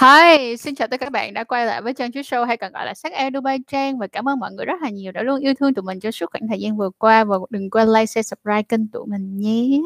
Hi, 0.00 0.56
xin 0.56 0.74
chào 0.74 0.88
tất 0.88 1.00
cả 1.00 1.06
các 1.06 1.12
bạn 1.12 1.34
đã 1.34 1.44
quay 1.44 1.66
lại 1.66 1.82
với 1.82 1.94
Trang 1.94 2.12
Chuối 2.12 2.22
Show 2.22 2.44
hay 2.44 2.56
còn 2.56 2.72
gọi 2.72 2.86
là 2.86 2.94
Sắc 2.94 3.12
Air 3.12 3.34
Dubai 3.34 3.58
Trang 3.66 3.98
và 3.98 4.06
cảm 4.06 4.28
ơn 4.28 4.40
mọi 4.40 4.52
người 4.52 4.66
rất 4.66 4.82
là 4.82 4.90
nhiều 4.90 5.12
đã 5.12 5.22
luôn 5.22 5.40
yêu 5.40 5.54
thương 5.54 5.74
tụi 5.74 5.82
mình 5.82 6.00
trong 6.00 6.12
suốt 6.12 6.26
khoảng 6.32 6.48
thời 6.48 6.60
gian 6.60 6.76
vừa 6.76 6.90
qua 6.98 7.24
và 7.24 7.36
đừng 7.50 7.70
quên 7.70 7.88
like, 7.88 8.06
share, 8.06 8.22
subscribe 8.22 8.62
kênh 8.62 8.88
tụi 8.88 9.06
mình 9.06 9.38
nhé. 9.38 9.80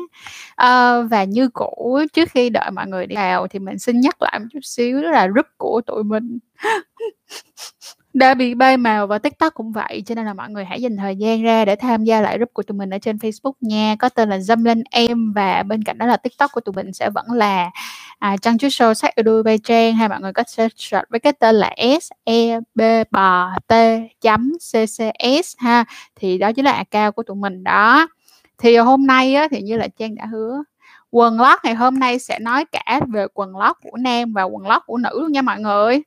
Ờ, 0.55 1.07
và 1.11 1.25
như 1.25 1.49
cũ 1.49 2.01
trước 2.13 2.29
khi 2.31 2.51
đợi 2.51 2.71
mọi 2.71 2.87
người 2.87 3.07
đi 3.07 3.17
vào 3.17 3.47
thì 3.49 3.59
mình 3.59 3.79
xin 3.79 4.01
nhắc 4.01 4.23
lại 4.23 4.39
một 4.39 4.47
chút 4.53 4.61
xíu 4.63 5.03
đó 5.03 5.11
là 5.11 5.27
group 5.27 5.47
của 5.57 5.81
tụi 5.87 6.05
mình 6.05 6.39
đã 8.19 8.35
bị 8.35 8.55
bay 8.55 8.77
màu 8.77 9.07
và 9.07 9.19
TikTok 9.19 9.55
cũng 9.55 9.73
vậy 9.73 10.03
cho 10.07 10.15
nên 10.15 10.25
là 10.25 10.35
mọi 10.35 10.51
người 10.51 10.65
hãy 10.65 10.83
dành 10.83 10.97
thời 10.97 11.17
gian 11.17 11.43
ra 11.43 11.65
để 11.65 11.77
tham 11.77 12.05
gia 12.05 12.21
lại 12.21 12.37
group 12.37 12.51
của 12.53 12.63
tụi 12.63 12.79
mình 12.79 12.91
ở 12.91 12.99
trên 12.99 13.17
Facebook 13.17 13.53
nha. 13.61 13.97
Có 13.99 14.09
tên 14.09 14.29
là 14.29 14.39
dâm 14.39 14.65
lên 14.65 14.83
em 14.91 15.33
và 15.33 15.63
bên 15.63 15.85
cạnh 15.85 15.99
đó 15.99 16.07
là 16.07 16.17
TikTok 16.17 16.53
của 16.53 16.61
tụi 16.61 16.73
mình 16.73 16.93
sẽ 16.93 17.11
vẫn 17.11 17.27
là 17.33 17.71
à, 18.19 18.37
trang 18.43 18.59
chút 18.59 18.69
show 18.69 18.95
sách 18.95 19.15
đuôi 19.25 19.43
bay 19.43 19.59
trang. 19.59 19.95
Hay 19.95 20.09
mọi 20.09 20.21
người 20.21 20.33
có 20.33 20.43
search 20.47 21.11
với 21.11 21.21
cái 21.21 21.33
tên 21.33 21.55
là 21.55 21.75
s 22.01 22.11
e 22.25 22.61
b 22.75 22.81
b 23.11 23.17
t 23.69 23.75
chấm 24.21 24.53
ccs 24.59 25.55
ha. 25.59 25.85
Thì 26.17 26.39
đó 26.39 26.53
chính 26.53 26.65
là 26.65 26.73
account 26.73 27.15
của 27.15 27.23
tụi 27.23 27.37
mình 27.37 27.65
đó. 27.65 28.09
Thì 28.59 28.77
hôm 28.77 29.07
nay 29.07 29.35
á, 29.35 29.49
thì 29.51 29.63
như 29.63 29.77
là 29.77 29.89
trang 29.99 30.15
đã 30.15 30.27
hứa 30.27 30.63
quần 31.11 31.41
lót 31.41 31.59
ngày 31.65 31.75
hôm 31.75 31.99
nay 31.99 32.19
sẽ 32.19 32.39
nói 32.39 32.65
cả 32.73 33.01
về 33.09 33.27
quần 33.35 33.57
lót 33.57 33.77
của 33.83 33.97
nam 33.97 34.33
và 34.33 34.43
quần 34.43 34.67
lót 34.67 34.83
của 34.87 34.97
nữ 34.97 35.21
luôn 35.21 35.33
nha 35.33 35.43
mọi 35.43 35.61
người 35.61 36.03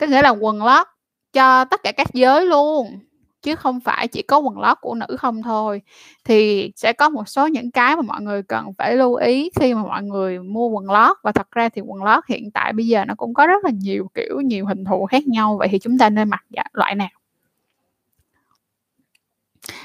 có 0.00 0.06
nghĩa 0.06 0.22
là 0.22 0.30
quần 0.30 0.64
lót 0.64 0.86
cho 1.32 1.64
tất 1.64 1.82
cả 1.82 1.92
các 1.92 2.06
giới 2.12 2.46
luôn, 2.46 2.98
chứ 3.42 3.54
không 3.56 3.80
phải 3.80 4.08
chỉ 4.08 4.22
có 4.22 4.38
quần 4.38 4.58
lót 4.58 4.78
của 4.80 4.94
nữ 4.94 5.16
không 5.18 5.42
thôi. 5.42 5.82
Thì 6.24 6.72
sẽ 6.76 6.92
có 6.92 7.08
một 7.08 7.28
số 7.28 7.46
những 7.46 7.70
cái 7.70 7.96
mà 7.96 8.02
mọi 8.02 8.20
người 8.20 8.42
cần 8.42 8.72
phải 8.78 8.96
lưu 8.96 9.14
ý 9.14 9.50
khi 9.60 9.74
mà 9.74 9.82
mọi 9.82 10.02
người 10.02 10.38
mua 10.38 10.68
quần 10.68 10.90
lót. 10.90 11.16
Và 11.22 11.32
thật 11.32 11.50
ra 11.50 11.68
thì 11.68 11.80
quần 11.80 12.04
lót 12.04 12.24
hiện 12.28 12.50
tại 12.50 12.72
bây 12.72 12.86
giờ 12.86 13.04
nó 13.04 13.14
cũng 13.14 13.34
có 13.34 13.46
rất 13.46 13.64
là 13.64 13.70
nhiều, 13.70 14.10
kiểu, 14.14 14.40
nhiều 14.40 14.66
hình 14.66 14.84
thù 14.84 15.06
khác 15.06 15.26
nhau. 15.26 15.56
Vậy 15.58 15.68
thì 15.70 15.78
chúng 15.78 15.98
ta 15.98 16.10
nên 16.10 16.30
mặc 16.30 16.44
dạ, 16.50 16.62
loại 16.72 16.94
nào? 16.94 17.08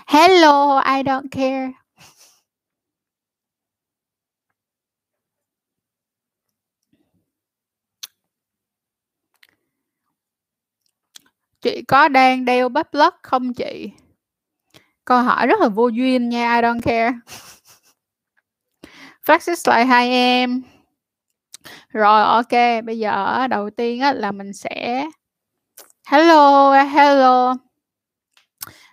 Hello, 0.07 0.79
I 0.79 1.03
don't 1.03 1.27
care. 1.31 1.71
Chị 11.65 11.81
có 11.87 12.07
đang 12.07 12.45
đeo 12.45 12.69
bắp 12.69 12.93
lất 12.93 13.15
không 13.23 13.53
chị? 13.53 13.91
Câu 15.05 15.21
hỏi 15.21 15.47
rất 15.47 15.59
là 15.61 15.67
vô 15.67 15.87
duyên 15.87 16.29
nha, 16.29 16.55
I 16.55 16.61
don't 16.61 16.79
care. 16.81 17.13
Flex 19.25 19.69
lại 19.71 19.85
hai 19.85 20.09
em. 20.09 20.61
Rồi 21.89 22.23
ok, 22.23 22.83
bây 22.85 22.99
giờ 22.99 23.47
đầu 23.47 23.69
tiên 23.69 24.01
á, 24.01 24.13
là 24.13 24.31
mình 24.31 24.53
sẽ 24.53 25.05
Hello, 26.07 26.73
hello. 26.73 27.55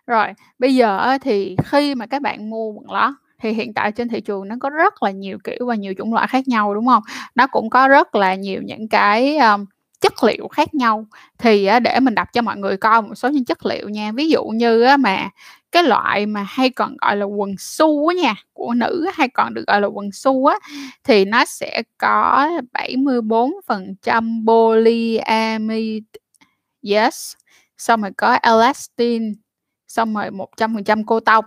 Rồi, 0.06 0.26
bây 0.58 0.74
giờ 0.74 1.18
thì 1.22 1.56
khi 1.64 1.94
mà 1.94 2.06
các 2.06 2.22
bạn 2.22 2.50
mua 2.50 2.72
quần 2.72 2.90
lót 2.90 3.12
thì 3.38 3.52
hiện 3.52 3.74
tại 3.74 3.92
trên 3.92 4.08
thị 4.08 4.20
trường 4.20 4.48
nó 4.48 4.56
có 4.60 4.70
rất 4.70 5.02
là 5.02 5.10
nhiều 5.10 5.38
kiểu 5.44 5.66
và 5.66 5.74
nhiều 5.74 5.94
chủng 5.98 6.14
loại 6.14 6.28
khác 6.28 6.48
nhau 6.48 6.74
đúng 6.74 6.86
không? 6.86 7.02
Nó 7.34 7.46
cũng 7.46 7.70
có 7.70 7.88
rất 7.88 8.14
là 8.14 8.34
nhiều 8.34 8.62
những 8.64 8.88
cái 8.88 9.38
um, 9.38 9.64
chất 10.02 10.24
liệu 10.24 10.48
khác 10.48 10.74
nhau. 10.74 11.06
Thì 11.38 11.68
để 11.82 12.00
mình 12.00 12.14
đọc 12.14 12.28
cho 12.32 12.42
mọi 12.42 12.56
người 12.56 12.76
coi 12.76 13.02
một 13.02 13.14
số 13.14 13.28
những 13.28 13.44
chất 13.44 13.66
liệu 13.66 13.88
nha. 13.88 14.12
Ví 14.12 14.28
dụ 14.28 14.44
như 14.44 14.86
mà 14.98 15.28
cái 15.72 15.82
loại 15.82 16.26
mà 16.26 16.46
hay 16.48 16.70
còn 16.70 16.96
gọi 16.96 17.16
là 17.16 17.24
quần 17.24 17.54
su 17.58 18.06
á 18.08 18.14
nha, 18.14 18.34
của 18.52 18.74
nữ 18.74 19.06
hay 19.14 19.28
còn 19.28 19.54
được 19.54 19.64
gọi 19.66 19.80
là 19.80 19.86
quần 19.86 20.12
su 20.12 20.46
á, 20.46 20.58
thì 21.04 21.24
nó 21.24 21.44
sẽ 21.44 21.82
có 21.98 22.48
74% 22.72 24.46
polyamide. 24.46 26.06
Yes. 26.82 27.34
Xong 27.78 28.02
rồi 28.02 28.10
có 28.16 28.38
elastin. 28.42 29.34
Xong 29.88 30.14
rồi 30.14 30.30
100% 30.30 31.04
cô 31.06 31.20
tông 31.20 31.44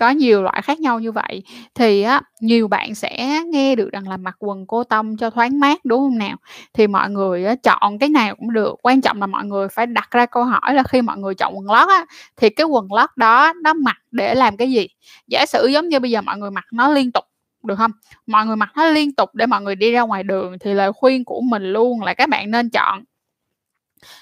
có 0.00 0.10
nhiều 0.10 0.42
loại 0.42 0.62
khác 0.62 0.80
nhau 0.80 1.00
như 1.00 1.12
vậy 1.12 1.42
thì 1.74 2.02
á 2.02 2.20
nhiều 2.40 2.68
bạn 2.68 2.94
sẽ 2.94 3.40
nghe 3.46 3.74
được 3.74 3.90
rằng 3.92 4.08
là 4.08 4.16
mặc 4.16 4.36
quần 4.38 4.66
cô 4.66 4.84
tông 4.84 5.16
cho 5.16 5.30
thoáng 5.30 5.60
mát 5.60 5.84
đúng 5.84 6.00
không 6.00 6.18
nào? 6.18 6.36
Thì 6.74 6.86
mọi 6.86 7.10
người 7.10 7.44
á, 7.44 7.54
chọn 7.54 7.98
cái 7.98 8.08
nào 8.08 8.36
cũng 8.36 8.52
được 8.52 8.76
quan 8.82 9.00
trọng 9.00 9.20
là 9.20 9.26
mọi 9.26 9.44
người 9.44 9.68
phải 9.68 9.86
đặt 9.86 10.10
ra 10.10 10.26
câu 10.26 10.44
hỏi 10.44 10.74
là 10.74 10.82
khi 10.82 11.02
mọi 11.02 11.18
người 11.18 11.34
chọn 11.34 11.56
quần 11.56 11.66
lót 11.70 11.88
á 11.88 12.04
thì 12.36 12.50
cái 12.50 12.66
quần 12.66 12.92
lót 12.92 13.10
đó 13.16 13.52
nó 13.64 13.74
mặc 13.74 13.96
để 14.10 14.34
làm 14.34 14.56
cái 14.56 14.72
gì? 14.72 14.86
Giả 15.28 15.46
sử 15.46 15.66
giống 15.66 15.88
như 15.88 16.00
bây 16.00 16.10
giờ 16.10 16.22
mọi 16.22 16.38
người 16.38 16.50
mặc 16.50 16.64
nó 16.72 16.88
liên 16.92 17.12
tục 17.12 17.24
được 17.64 17.76
không? 17.76 17.90
Mọi 18.26 18.46
người 18.46 18.56
mặc 18.56 18.70
nó 18.76 18.86
liên 18.86 19.14
tục 19.14 19.30
để 19.34 19.46
mọi 19.46 19.62
người 19.62 19.74
đi 19.74 19.92
ra 19.92 20.00
ngoài 20.02 20.22
đường 20.22 20.58
thì 20.60 20.74
lời 20.74 20.92
khuyên 20.92 21.24
của 21.24 21.40
mình 21.40 21.62
luôn 21.72 22.02
là 22.02 22.14
các 22.14 22.28
bạn 22.28 22.50
nên 22.50 22.70
chọn 22.70 23.04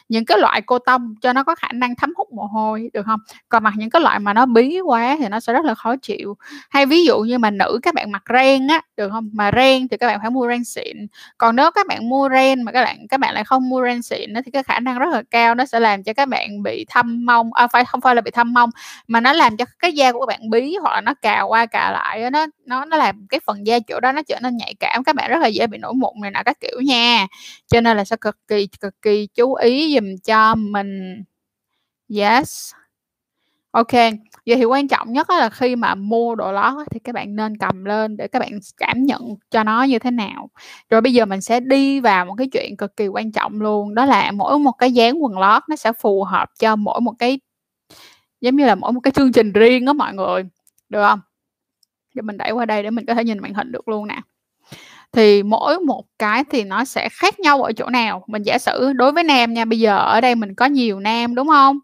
những 0.08 0.24
cái 0.24 0.38
loại 0.38 0.62
cô 0.62 0.78
tông 0.78 1.14
cho 1.22 1.32
nó 1.32 1.44
có 1.44 1.54
khả 1.54 1.68
năng 1.74 1.96
thấm 1.96 2.12
hút 2.16 2.32
mồ 2.32 2.42
hôi 2.44 2.90
được 2.92 3.06
không? 3.06 3.20
Còn 3.48 3.62
mặc 3.62 3.74
những 3.76 3.90
cái 3.90 4.02
loại 4.02 4.18
mà 4.18 4.34
nó 4.34 4.46
bí 4.46 4.80
quá 4.80 5.16
thì 5.18 5.28
nó 5.28 5.40
sẽ 5.40 5.52
rất 5.52 5.64
là 5.64 5.74
khó 5.74 5.96
chịu. 5.96 6.36
Hay 6.70 6.86
ví 6.86 7.04
dụ 7.04 7.18
như 7.20 7.38
mà 7.38 7.50
nữ 7.50 7.80
các 7.82 7.94
bạn 7.94 8.12
mặc 8.12 8.22
ren 8.34 8.66
á 8.68 8.80
được 8.96 9.10
không? 9.10 9.30
Mà 9.32 9.50
ren 9.56 9.88
thì 9.88 9.96
các 9.96 10.06
bạn 10.06 10.18
phải 10.20 10.30
mua 10.30 10.48
ren 10.48 10.64
xịn. 10.64 11.06
Còn 11.38 11.56
nếu 11.56 11.70
các 11.70 11.86
bạn 11.86 12.08
mua 12.08 12.28
ren 12.28 12.62
mà 12.62 12.72
các 12.72 12.84
bạn 12.84 13.06
các 13.08 13.20
bạn 13.20 13.34
lại 13.34 13.44
không 13.44 13.68
mua 13.68 13.84
ren 13.84 14.02
xịn 14.02 14.34
thì 14.44 14.50
cái 14.50 14.62
khả 14.62 14.80
năng 14.80 14.98
rất 14.98 15.08
là 15.12 15.22
cao 15.30 15.54
nó 15.54 15.64
sẽ 15.66 15.80
làm 15.80 16.02
cho 16.02 16.12
các 16.12 16.28
bạn 16.28 16.62
bị 16.62 16.84
thâm 16.88 17.26
mông 17.26 17.54
à, 17.54 17.66
phải 17.66 17.84
không 17.84 18.00
phải 18.00 18.14
là 18.14 18.20
bị 18.20 18.30
thâm 18.30 18.52
mông 18.52 18.70
mà 19.08 19.20
nó 19.20 19.32
làm 19.32 19.56
cho 19.56 19.64
cái 19.78 19.92
da 19.92 20.12
của 20.12 20.20
các 20.20 20.26
bạn 20.26 20.50
bí 20.50 20.76
hoặc 20.80 20.94
là 20.94 21.00
nó 21.00 21.14
cào 21.22 21.48
qua 21.48 21.66
cào 21.66 21.92
lại 21.92 22.30
nó 22.30 22.46
nó 22.66 22.84
nó 22.84 22.96
làm 22.96 23.26
cái 23.28 23.40
phần 23.46 23.66
da 23.66 23.78
chỗ 23.88 24.00
đó 24.00 24.12
nó 24.12 24.22
trở 24.28 24.40
nên 24.42 24.56
nhạy 24.56 24.74
cảm 24.80 25.04
các 25.04 25.16
bạn 25.16 25.30
rất 25.30 25.38
là 25.38 25.46
dễ 25.46 25.66
bị 25.66 25.78
nổi 25.78 25.92
mụn 25.94 26.20
này 26.22 26.30
nọ 26.30 26.42
các 26.44 26.60
kiểu 26.60 26.80
nha. 26.80 27.26
Cho 27.66 27.80
nên 27.80 27.96
là 27.96 28.04
sẽ 28.04 28.16
cực 28.20 28.36
kỳ 28.48 28.68
cực 28.80 29.02
kỳ 29.02 29.28
chú 29.34 29.54
ý 29.54 29.67
dùm 29.94 30.16
cho 30.24 30.54
mình. 30.54 31.22
Yes. 32.16 32.72
Ok, 33.70 33.92
vậy 34.46 34.56
thì 34.56 34.64
quan 34.64 34.88
trọng 34.88 35.12
nhất 35.12 35.30
là 35.30 35.50
khi 35.50 35.76
mà 35.76 35.94
mua 35.94 36.34
đồ 36.34 36.52
lót 36.52 36.86
thì 36.90 36.98
các 37.00 37.14
bạn 37.14 37.36
nên 37.36 37.56
cầm 37.58 37.84
lên 37.84 38.16
để 38.16 38.28
các 38.28 38.38
bạn 38.38 38.58
cảm 38.76 39.04
nhận 39.04 39.36
cho 39.50 39.64
nó 39.64 39.82
như 39.82 39.98
thế 39.98 40.10
nào. 40.10 40.50
Rồi 40.90 41.00
bây 41.00 41.12
giờ 41.12 41.26
mình 41.26 41.40
sẽ 41.40 41.60
đi 41.60 42.00
vào 42.00 42.24
một 42.24 42.34
cái 42.38 42.48
chuyện 42.52 42.76
cực 42.76 42.96
kỳ 42.96 43.08
quan 43.08 43.32
trọng 43.32 43.60
luôn, 43.60 43.94
đó 43.94 44.04
là 44.04 44.32
mỗi 44.32 44.58
một 44.58 44.72
cái 44.72 44.92
dáng 44.92 45.22
quần 45.22 45.38
lót 45.38 45.62
nó 45.68 45.76
sẽ 45.76 45.92
phù 45.92 46.24
hợp 46.24 46.48
cho 46.58 46.76
mỗi 46.76 47.00
một 47.00 47.12
cái, 47.18 47.40
giống 48.40 48.56
như 48.56 48.66
là 48.66 48.74
mỗi 48.74 48.92
một 48.92 49.00
cái 49.00 49.12
chương 49.12 49.32
trình 49.32 49.52
riêng 49.52 49.84
đó 49.84 49.92
mọi 49.92 50.14
người. 50.14 50.42
Được 50.88 51.02
không? 51.08 51.20
Để 52.14 52.22
mình 52.22 52.36
đẩy 52.36 52.50
qua 52.50 52.66
đây 52.66 52.82
để 52.82 52.90
mình 52.90 53.06
có 53.06 53.14
thể 53.14 53.24
nhìn 53.24 53.38
màn 53.38 53.54
hình 53.54 53.72
được 53.72 53.88
luôn 53.88 54.06
nè 54.08 54.20
thì 55.12 55.42
mỗi 55.42 55.78
một 55.78 56.04
cái 56.18 56.44
thì 56.50 56.64
nó 56.64 56.84
sẽ 56.84 57.08
khác 57.12 57.40
nhau 57.40 57.62
ở 57.62 57.72
chỗ 57.72 57.90
nào? 57.90 58.24
Mình 58.26 58.42
giả 58.42 58.58
sử 58.58 58.92
đối 58.92 59.12
với 59.12 59.24
nam 59.24 59.54
nha 59.54 59.64
bây 59.64 59.80
giờ 59.80 59.96
ở 59.98 60.20
đây 60.20 60.34
mình 60.34 60.54
có 60.54 60.66
nhiều 60.66 61.00
nam 61.00 61.34
đúng 61.34 61.48
không? 61.48 61.78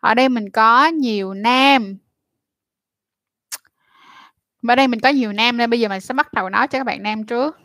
Ở 0.00 0.14
đây 0.14 0.28
mình 0.28 0.50
có 0.50 0.86
nhiều 0.86 1.34
nam. 1.34 1.98
Ở 4.68 4.74
đây 4.74 4.88
mình 4.88 5.00
có 5.00 5.08
nhiều 5.08 5.32
nam 5.32 5.56
nên 5.56 5.70
bây 5.70 5.80
giờ 5.80 5.88
mình 5.88 6.00
sẽ 6.00 6.14
bắt 6.14 6.32
đầu 6.32 6.50
nói 6.50 6.68
cho 6.68 6.78
các 6.78 6.84
bạn 6.84 7.02
nam 7.02 7.26
trước. 7.26 7.58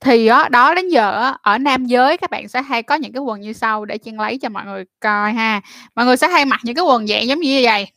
Thì 0.00 0.28
đó, 0.28 0.48
đó 0.48 0.74
đến 0.74 0.88
giờ 0.88 1.32
ở 1.42 1.58
nam 1.58 1.86
giới 1.86 2.16
các 2.16 2.30
bạn 2.30 2.48
sẽ 2.48 2.62
hay 2.62 2.82
có 2.82 2.94
những 2.94 3.12
cái 3.12 3.20
quần 3.20 3.40
như 3.40 3.52
sau 3.52 3.84
để 3.84 3.98
chiên 3.98 4.16
lấy 4.16 4.38
cho 4.38 4.48
mọi 4.48 4.64
người 4.64 4.84
coi 5.00 5.32
ha. 5.32 5.60
Mọi 5.94 6.06
người 6.06 6.16
sẽ 6.16 6.28
hay 6.28 6.44
mặc 6.44 6.60
những 6.64 6.74
cái 6.74 6.84
quần 6.84 7.06
dạng 7.06 7.26
giống 7.26 7.40
như 7.40 7.60
vậy 7.64 7.92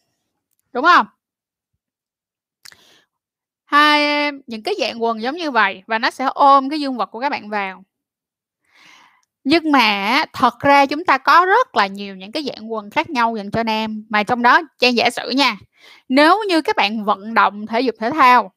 đúng 0.73 0.85
không? 0.85 1.05
Hai 3.71 4.31
những 4.47 4.63
cái 4.63 4.75
dạng 4.79 5.03
quần 5.03 5.21
giống 5.21 5.35
như 5.35 5.51
vậy 5.51 5.83
và 5.87 5.99
nó 5.99 6.11
sẽ 6.11 6.25
ôm 6.25 6.69
cái 6.69 6.79
dương 6.79 6.97
vật 6.97 7.05
của 7.05 7.19
các 7.19 7.29
bạn 7.29 7.49
vào. 7.49 7.83
Nhưng 9.43 9.71
mà 9.71 10.25
thật 10.33 10.59
ra 10.59 10.85
chúng 10.85 11.05
ta 11.05 11.17
có 11.17 11.45
rất 11.45 11.75
là 11.75 11.87
nhiều 11.87 12.15
những 12.15 12.31
cái 12.31 12.43
dạng 12.43 12.71
quần 12.71 12.89
khác 12.89 13.09
nhau 13.09 13.35
dành 13.35 13.51
cho 13.51 13.63
nam 13.63 14.05
mà 14.09 14.23
trong 14.23 14.41
đó 14.41 14.61
trang 14.79 14.95
giả 14.95 15.09
sử 15.09 15.29
nha, 15.29 15.57
nếu 16.09 16.43
như 16.47 16.61
các 16.61 16.75
bạn 16.75 17.05
vận 17.05 17.33
động 17.33 17.67
thể 17.67 17.81
dục 17.81 17.95
thể 17.99 18.11
thao, 18.11 18.51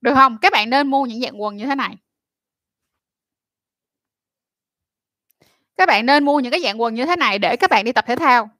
được 0.00 0.14
không? 0.14 0.38
Các 0.42 0.52
bạn 0.52 0.70
nên 0.70 0.88
mua 0.90 1.06
những 1.06 1.20
dạng 1.20 1.42
quần 1.42 1.56
như 1.56 1.66
thế 1.66 1.74
này. 1.74 1.96
Các 5.76 5.86
bạn 5.86 6.06
nên 6.06 6.24
mua 6.24 6.40
những 6.40 6.52
cái 6.52 6.60
dạng 6.60 6.80
quần 6.80 6.94
như 6.94 7.06
thế 7.06 7.16
này 7.16 7.38
để 7.38 7.56
các 7.56 7.70
bạn 7.70 7.84
đi 7.84 7.92
tập 7.92 8.04
thể 8.08 8.16
thao. 8.16 8.50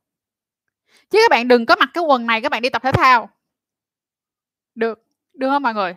Chứ 1.11 1.19
các 1.23 1.31
bạn 1.31 1.49
đừng 1.49 1.67
có 1.67 1.77
mặc 1.77 1.91
cái 1.95 2.05
quần 2.05 2.27
này 2.27 2.41
các 2.41 2.53
bạn 2.53 2.63
đi 2.63 2.69
tập 2.69 2.83
thể 2.83 2.93
thao. 2.93 3.31
Được 4.75 5.08
được 5.39 5.49
không 5.49 5.63
mọi 5.63 5.75
người? 5.75 5.95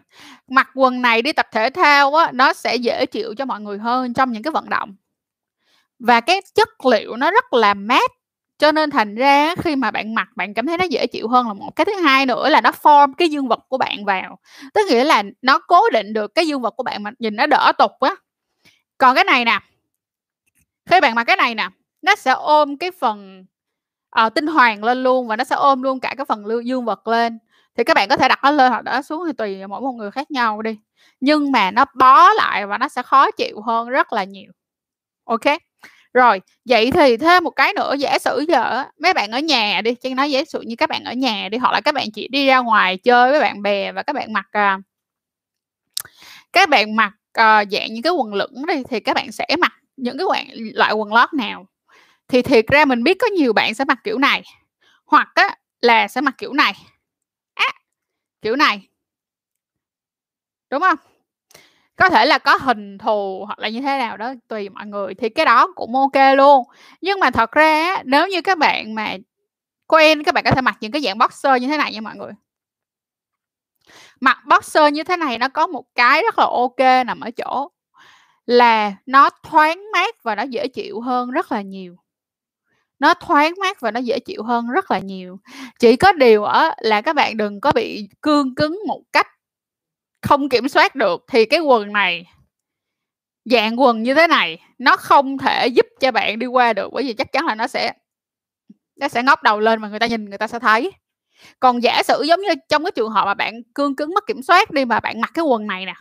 Mặc 0.47 0.69
quần 0.75 1.01
này 1.01 1.21
đi 1.21 1.33
tập 1.33 1.47
thể 1.51 1.69
thao 1.69 2.15
á 2.15 2.31
nó 2.33 2.53
sẽ 2.53 2.75
dễ 2.75 3.05
chịu 3.05 3.33
cho 3.37 3.45
mọi 3.45 3.61
người 3.61 3.77
hơn 3.77 4.13
trong 4.13 4.31
những 4.31 4.43
cái 4.43 4.51
vận 4.51 4.69
động. 4.69 4.95
Và 5.99 6.21
cái 6.21 6.41
chất 6.55 6.85
liệu 6.85 7.15
nó 7.15 7.31
rất 7.31 7.53
là 7.53 7.73
mát 7.73 8.11
cho 8.57 8.71
nên 8.71 8.89
thành 8.89 9.15
ra 9.15 9.55
khi 9.55 9.75
mà 9.75 9.91
bạn 9.91 10.15
mặc 10.15 10.27
bạn 10.35 10.53
cảm 10.53 10.67
thấy 10.67 10.77
nó 10.77 10.85
dễ 10.85 11.07
chịu 11.07 11.27
hơn 11.27 11.47
là 11.47 11.53
một 11.53 11.75
cái 11.75 11.85
thứ 11.85 11.95
hai 11.95 12.25
nữa 12.25 12.49
là 12.49 12.61
nó 12.61 12.71
form 12.81 13.13
cái 13.17 13.29
dương 13.29 13.47
vật 13.47 13.59
của 13.69 13.77
bạn 13.77 14.05
vào. 14.05 14.39
Tức 14.73 14.81
nghĩa 14.89 15.03
là 15.03 15.23
nó 15.41 15.59
cố 15.59 15.89
định 15.89 16.13
được 16.13 16.35
cái 16.35 16.47
dương 16.47 16.61
vật 16.61 16.73
của 16.77 16.83
bạn 16.83 17.03
mà 17.03 17.11
nhìn 17.19 17.35
nó 17.35 17.45
đỡ 17.47 17.71
tục 17.77 17.91
á 17.99 18.15
còn 18.97 19.15
cái 19.15 19.23
này 19.23 19.45
nè 19.45 19.59
khi 20.89 21.01
bạn 21.01 21.15
mặc 21.15 21.23
cái 21.23 21.35
này 21.35 21.55
nè 21.55 21.69
nó 22.01 22.15
sẽ 22.15 22.31
ôm 22.31 22.77
cái 22.77 22.91
phần 22.91 23.45
uh, 24.25 24.33
tinh 24.33 24.47
hoàng 24.47 24.83
lên 24.83 25.03
luôn 25.03 25.27
và 25.27 25.35
nó 25.35 25.43
sẽ 25.43 25.55
ôm 25.55 25.81
luôn 25.81 25.99
cả 25.99 26.13
cái 26.17 26.25
phần 26.25 26.43
dương 26.65 26.85
vật 26.85 27.07
lên 27.07 27.39
thì 27.77 27.83
các 27.83 27.93
bạn 27.93 28.09
có 28.09 28.17
thể 28.17 28.27
đặt 28.27 28.39
nó 28.43 28.51
lên 28.51 28.71
hoặc 28.71 28.83
đặt 28.83 28.91
nó 28.91 29.01
xuống 29.01 29.23
thì 29.27 29.33
tùy 29.33 29.67
mỗi 29.67 29.81
một 29.81 29.91
người 29.91 30.11
khác 30.11 30.31
nhau 30.31 30.61
đi. 30.61 30.77
Nhưng 31.19 31.51
mà 31.51 31.71
nó 31.71 31.85
bó 31.95 32.33
lại 32.33 32.67
và 32.67 32.77
nó 32.77 32.87
sẽ 32.87 33.01
khó 33.01 33.31
chịu 33.31 33.61
hơn 33.61 33.89
rất 33.89 34.13
là 34.13 34.23
nhiều. 34.23 34.51
Ok? 35.23 35.45
Rồi 36.13 36.41
vậy 36.65 36.91
thì 36.91 37.17
thêm 37.17 37.43
một 37.43 37.49
cái 37.49 37.73
nữa 37.73 37.93
giả 37.99 38.19
sử 38.19 38.45
giờ 38.47 38.83
mấy 38.99 39.13
bạn 39.13 39.31
ở 39.31 39.39
nhà 39.39 39.81
đi 39.83 39.95
chứ 39.95 40.15
nói 40.15 40.31
giả 40.31 40.43
sử 40.45 40.61
như 40.61 40.75
các 40.75 40.89
bạn 40.89 41.03
ở 41.03 41.13
nhà 41.13 41.49
đi 41.49 41.57
hoặc 41.57 41.71
là 41.71 41.81
các 41.81 41.95
bạn 41.95 42.11
chỉ 42.13 42.27
đi 42.27 42.47
ra 42.47 42.57
ngoài 42.57 42.97
chơi 42.97 43.31
với 43.31 43.39
bạn 43.39 43.61
bè 43.61 43.91
và 43.91 44.03
các 44.03 44.13
bạn 44.13 44.33
mặc 44.33 44.45
uh, 44.57 44.81
các 46.53 46.69
bạn 46.69 46.95
mặc 46.95 47.13
uh, 47.39 47.67
dạng 47.71 47.93
những 47.93 48.01
cái 48.03 48.13
quần 48.13 48.33
lửng 48.33 48.65
đi 48.67 48.83
thì 48.89 48.99
các 48.99 49.13
bạn 49.13 49.31
sẽ 49.31 49.45
mặc 49.59 49.73
những 49.97 50.17
cái 50.17 50.25
loại, 50.25 50.47
loại 50.55 50.93
quần 50.93 51.13
lót 51.13 51.33
nào? 51.33 51.65
Thì 52.27 52.41
thiệt 52.41 52.65
ra 52.67 52.85
mình 52.85 53.03
biết 53.03 53.17
có 53.19 53.27
nhiều 53.27 53.53
bạn 53.53 53.73
sẽ 53.73 53.85
mặc 53.85 53.99
kiểu 54.03 54.17
này 54.17 54.43
hoặc 55.05 55.31
á, 55.35 55.55
là 55.81 56.07
sẽ 56.07 56.21
mặc 56.21 56.35
kiểu 56.37 56.53
này 56.53 56.73
kiểu 58.41 58.55
này. 58.55 58.87
Đúng 60.69 60.81
không? 60.81 60.97
Có 61.95 62.09
thể 62.09 62.25
là 62.25 62.37
có 62.37 62.57
hình 62.61 62.97
thù 62.97 63.45
hoặc 63.45 63.59
là 63.59 63.69
như 63.69 63.81
thế 63.81 63.97
nào 63.97 64.17
đó, 64.17 64.33
tùy 64.47 64.69
mọi 64.69 64.85
người, 64.87 65.13
thì 65.15 65.29
cái 65.29 65.45
đó 65.45 65.67
cũng 65.75 65.95
ok 65.95 66.35
luôn. 66.37 66.65
Nhưng 67.01 67.19
mà 67.19 67.31
thật 67.31 67.51
ra 67.51 67.97
nếu 68.05 68.27
như 68.27 68.41
các 68.41 68.57
bạn 68.57 68.95
mà 68.95 69.15
quen, 69.87 70.23
các 70.23 70.35
bạn 70.35 70.43
có 70.43 70.51
thể 70.51 70.61
mặc 70.61 70.77
những 70.81 70.91
cái 70.91 71.01
dạng 71.01 71.17
boxer 71.17 71.61
như 71.61 71.67
thế 71.67 71.77
này 71.77 71.93
nha 71.93 72.01
mọi 72.01 72.15
người. 72.15 72.31
Mặc 74.21 74.37
boxer 74.45 74.93
như 74.93 75.03
thế 75.03 75.17
này 75.17 75.37
nó 75.37 75.49
có 75.49 75.67
một 75.67 75.85
cái 75.95 76.21
rất 76.21 76.39
là 76.39 76.45
ok 76.45 77.05
nằm 77.05 77.19
ở 77.19 77.31
chỗ 77.31 77.69
là 78.45 78.93
nó 79.05 79.29
thoáng 79.43 79.91
mát 79.93 80.23
và 80.23 80.35
nó 80.35 80.43
dễ 80.43 80.67
chịu 80.67 81.01
hơn 81.01 81.31
rất 81.31 81.51
là 81.51 81.61
nhiều 81.61 81.95
nó 83.01 83.13
thoáng 83.13 83.53
mát 83.61 83.81
và 83.81 83.91
nó 83.91 83.99
dễ 83.99 84.19
chịu 84.19 84.43
hơn 84.43 84.67
rất 84.67 84.91
là 84.91 84.99
nhiều. 84.99 85.39
Chỉ 85.79 85.95
có 85.95 86.11
điều 86.11 86.43
ở 86.43 86.69
là 86.81 87.01
các 87.01 87.15
bạn 87.15 87.37
đừng 87.37 87.61
có 87.61 87.71
bị 87.71 88.09
cương 88.21 88.55
cứng 88.55 88.79
một 88.87 89.01
cách 89.13 89.27
không 90.21 90.49
kiểm 90.49 90.69
soát 90.69 90.95
được 90.95 91.25
thì 91.27 91.45
cái 91.45 91.59
quần 91.59 91.93
này 91.93 92.25
dạng 93.45 93.81
quần 93.81 94.03
như 94.03 94.15
thế 94.15 94.27
này 94.27 94.59
nó 94.77 94.97
không 94.97 95.37
thể 95.37 95.67
giúp 95.67 95.85
cho 95.99 96.11
bạn 96.11 96.39
đi 96.39 96.45
qua 96.47 96.73
được 96.73 96.89
bởi 96.93 97.03
vì 97.03 97.13
chắc 97.13 97.31
chắn 97.31 97.45
là 97.45 97.55
nó 97.55 97.67
sẽ 97.67 97.93
nó 98.95 99.07
sẽ 99.07 99.23
ngóc 99.23 99.43
đầu 99.43 99.59
lên 99.59 99.81
mà 99.81 99.89
người 99.89 99.99
ta 99.99 100.07
nhìn 100.07 100.29
người 100.29 100.37
ta 100.37 100.47
sẽ 100.47 100.59
thấy. 100.59 100.91
Còn 101.59 101.83
giả 101.83 102.03
sử 102.03 102.23
giống 102.23 102.41
như 102.41 102.49
trong 102.69 102.83
cái 102.83 102.91
trường 102.91 103.11
hợp 103.11 103.25
mà 103.25 103.33
bạn 103.33 103.63
cương 103.75 103.95
cứng 103.95 104.13
mất 104.13 104.27
kiểm 104.27 104.43
soát 104.43 104.71
đi 104.71 104.85
mà 104.85 104.99
bạn 104.99 105.21
mặc 105.21 105.31
cái 105.33 105.45
quần 105.45 105.67
này 105.67 105.85
nè 105.85 105.93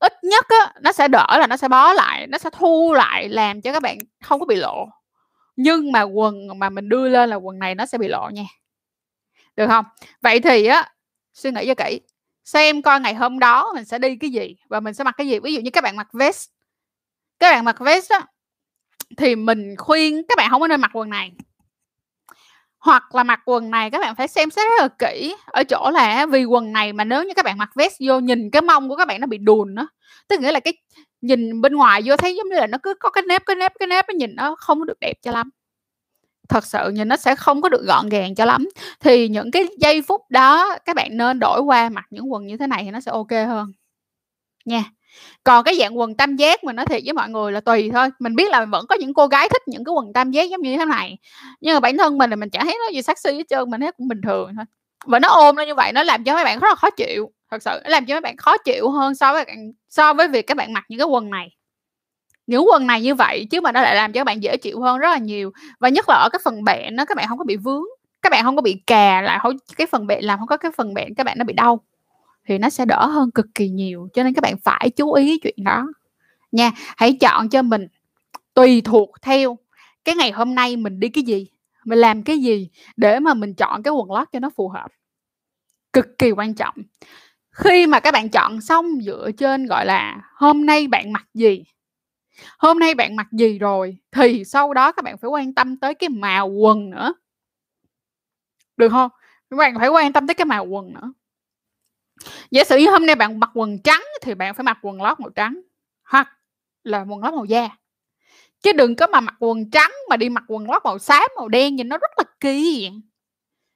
ít 0.00 0.12
nhất 0.24 0.46
á, 0.48 0.72
nó 0.80 0.92
sẽ 0.92 1.08
đỡ 1.08 1.26
là 1.40 1.46
nó 1.46 1.56
sẽ 1.56 1.68
bó 1.68 1.92
lại 1.92 2.26
nó 2.26 2.38
sẽ 2.38 2.50
thu 2.52 2.92
lại 2.94 3.28
làm 3.28 3.60
cho 3.62 3.72
các 3.72 3.82
bạn 3.82 3.98
không 4.24 4.40
có 4.40 4.46
bị 4.46 4.56
lộ 4.56 4.88
nhưng 5.56 5.92
mà 5.92 6.02
quần 6.02 6.34
mà 6.58 6.70
mình 6.70 6.88
đưa 6.88 7.08
lên 7.08 7.30
là 7.30 7.36
quần 7.36 7.58
này 7.58 7.74
nó 7.74 7.86
sẽ 7.86 7.98
bị 7.98 8.08
lộ 8.08 8.30
nha. 8.32 8.44
Được 9.56 9.66
không? 9.66 9.84
Vậy 10.20 10.40
thì 10.40 10.66
á, 10.66 10.92
suy 11.34 11.50
nghĩ 11.50 11.66
cho 11.66 11.74
kỹ. 11.74 12.00
Xem 12.44 12.82
coi 12.82 13.00
ngày 13.00 13.14
hôm 13.14 13.38
đó 13.38 13.72
mình 13.74 13.84
sẽ 13.84 13.98
đi 13.98 14.16
cái 14.16 14.30
gì 14.30 14.56
và 14.68 14.80
mình 14.80 14.94
sẽ 14.94 15.04
mặc 15.04 15.14
cái 15.18 15.28
gì. 15.28 15.38
Ví 15.38 15.54
dụ 15.54 15.60
như 15.60 15.70
các 15.70 15.84
bạn 15.84 15.96
mặc 15.96 16.08
vest, 16.12 16.48
các 17.38 17.52
bạn 17.52 17.64
mặc 17.64 17.76
vest 17.80 18.10
á, 18.10 18.26
thì 19.16 19.36
mình 19.36 19.74
khuyên 19.78 20.22
các 20.28 20.38
bạn 20.38 20.50
không 20.50 20.60
có 20.60 20.68
nên 20.68 20.80
mặc 20.80 20.90
quần 20.94 21.10
này. 21.10 21.32
Hoặc 22.78 23.14
là 23.14 23.24
mặc 23.24 23.40
quần 23.44 23.70
này 23.70 23.90
các 23.90 23.98
bạn 23.98 24.14
phải 24.14 24.28
xem 24.28 24.50
xét 24.50 24.64
rất 24.70 24.82
là 24.82 24.88
kỹ 24.98 25.36
ở 25.46 25.64
chỗ 25.64 25.90
là 25.90 26.26
vì 26.26 26.44
quần 26.44 26.72
này 26.72 26.92
mà 26.92 27.04
nếu 27.04 27.24
như 27.24 27.34
các 27.36 27.44
bạn 27.44 27.58
mặc 27.58 27.70
vest 27.74 27.96
vô 28.06 28.20
nhìn 28.20 28.50
cái 28.50 28.62
mông 28.62 28.88
của 28.88 28.96
các 28.96 29.08
bạn 29.08 29.20
nó 29.20 29.26
bị 29.26 29.38
đùn 29.38 29.74
đó 29.74 29.88
tức 30.28 30.40
nghĩa 30.40 30.52
là 30.52 30.60
cái 30.60 30.74
nhìn 31.22 31.60
bên 31.60 31.74
ngoài 31.74 32.02
vô 32.04 32.16
thấy 32.16 32.36
giống 32.36 32.48
như 32.48 32.56
là 32.56 32.66
nó 32.66 32.78
cứ 32.82 32.94
có 32.94 33.10
cái 33.10 33.22
nếp 33.28 33.46
cái 33.46 33.56
nếp 33.56 33.72
cái 33.78 33.86
nếp 33.86 34.04
nó 34.08 34.14
nhìn 34.14 34.34
nó 34.36 34.54
không 34.58 34.86
được 34.86 35.00
đẹp 35.00 35.14
cho 35.22 35.30
lắm. 35.30 35.50
Thật 36.48 36.66
sự 36.66 36.90
nhìn 36.90 37.08
nó 37.08 37.16
sẽ 37.16 37.34
không 37.34 37.62
có 37.62 37.68
được 37.68 37.84
gọn 37.86 38.08
gàng 38.08 38.34
cho 38.34 38.44
lắm. 38.44 38.68
Thì 39.00 39.28
những 39.28 39.50
cái 39.50 39.66
giây 39.78 40.02
phút 40.02 40.20
đó, 40.30 40.76
các 40.84 40.96
bạn 40.96 41.16
nên 41.16 41.38
đổi 41.38 41.60
qua 41.60 41.88
mặc 41.88 42.04
những 42.10 42.32
quần 42.32 42.46
như 42.46 42.56
thế 42.56 42.66
này 42.66 42.82
thì 42.84 42.90
nó 42.90 43.00
sẽ 43.00 43.10
ok 43.10 43.30
hơn. 43.30 43.72
Nha. 44.64 44.84
Còn 45.44 45.64
cái 45.64 45.76
dạng 45.78 45.98
quần 45.98 46.16
tam 46.16 46.36
giác 46.36 46.64
mình 46.64 46.76
nói 46.76 46.86
thiệt 46.86 47.02
với 47.04 47.12
mọi 47.12 47.28
người 47.28 47.52
là 47.52 47.60
tùy 47.60 47.90
thôi. 47.92 48.08
Mình 48.18 48.36
biết 48.36 48.50
là 48.50 48.64
vẫn 48.64 48.86
có 48.88 48.94
những 48.94 49.14
cô 49.14 49.26
gái 49.26 49.48
thích 49.48 49.62
những 49.68 49.84
cái 49.84 49.92
quần 49.92 50.12
tam 50.12 50.30
giác 50.30 50.50
giống 50.50 50.62
như 50.62 50.76
thế 50.76 50.84
này. 50.84 51.18
Nhưng 51.60 51.74
mà 51.74 51.80
bản 51.80 51.98
thân 51.98 52.18
mình 52.18 52.30
là 52.30 52.36
mình 52.36 52.50
chẳng 52.50 52.64
thấy 52.64 52.78
nó 52.86 52.90
gì 52.92 53.02
sexy 53.02 53.32
hết 53.32 53.48
trơn, 53.48 53.70
mình 53.70 53.80
thấy 53.80 53.92
cũng 53.92 54.08
bình 54.08 54.20
thường 54.22 54.52
thôi. 54.56 54.64
Và 55.06 55.18
nó 55.18 55.28
ôm 55.28 55.56
nó 55.56 55.62
như 55.62 55.74
vậy 55.74 55.92
nó 55.92 56.02
làm 56.02 56.24
cho 56.24 56.34
mấy 56.34 56.44
bạn 56.44 56.58
rất 56.58 56.68
là 56.68 56.74
khó 56.74 56.90
chịu, 56.90 57.32
thật 57.50 57.62
sự. 57.62 57.80
Nó 57.84 57.90
làm 57.90 58.06
cho 58.06 58.14
mấy 58.14 58.20
bạn 58.20 58.36
khó 58.36 58.58
chịu 58.58 58.90
hơn 58.90 59.14
so 59.14 59.32
với 59.32 59.44
so 59.92 60.14
với 60.14 60.28
việc 60.28 60.46
các 60.46 60.56
bạn 60.56 60.72
mặc 60.72 60.84
những 60.88 60.98
cái 60.98 61.06
quần 61.06 61.30
này. 61.30 61.56
Những 62.46 62.64
quần 62.72 62.86
này 62.86 63.02
như 63.02 63.14
vậy 63.14 63.46
chứ 63.50 63.60
mà 63.60 63.72
nó 63.72 63.82
lại 63.82 63.96
làm 63.96 64.12
cho 64.12 64.20
các 64.20 64.24
bạn 64.24 64.42
dễ 64.42 64.56
chịu 64.56 64.80
hơn 64.80 64.98
rất 64.98 65.08
là 65.10 65.18
nhiều. 65.18 65.52
Và 65.80 65.88
nhất 65.88 66.08
là 66.08 66.14
ở 66.14 66.28
cái 66.32 66.40
phần 66.44 66.64
bẹn 66.64 66.96
nó 66.96 67.04
các 67.04 67.16
bạn 67.16 67.28
không 67.28 67.38
có 67.38 67.44
bị 67.44 67.56
vướng, 67.56 67.82
các 68.22 68.30
bạn 68.30 68.44
không 68.44 68.56
có 68.56 68.62
bị 68.62 68.82
cà 68.86 69.20
lại, 69.20 69.38
không, 69.42 69.56
cái 69.76 69.86
phần 69.86 70.06
bẹn 70.06 70.24
làm 70.24 70.38
không 70.38 70.48
có 70.48 70.56
cái 70.56 70.72
phần 70.76 70.94
bẹn 70.94 71.14
các 71.14 71.26
bạn 71.26 71.38
nó 71.38 71.44
bị 71.44 71.54
đau 71.54 71.80
thì 72.46 72.58
nó 72.58 72.70
sẽ 72.70 72.84
đỡ 72.84 73.06
hơn 73.06 73.30
cực 73.30 73.46
kỳ 73.54 73.68
nhiều. 73.68 74.08
Cho 74.14 74.22
nên 74.22 74.34
các 74.34 74.40
bạn 74.42 74.56
phải 74.64 74.90
chú 74.90 75.12
ý 75.12 75.38
chuyện 75.38 75.64
đó. 75.64 75.86
Nha, 76.52 76.70
hãy 76.96 77.16
chọn 77.20 77.48
cho 77.48 77.62
mình 77.62 77.86
tùy 78.54 78.80
thuộc 78.80 79.10
theo 79.22 79.58
cái 80.04 80.14
ngày 80.14 80.30
hôm 80.30 80.54
nay 80.54 80.76
mình 80.76 81.00
đi 81.00 81.08
cái 81.08 81.24
gì, 81.24 81.46
mình 81.84 81.98
làm 81.98 82.22
cái 82.22 82.38
gì 82.38 82.68
để 82.96 83.20
mà 83.20 83.34
mình 83.34 83.54
chọn 83.54 83.82
cái 83.82 83.92
quần 83.92 84.12
lót 84.12 84.28
cho 84.32 84.38
nó 84.38 84.50
phù 84.56 84.68
hợp. 84.68 84.90
Cực 85.92 86.18
kỳ 86.18 86.30
quan 86.30 86.54
trọng 86.54 86.74
khi 87.52 87.86
mà 87.86 88.00
các 88.00 88.10
bạn 88.10 88.28
chọn 88.28 88.60
xong 88.60 89.00
dựa 89.02 89.30
trên, 89.38 89.66
gọi 89.66 89.86
là, 89.86 90.30
hôm 90.34 90.66
nay 90.66 90.86
bạn 90.86 91.12
mặc 91.12 91.26
gì, 91.34 91.64
hôm 92.58 92.78
nay 92.78 92.94
bạn 92.94 93.16
mặc 93.16 93.26
gì 93.32 93.58
rồi, 93.58 93.98
thì 94.12 94.44
sau 94.44 94.74
đó 94.74 94.92
các 94.92 95.04
bạn 95.04 95.18
phải 95.18 95.28
quan 95.28 95.54
tâm 95.54 95.76
tới 95.76 95.94
cái 95.94 96.08
màu 96.08 96.48
quần 96.48 96.90
nữa. 96.90 97.14
Được 98.76 98.88
không? 98.88 99.10
Các 99.50 99.56
bạn 99.56 99.74
phải 99.78 99.88
quan 99.88 100.12
tâm 100.12 100.26
tới 100.26 100.34
cái 100.34 100.44
màu 100.44 100.66
quần 100.66 100.92
nữa. 100.92 101.12
Giả 102.50 102.64
sử 102.64 102.76
như 102.76 102.90
hôm 102.90 103.06
nay 103.06 103.14
bạn 103.14 103.40
mặc 103.40 103.50
quần 103.54 103.82
trắng 103.82 104.02
thì 104.22 104.34
bạn 104.34 104.54
phải 104.54 104.64
mặc 104.64 104.78
quần 104.82 105.02
lót 105.02 105.20
màu 105.20 105.30
trắng 105.30 105.60
hoặc 106.04 106.28
là 106.84 107.04
quần 107.08 107.20
lót 107.20 107.34
màu 107.34 107.44
da. 107.44 107.68
Chứ 108.62 108.72
đừng 108.72 108.96
có 108.96 109.06
mà 109.06 109.20
mặc 109.20 109.34
quần 109.38 109.70
trắng 109.70 109.92
mà 110.10 110.16
đi 110.16 110.28
mặc 110.28 110.44
quần 110.48 110.70
lót 110.70 110.84
màu 110.84 110.98
xám, 110.98 111.30
màu 111.36 111.48
đen 111.48 111.76
nhìn 111.76 111.88
nó 111.88 111.98
rất 111.98 112.10
là 112.16 112.24
kỳ, 112.40 112.90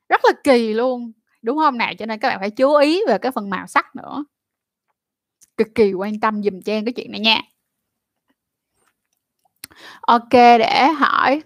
rất 0.09 0.21
là 0.25 0.33
kỳ 0.45 0.73
luôn 0.73 1.13
đúng 1.47 1.59
không 1.59 1.79
nào 1.79 1.93
cho 1.99 2.07
nên 2.07 2.19
các 2.19 2.29
bạn 2.29 2.41
phải 2.41 2.51
chú 2.51 2.75
ý 2.75 3.01
về 3.09 3.19
cái 3.19 3.33
phần 3.33 3.51
màu 3.51 3.67
sắc 3.67 3.97
nữa. 3.97 4.25
Cực 5.57 5.69
kỳ 5.75 5.93
quan 5.93 6.21
tâm 6.21 6.43
dùm 6.43 6.61
cho 6.61 6.73
cái 6.85 6.93
chuyện 6.97 7.11
này 7.11 7.21
nha. 7.21 7.41
Ok, 10.01 10.33
để 10.33 10.89
hỏi. 10.99 11.43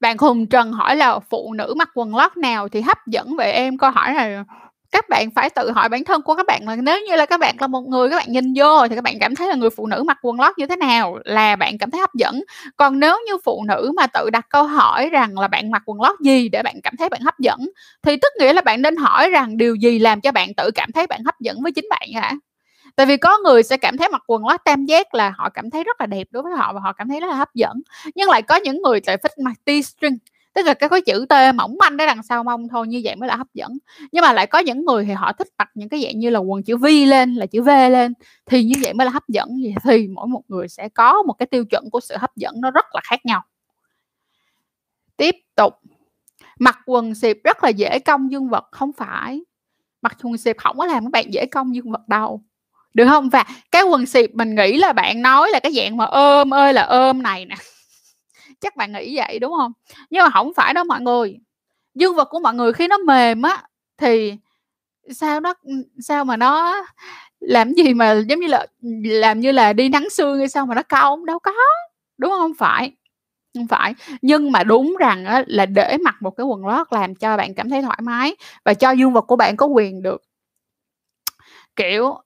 Bạn 0.00 0.18
Hùng 0.18 0.46
Trần 0.46 0.72
hỏi 0.72 0.96
là 0.96 1.18
phụ 1.18 1.52
nữ 1.52 1.74
mặc 1.76 1.90
quần 1.94 2.16
lót 2.16 2.36
nào 2.36 2.68
thì 2.68 2.80
hấp 2.80 3.06
dẫn? 3.06 3.36
Vậy 3.36 3.52
em 3.52 3.78
câu 3.78 3.90
hỏi 3.90 4.12
này 4.12 4.44
các 4.92 5.08
bạn 5.08 5.30
phải 5.30 5.50
tự 5.50 5.70
hỏi 5.70 5.88
bản 5.88 6.04
thân 6.04 6.22
của 6.22 6.34
các 6.34 6.46
bạn 6.46 6.68
là 6.68 6.76
nếu 6.76 7.00
như 7.08 7.16
là 7.16 7.26
các 7.26 7.40
bạn 7.40 7.56
là 7.58 7.66
một 7.66 7.80
người, 7.80 8.10
các 8.10 8.16
bạn 8.16 8.32
nhìn 8.32 8.52
vô 8.56 8.88
thì 8.88 8.94
các 8.94 9.04
bạn 9.04 9.18
cảm 9.20 9.34
thấy 9.34 9.48
là 9.48 9.54
người 9.54 9.70
phụ 9.70 9.86
nữ 9.86 10.02
mặc 10.06 10.18
quần 10.22 10.40
lót 10.40 10.58
như 10.58 10.66
thế 10.66 10.76
nào 10.76 11.18
là 11.24 11.56
bạn 11.56 11.78
cảm 11.78 11.90
thấy 11.90 12.00
hấp 12.00 12.14
dẫn. 12.14 12.40
Còn 12.76 13.00
nếu 13.00 13.18
như 13.26 13.32
phụ 13.44 13.64
nữ 13.68 13.92
mà 13.96 14.06
tự 14.06 14.30
đặt 14.30 14.46
câu 14.48 14.64
hỏi 14.64 15.08
rằng 15.10 15.38
là 15.38 15.48
bạn 15.48 15.70
mặc 15.70 15.82
quần 15.86 16.00
lót 16.00 16.20
gì 16.20 16.48
để 16.48 16.62
bạn 16.62 16.80
cảm 16.82 16.96
thấy 16.98 17.08
bạn 17.08 17.20
hấp 17.20 17.38
dẫn, 17.38 17.60
thì 18.02 18.16
tức 18.16 18.32
nghĩa 18.40 18.52
là 18.52 18.60
bạn 18.60 18.82
nên 18.82 18.96
hỏi 18.96 19.30
rằng 19.30 19.56
điều 19.56 19.74
gì 19.74 19.98
làm 19.98 20.20
cho 20.20 20.32
bạn 20.32 20.54
tự 20.56 20.70
cảm 20.74 20.92
thấy 20.92 21.06
bạn 21.06 21.24
hấp 21.24 21.40
dẫn 21.40 21.62
với 21.62 21.72
chính 21.72 21.86
bạn 21.90 22.08
hả? 22.14 22.32
Tại 22.96 23.06
vì 23.06 23.16
có 23.16 23.38
người 23.44 23.62
sẽ 23.62 23.76
cảm 23.76 23.96
thấy 23.98 24.08
mặc 24.08 24.22
quần 24.26 24.46
lót 24.46 24.60
tam 24.64 24.86
giác 24.86 25.14
là 25.14 25.32
họ 25.38 25.50
cảm 25.54 25.70
thấy 25.70 25.84
rất 25.84 26.00
là 26.00 26.06
đẹp 26.06 26.26
đối 26.30 26.42
với 26.42 26.52
họ 26.56 26.72
và 26.74 26.80
họ 26.84 26.92
cảm 26.92 27.08
thấy 27.08 27.20
rất 27.20 27.26
là 27.30 27.36
hấp 27.36 27.54
dẫn. 27.54 27.82
Nhưng 28.14 28.30
lại 28.30 28.42
có 28.42 28.56
những 28.56 28.82
người 28.82 29.00
lại 29.06 29.16
thích 29.18 29.32
mặc 29.44 29.54
t 29.66 29.70
string 29.86 30.18
tức 30.60 30.66
là 30.66 30.74
cái 30.74 30.88
khối 30.88 31.00
chữ 31.00 31.26
T 31.28 31.32
mỏng 31.54 31.76
manh 31.78 31.98
ở 31.98 32.06
đằng 32.06 32.22
sau 32.22 32.44
mông 32.44 32.68
thôi, 32.68 32.88
như 32.88 33.00
vậy 33.04 33.16
mới 33.16 33.28
là 33.28 33.36
hấp 33.36 33.46
dẫn. 33.54 33.78
Nhưng 34.12 34.22
mà 34.22 34.32
lại 34.32 34.46
có 34.46 34.58
những 34.58 34.84
người 34.84 35.04
thì 35.04 35.12
họ 35.12 35.32
thích 35.32 35.48
mặc 35.58 35.70
những 35.74 35.88
cái 35.88 36.02
dạng 36.02 36.18
như 36.18 36.30
là 36.30 36.38
quần 36.38 36.62
chữ 36.62 36.76
V 36.76 36.84
lên, 37.06 37.34
là 37.34 37.46
chữ 37.46 37.62
V 37.62 37.68
lên, 37.68 38.14
thì 38.46 38.64
như 38.64 38.74
vậy 38.82 38.94
mới 38.94 39.04
là 39.04 39.10
hấp 39.10 39.28
dẫn. 39.28 39.48
Thì 39.84 40.08
mỗi 40.08 40.26
một 40.26 40.42
người 40.48 40.68
sẽ 40.68 40.88
có 40.88 41.22
một 41.22 41.32
cái 41.32 41.46
tiêu 41.46 41.64
chuẩn 41.64 41.90
của 41.90 42.00
sự 42.00 42.16
hấp 42.18 42.36
dẫn 42.36 42.60
nó 42.60 42.70
rất 42.70 42.86
là 42.94 43.00
khác 43.04 43.26
nhau. 43.26 43.42
Tiếp 45.16 45.36
tục. 45.54 45.74
Mặc 46.58 46.78
quần 46.86 47.14
xịp 47.14 47.38
rất 47.44 47.64
là 47.64 47.68
dễ 47.68 47.98
cong 47.98 48.30
dương 48.30 48.48
vật, 48.48 48.68
không 48.70 48.92
phải. 48.92 49.40
Mặc 50.02 50.16
quần 50.22 50.36
xịp 50.36 50.56
không 50.58 50.78
có 50.78 50.86
làm 50.86 51.04
các 51.04 51.10
bạn 51.10 51.32
dễ 51.32 51.46
cong 51.46 51.74
dương 51.74 51.92
vật 51.92 52.08
đâu. 52.08 52.42
Được 52.94 53.06
không? 53.08 53.28
Và 53.28 53.44
cái 53.70 53.82
quần 53.82 54.06
xịp 54.06 54.30
mình 54.34 54.54
nghĩ 54.54 54.78
là 54.78 54.92
bạn 54.92 55.22
nói 55.22 55.50
là 55.50 55.60
cái 55.60 55.72
dạng 55.72 55.96
mà 55.96 56.04
ôm 56.04 56.54
ơi 56.54 56.72
là 56.72 56.82
ôm 56.82 57.22
này 57.22 57.46
nè 57.46 57.56
chắc 58.60 58.76
bạn 58.76 58.92
nghĩ 58.92 59.16
vậy 59.16 59.38
đúng 59.38 59.52
không 59.58 59.72
nhưng 60.10 60.24
mà 60.24 60.30
không 60.30 60.52
phải 60.54 60.74
đó 60.74 60.84
mọi 60.84 61.00
người. 61.00 61.38
Dương 61.94 62.14
vật 62.16 62.28
của 62.30 62.40
mọi 62.40 62.54
người 62.54 62.72
khi 62.72 62.88
nó 62.88 62.98
mềm 62.98 63.42
á 63.42 63.62
thì 63.98 64.34
sao 65.10 65.40
nó 65.40 65.54
ừ, 65.64 65.72
sao 66.00 66.24
mà 66.24 66.36
nó 66.36 66.82
làm 67.40 67.72
gì 67.74 67.94
mà 67.94 68.14
giống 68.28 68.40
như 68.40 68.46
là 68.48 68.66
ừ, 68.82 68.88
làm 69.04 69.40
như 69.40 69.52
là 69.52 69.72
đi 69.72 69.88
nắng 69.88 70.10
xương 70.10 70.38
hay 70.38 70.48
sao 70.48 70.66
mà 70.66 70.74
nó 70.74 70.82
cong 70.82 71.26
đâu 71.26 71.38
có 71.38 71.52
đúng 72.18 72.30
không 72.32 72.54
phải 72.58 72.92
không 73.56 73.68
phải. 73.68 73.94
Nhưng 74.22 74.52
mà 74.52 74.64
đúng 74.64 74.96
rằng 75.00 75.24
á, 75.24 75.44
là 75.46 75.66
để 75.66 75.98
mặc 76.04 76.16
một 76.22 76.30
cái 76.30 76.46
quần 76.46 76.66
lót 76.66 76.86
làm 76.92 77.14
cho 77.14 77.36
bạn 77.36 77.54
cảm 77.54 77.70
thấy 77.70 77.82
thoải 77.82 77.98
mái 78.02 78.36
và 78.64 78.74
cho 78.74 78.90
dương 78.92 79.12
vật 79.12 79.22
của 79.22 79.36
bạn 79.36 79.56
có 79.56 79.66
quyền 79.66 80.02
được 80.02 80.22
kiểu 81.76 82.22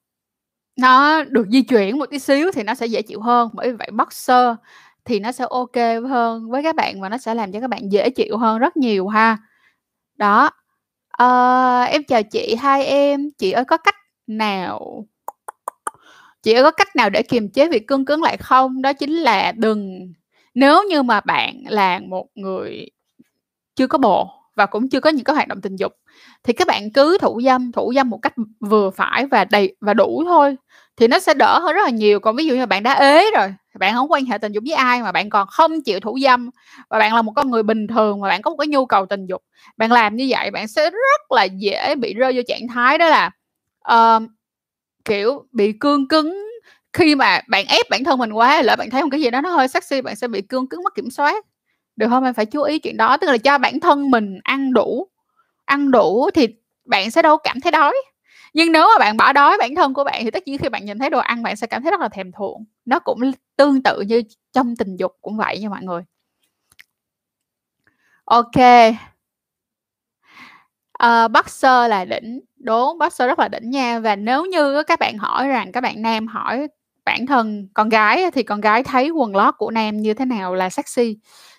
nó 0.76 1.24
được 1.24 1.46
di 1.50 1.62
chuyển 1.62 1.98
một 1.98 2.06
tí 2.10 2.18
xíu 2.18 2.52
thì 2.52 2.62
nó 2.62 2.74
sẽ 2.74 2.86
dễ 2.86 3.02
chịu 3.02 3.20
hơn. 3.20 3.50
Bởi 3.54 3.72
vậy 3.72 3.90
boxer 3.92 4.56
thì 5.04 5.20
nó 5.20 5.32
sẽ 5.32 5.44
ok 5.50 5.76
hơn 6.08 6.50
với 6.50 6.62
các 6.62 6.76
bạn 6.76 7.00
và 7.00 7.08
nó 7.08 7.18
sẽ 7.18 7.34
làm 7.34 7.52
cho 7.52 7.60
các 7.60 7.70
bạn 7.70 7.92
dễ 7.92 8.10
chịu 8.10 8.36
hơn 8.36 8.58
rất 8.58 8.76
nhiều 8.76 9.08
ha 9.08 9.38
đó 10.16 10.50
à, 11.10 11.82
em 11.82 12.04
chào 12.04 12.22
chị, 12.22 12.54
hai 12.54 12.84
em, 12.84 13.30
chị 13.38 13.52
ơi 13.52 13.64
có 13.64 13.76
cách 13.76 13.96
nào 14.26 15.06
chị 16.42 16.52
ơi 16.52 16.62
có 16.62 16.70
cách 16.70 16.96
nào 16.96 17.10
để 17.10 17.22
kiềm 17.22 17.48
chế 17.48 17.68
việc 17.68 17.86
cương 17.86 18.04
cứng 18.04 18.22
lại 18.22 18.36
không? 18.36 18.82
Đó 18.82 18.92
chính 18.92 19.12
là 19.12 19.52
đừng 19.52 20.12
nếu 20.54 20.82
như 20.88 21.02
mà 21.02 21.20
bạn 21.20 21.62
là 21.68 22.00
một 22.08 22.26
người 22.34 22.90
chưa 23.76 23.86
có 23.86 23.98
bồ 23.98 24.28
và 24.54 24.66
cũng 24.66 24.88
chưa 24.88 25.00
có 25.00 25.10
những 25.10 25.24
cái 25.24 25.36
hoạt 25.36 25.48
động 25.48 25.60
tình 25.60 25.76
dục 25.76 25.92
thì 26.42 26.52
các 26.52 26.68
bạn 26.68 26.92
cứ 26.92 27.18
thủ 27.18 27.40
dâm, 27.44 27.72
thủ 27.72 27.92
dâm 27.94 28.10
một 28.10 28.18
cách 28.22 28.34
vừa 28.60 28.90
phải 28.90 29.26
và 29.26 29.44
đầy 29.44 29.76
và 29.80 29.94
đủ 29.94 30.22
thôi 30.26 30.56
thì 30.96 31.08
nó 31.08 31.18
sẽ 31.18 31.34
đỡ 31.34 31.58
hơn 31.58 31.74
rất 31.74 31.82
là 31.84 31.90
nhiều. 31.90 32.20
Còn 32.20 32.36
ví 32.36 32.46
dụ 32.46 32.54
như 32.54 32.66
bạn 32.66 32.82
đã 32.82 32.92
ế 32.94 33.30
rồi, 33.36 33.54
bạn 33.78 33.94
không 33.94 34.12
quan 34.12 34.24
hệ 34.26 34.38
tình 34.38 34.52
dục 34.52 34.64
với 34.66 34.74
ai 34.76 35.02
mà 35.02 35.12
bạn 35.12 35.30
còn 35.30 35.46
không 35.48 35.82
chịu 35.82 36.00
thủ 36.00 36.18
dâm 36.22 36.50
và 36.90 36.98
bạn 36.98 37.14
là 37.14 37.22
một 37.22 37.32
con 37.36 37.50
người 37.50 37.62
bình 37.62 37.86
thường 37.86 38.20
mà 38.20 38.28
bạn 38.28 38.42
có 38.42 38.50
một 38.50 38.56
cái 38.58 38.66
nhu 38.68 38.86
cầu 38.86 39.06
tình 39.06 39.26
dục, 39.26 39.42
bạn 39.76 39.92
làm 39.92 40.16
như 40.16 40.26
vậy 40.30 40.50
bạn 40.50 40.68
sẽ 40.68 40.90
rất 40.90 41.32
là 41.32 41.44
dễ 41.44 41.94
bị 41.94 42.14
rơi 42.14 42.32
vô 42.36 42.42
trạng 42.48 42.68
thái 42.74 42.98
đó 42.98 43.08
là, 43.08 43.30
uh, 43.94 44.22
kiểu, 45.04 45.46
bị 45.52 45.72
cương 45.80 46.08
cứng. 46.08 46.44
Khi 46.92 47.16
mà 47.16 47.40
bạn 47.48 47.66
ép 47.68 47.86
bản 47.90 48.04
thân 48.04 48.18
mình 48.18 48.32
quá, 48.32 48.62
lỡ 48.62 48.76
bạn 48.78 48.90
thấy 48.90 49.02
một 49.02 49.08
cái 49.12 49.20
gì 49.22 49.30
đó 49.30 49.40
nó 49.40 49.50
hơi 49.50 49.68
sexy 49.68 50.00
bạn 50.02 50.16
sẽ 50.16 50.28
bị 50.28 50.42
cương 50.42 50.68
cứng 50.68 50.84
mất 50.84 50.94
kiểm 50.96 51.10
soát, 51.10 51.46
được 51.96 52.08
không? 52.10 52.24
Em 52.24 52.34
phải 52.34 52.46
chú 52.46 52.62
ý 52.62 52.78
chuyện 52.78 52.96
đó, 52.96 53.16
tức 53.18 53.26
là 53.30 53.38
cho 53.38 53.58
bản 53.58 53.80
thân 53.80 54.10
mình 54.10 54.40
ăn 54.44 54.72
đủ, 54.74 55.08
ăn 55.66 55.90
đủ 55.90 56.30
thì 56.34 56.48
bạn 56.86 57.10
sẽ 57.12 57.22
đâu 57.22 57.38
cảm 57.44 57.60
thấy 57.60 57.72
đói. 57.72 57.94
Nhưng 58.54 58.72
nếu 58.72 58.86
mà 58.94 58.98
bạn 58.98 59.16
bỏ 59.16 59.32
đói 59.32 59.56
bản 59.60 59.74
thân 59.74 59.94
của 59.94 60.04
bạn 60.04 60.24
thì 60.24 60.30
tất 60.30 60.46
nhiên 60.46 60.58
khi 60.58 60.68
bạn 60.68 60.84
nhìn 60.84 60.98
thấy 60.98 61.10
đồ 61.10 61.18
ăn 61.18 61.42
bạn 61.42 61.56
sẽ 61.56 61.66
cảm 61.66 61.82
thấy 61.82 61.90
rất 61.90 62.00
là 62.00 62.08
thèm 62.08 62.32
thuồng. 62.32 62.64
Nó 62.84 62.98
cũng 62.98 63.20
tương 63.56 63.82
tự 63.82 64.00
như 64.00 64.22
trong 64.52 64.76
tình 64.76 64.96
dục 64.96 65.12
cũng 65.22 65.36
vậy 65.36 65.58
nha 65.58 65.68
mọi 65.68 65.82
người. 65.82 66.02
ok 68.24 68.56
uh, 71.02 71.30
boxer 71.30 71.90
là 71.90 72.04
đỉnh, 72.04 72.40
đúng, 72.56 72.98
boxer 72.98 73.28
rất 73.28 73.38
là 73.38 73.48
đỉnh 73.48 73.70
nha. 73.70 73.98
Và 73.98 74.16
nếu 74.16 74.44
như 74.44 74.82
các 74.82 74.98
bạn 74.98 75.18
hỏi 75.18 75.48
rằng 75.48 75.72
các 75.72 75.80
bạn 75.80 76.02
nam 76.02 76.26
hỏi 76.26 76.68
bản 77.04 77.26
thân 77.26 77.68
con 77.74 77.88
gái 77.88 78.30
thì 78.30 78.42
con 78.42 78.60
gái 78.60 78.84
thấy 78.84 79.10
quần 79.10 79.36
lót 79.36 79.54
của 79.58 79.70
nam 79.70 79.96
như 79.96 80.14
thế 80.14 80.24
nào 80.24 80.54
là 80.54 80.70
sexy, 80.70 81.18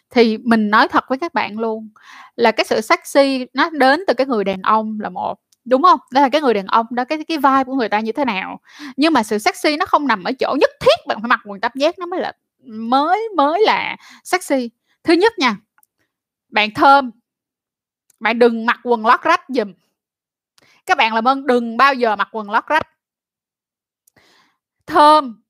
thì 0.09 0.37
mình 0.37 0.69
nói 0.69 0.87
thật 0.87 1.03
với 1.09 1.17
các 1.17 1.33
bạn 1.33 1.59
luôn 1.59 1.89
là 2.35 2.51
cái 2.51 2.65
sự 2.65 2.81
sexy 2.81 3.45
nó 3.53 3.69
đến 3.69 3.99
từ 4.07 4.13
cái 4.13 4.27
người 4.27 4.43
đàn 4.43 4.61
ông 4.61 4.99
là 4.99 5.09
một, 5.09 5.35
đúng 5.65 5.83
không? 5.83 5.99
Đó 6.11 6.21
là 6.21 6.29
cái 6.29 6.41
người 6.41 6.53
đàn 6.53 6.65
ông 6.65 6.85
đó, 6.89 7.05
cái 7.05 7.23
cái 7.27 7.37
vai 7.37 7.63
của 7.63 7.73
người 7.75 7.89
ta 7.89 7.99
như 7.99 8.11
thế 8.11 8.25
nào. 8.25 8.59
Nhưng 8.97 9.13
mà 9.13 9.23
sự 9.23 9.37
sexy 9.37 9.77
nó 9.77 9.85
không 9.85 10.07
nằm 10.07 10.23
ở 10.23 10.31
chỗ 10.39 10.55
nhất 10.59 10.69
thiết 10.79 11.07
bạn 11.07 11.17
phải 11.21 11.27
mặc 11.27 11.39
quần 11.45 11.59
tắp 11.59 11.75
giác 11.75 11.99
nó 11.99 12.05
mới 12.05 12.19
là 12.19 12.33
mới 12.63 13.29
mới 13.37 13.61
là 13.61 13.97
sexy. 14.23 14.69
Thứ 15.03 15.13
nhất 15.13 15.33
nha, 15.39 15.57
bạn 16.49 16.69
thơm, 16.75 17.11
bạn 18.19 18.39
đừng 18.39 18.65
mặc 18.65 18.79
quần 18.83 19.05
lót 19.05 19.21
rách 19.21 19.41
giùm. 19.47 19.73
Các 20.85 20.97
bạn 20.97 21.13
làm 21.13 21.27
ơn 21.27 21.47
đừng 21.47 21.77
bao 21.77 21.93
giờ 21.93 22.15
mặc 22.15 22.27
quần 22.31 22.49
lót 22.51 22.67
rách. 22.67 22.87
Thơm, 24.85 25.43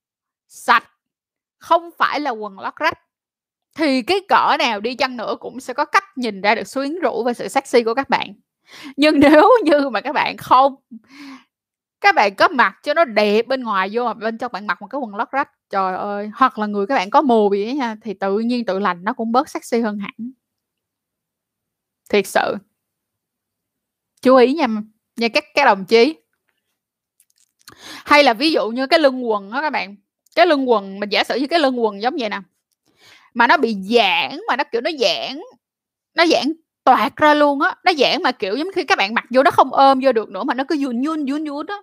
sạch, 0.48 0.92
không 1.58 1.90
phải 1.98 2.20
là 2.20 2.32
quần 2.32 2.60
lót 2.60 2.76
rách. 2.76 3.00
Thì 3.76 4.02
cái 4.02 4.20
cỡ 4.28 4.58
nào 4.60 4.80
đi 4.80 4.96
chăng 4.96 5.18
nữa 5.18 5.36
cũng 5.40 5.60
sẽ 5.60 5.74
có 5.74 5.86
cách 5.86 6.04
nhìn 6.18 6.42
ra 6.42 6.56
được 6.56 6.64
quyến 6.74 7.00
rũ 7.00 7.24
và 7.24 7.34
sự 7.34 7.48
sexy 7.48 7.84
của 7.84 7.94
các 7.94 8.10
bạn. 8.10 8.34
Nhưng 8.98 9.20
nếu 9.20 9.50
như 9.64 9.90
mà 9.90 10.02
các 10.02 10.14
bạn 10.14 10.38
không 10.38 10.76
các 12.02 12.16
bạn 12.16 12.36
có 12.36 12.48
mặc 12.48 12.76
cho 12.84 12.94
nó 12.94 13.06
đẹp 13.06 13.48
bên 13.48 13.64
ngoài 13.64 13.90
vô 13.94 14.14
bên 14.14 14.38
trong 14.38 14.52
bạn 14.52 14.68
mặc 14.68 14.82
một 14.82 14.88
cái 14.88 15.00
quần 15.00 15.16
lót 15.16 15.32
rách, 15.32 15.50
trời 15.70 15.96
ơi, 15.96 16.30
hoặc 16.36 16.60
là 16.60 16.66
người 16.68 16.88
các 16.88 16.96
bạn 16.96 17.10
có 17.10 17.22
mù 17.22 17.54
gì 17.54 17.66
ấy 17.66 17.74
nha, 17.74 17.96
thì 18.02 18.14
tự 18.14 18.40
nhiên 18.40 18.66
tự 18.66 18.80
lành 18.80 19.04
nó 19.04 19.14
cũng 19.14 19.32
bớt 19.32 19.50
sexy 19.50 19.82
hơn 19.82 19.98
hẳn. 20.00 20.32
Thiệt 22.10 22.28
sự. 22.28 22.56
Chú 24.22 24.36
ý 24.36 24.54
nha 24.54 24.68
nha 25.16 25.28
các 25.28 25.44
các 25.54 25.66
đồng 25.66 25.86
chí. 25.86 26.16
Hay 28.06 28.24
là 28.24 28.34
ví 28.34 28.52
dụ 28.52 28.70
như 28.70 28.88
cái 28.88 29.00
lưng 29.00 29.30
quần 29.30 29.52
đó 29.52 29.62
các 29.62 29.70
bạn, 29.70 29.96
cái 30.36 30.46
lưng 30.48 30.70
quần 30.70 31.00
mình 31.00 31.10
giả 31.10 31.24
sử 31.24 31.36
như 31.36 31.48
cái 31.48 31.60
lưng 31.60 31.84
quần 31.84 32.02
giống 32.02 32.16
vậy 32.20 32.30
nè, 32.30 32.42
mà 33.34 33.48
nó 33.48 33.58
bị 33.58 33.76
giãn 33.84 34.40
mà 34.48 34.56
nó, 34.56 34.64
kiểu, 34.72 34.82
nó 34.82 34.92
giãn 35.00 35.42
nó 36.16 36.26
giãn 36.26 36.54
toạt 36.86 37.16
ra 37.16 37.34
luôn 37.34 37.62
á, 37.62 37.76
nó 37.84 37.92
giãn 37.98 38.24
mà, 38.24 38.32
kiểu, 38.32 38.56
giống 38.56 38.68
khi 38.76 38.84
các 38.84 38.98
bạn 38.98 39.14
mặc 39.14 39.26
vô 39.30 39.44
nó 39.44 39.52
không 39.52 39.74
ôm 39.74 40.00
vô 40.04 40.12
được 40.12 40.30
nữa 40.30 40.44
mà 40.44 40.54
nó 40.54 40.64
cứ 40.68 40.76
nhún 40.80 41.02
nhún, 41.02 41.26
nhún 41.26 41.44
nhún 41.44 41.66
á, 41.68 41.76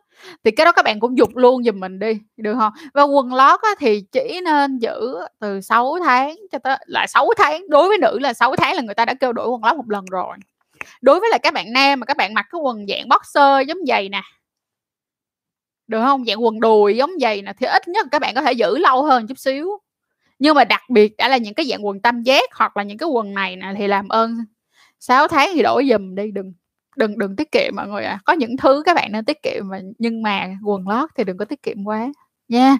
thì 0.44 0.50
cái 0.50 0.64
đó 0.64 0.73
các 0.73 0.85
bạn 0.85 1.00
cũng 1.00 1.18
giục 1.18 1.37
luôn 1.37 1.64
giùm 1.64 1.80
mình 1.80 1.99
đi, 1.99 2.18
được 2.37 2.54
không? 2.59 2.73
Và 2.94 3.02
quần 3.02 3.35
lót 3.35 3.61
á 3.62 3.71
thì 3.78 4.00
chỉ 4.12 4.40
nên 4.44 4.78
giữ 4.78 5.14
từ 5.40 5.61
6 5.61 5.97
tháng 6.04 6.37
cho 6.52 6.59
tới 6.59 6.76
là 6.87 7.06
6 7.06 7.28
tháng, 7.38 7.71
đối 7.71 7.88
với 7.88 7.99
nữ 7.99 8.18
là 8.18 8.32
6 8.32 8.56
tháng 8.56 8.76
là 8.76 8.82
người 8.82 8.94
ta 8.94 9.04
đã 9.04 9.14
kêu 9.14 9.32
đổi 9.32 9.49
quần 9.49 9.64
lót 9.64 9.76
một 9.76 9.90
lần 9.90 10.04
rồi. 10.11 10.37
Đối 11.02 11.21
với 11.21 11.30
là 11.30 11.38
các 11.38 11.54
bạn 11.54 11.73
nam 11.73 12.00
mà 12.00 12.06
các 12.06 12.16
bạn 12.16 12.35
mặc 12.35 12.47
cái 12.52 12.61
quần 12.61 12.87
dạng 12.88 13.09
boxer 13.09 13.68
giống 13.68 13.78
giày 13.88 14.09
nè 14.09 14.23
được 15.87 16.02
không? 16.02 16.25
Dạng 16.25 16.44
quần 16.44 16.61
đùi 16.61 16.97
giống 16.97 17.11
giày 17.21 17.42
nè 17.42 17.52
thì 17.61 17.66
ít 17.66 17.88
nhất 17.88 18.06
các 18.11 18.18
bạn 18.23 18.35
có 18.35 18.42
thể 18.42 18.52
giữ 18.52 18.78
lâu 18.78 19.02
hơn 19.02 19.26
chút 19.26 19.38
xíu. 19.38 19.68
Nhưng 20.38 20.54
mà 20.54 20.64
đặc 20.64 20.82
biệt 20.90 21.16
đã 21.18 21.28
là 21.28 21.37
những 21.37 21.54
cái 21.54 21.66
dạng 21.66 21.87
quần 21.87 22.00
tam 22.00 22.23
giác 22.23 22.44
hoặc 22.54 22.76
là 22.76 22.82
những 22.82 22.99
cái 22.99 23.09
quần 23.09 23.35
này 23.35 23.56
nè 23.56 23.75
thì 23.78 23.87
làm 23.87 24.09
ơn 24.09 24.38
6 25.02 25.28
tháng 25.28 25.50
thì 25.54 25.62
đổi 25.62 25.88
giùm 25.90 26.14
đi, 26.14 26.30
đừng 26.30 26.52
đừng 26.97 27.18
đừng 27.18 27.37
tiết 27.37 27.52
kiệm 27.52 27.73
mọi 27.76 27.88
người 27.88 28.04
ạ. 28.04 28.18
Có 28.25 28.32
những 28.32 28.56
thứ 28.56 28.82
các 28.87 28.94
bạn 28.97 29.12
nên 29.12 29.25
tiết 29.25 29.42
kiệm 29.42 29.68
mà 29.68 29.80
nhưng 29.99 30.23
mà 30.23 30.49
quần 30.64 30.88
lót 30.88 31.11
thì 31.16 31.25
đừng 31.25 31.37
có 31.38 31.44
tiết 31.44 31.62
kiệm 31.62 31.85
quá 31.85 32.09
nha. 32.49 32.76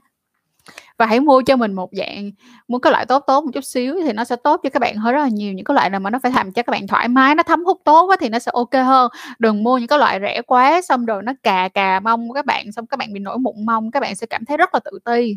Và 0.99 1.07
hãy 1.07 1.21
mua 1.21 1.43
cho 1.43 1.57
mình 1.57 1.73
một 1.73 1.91
dạng 1.93 2.31
mua 2.69 2.79
cái 2.79 2.93
loại 2.93 3.07
tốt 3.07 3.25
tốt 3.26 3.45
một 3.45 3.50
chút 3.55 3.64
xíu 3.64 3.97
thì 4.05 4.12
nó 4.12 4.25
sẽ 4.25 4.37
tốt 4.37 4.61
cho 4.64 4.71
các 4.71 4.81
bạn 4.81 4.97
hơn 4.97 5.14
rất 5.14 5.21
là 5.23 5.29
nhiều. 5.29 5.52
Những 5.52 5.64
cái 5.64 5.75
loại 5.75 5.91
nào 5.91 6.00
mà 6.00 6.11
nó 6.11 6.19
phải 6.23 6.33
làm 6.33 6.52
cho 6.52 6.62
các 6.62 6.71
bạn 6.73 6.87
thoải 6.87 7.09
mái, 7.09 7.35
nó 7.35 7.43
thấm 7.43 7.64
hút 7.64 7.81
tốt 7.85 8.07
quá 8.07 8.17
thì 8.21 8.29
nó 8.29 8.38
sẽ 8.38 8.50
ok 8.55 8.73
hơn. 8.75 9.11
Đừng 9.38 9.64
mua 9.64 9.79
những 9.79 9.88
cái 9.88 9.99
loại 9.99 10.19
rẻ 10.23 10.43
quá 10.43 10.83
xong 10.83 11.07
rồi 11.07 11.23
nó 11.23 11.33
cà 11.43 11.69
cà 11.69 12.00
mông 12.00 12.29
của 12.29 12.35
các 12.35 12.47
bạn, 12.47 12.73
xong 12.73 12.87
các 12.87 12.97
bạn 12.99 13.12
bị 13.12 13.21
nổi 13.21 13.38
mụn 13.38 13.67
mông, 13.67 13.91
các 13.91 14.00
bạn 14.00 14.14
sẽ 14.17 14.26
cảm 14.26 14.45
thấy 14.45 14.57
rất 14.57 14.75
là 14.75 14.81
tự 14.85 14.99
ti. 15.05 15.37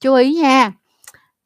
Chú 0.00 0.14
ý 0.14 0.34
nha. 0.34 0.72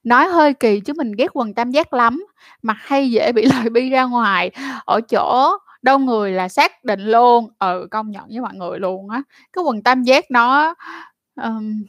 Nói 0.08 0.26
hơi 0.26 0.54
kỳ 0.54 0.80
chứ 0.80 0.92
mình 0.96 1.12
ghét 1.12 1.26
quần 1.34 1.54
tam 1.54 1.70
giác 1.70 1.92
lắm, 1.92 2.26
mặc 2.62 2.76
hay 2.80 3.10
dễ 3.10 3.32
bị 3.32 3.42
lời 3.56 3.70
bi 3.70 3.90
ra 3.90 4.04
ngoài, 4.04 4.50
ở 4.84 5.00
chỗ 5.00 5.56
đông 5.82 6.06
người 6.06 6.32
là 6.32 6.48
xác 6.48 6.84
định 6.84 7.00
luôn, 7.00 7.48
ừ, 7.58 7.88
công 7.90 8.10
nhận 8.10 8.24
với 8.28 8.40
mọi 8.40 8.54
người 8.54 8.78
luôn 8.78 9.10
á. 9.10 9.22
Cái 9.52 9.64
quần 9.64 9.82
tam 9.82 10.02
giác 10.02 10.30
nó, 10.30 10.74
um, 11.42 11.82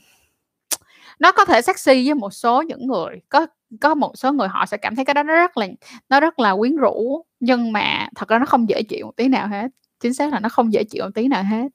nó 1.20 1.32
có 1.32 1.46
thể 1.46 1.62
sexy 1.62 2.06
với 2.06 2.16
một 2.16 2.34
số 2.34 2.62
những 2.62 2.88
người, 2.88 3.22
có 3.30 3.48
có 3.82 3.96
một 3.96 4.12
số 4.16 4.34
người 4.34 4.48
họ 4.48 4.66
sẽ 4.66 4.78
cảm 4.78 4.96
thấy 4.96 5.06
cái 5.06 5.14
đó 5.14 5.24
nó 5.24 5.34
rất 5.36 5.58
là 5.58 5.68
nó 6.10 6.20
rất 6.20 6.40
là 6.40 6.56
quyến 6.56 6.76
rũ, 6.76 7.26
nhưng 7.40 7.72
mà 7.72 8.08
thật 8.16 8.30
ra 8.30 8.40
nó 8.40 8.46
không 8.46 8.70
dễ 8.70 8.84
chịu 8.84 9.06
một 9.06 9.16
tí 9.16 9.28
nào 9.28 9.48
hết, 9.48 9.68
chính 10.00 10.14
xác 10.14 10.34
là 10.34 10.40
nó 10.40 10.50
không 10.50 10.74
dễ 10.74 10.84
chịu 10.84 11.04
một 11.04 11.12
tí 11.16 11.28
nào 11.28 11.44
hết. 11.44 11.68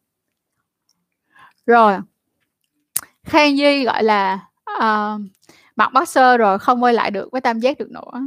Rồi. 1.67 1.99
Khang 3.25 3.57
di 3.57 3.85
gọi 3.85 4.03
là, 4.05 4.41
uh, 4.79 5.21
mặc 5.77 5.91
boxer 5.95 6.39
rồi 6.41 6.59
không 6.59 6.83
quay 6.83 6.95
lại 6.95 7.11
được 7.11 7.29
với 7.33 7.41
tam 7.41 7.59
giác 7.61 7.79
được 7.79 7.91
nữa. 7.91 8.21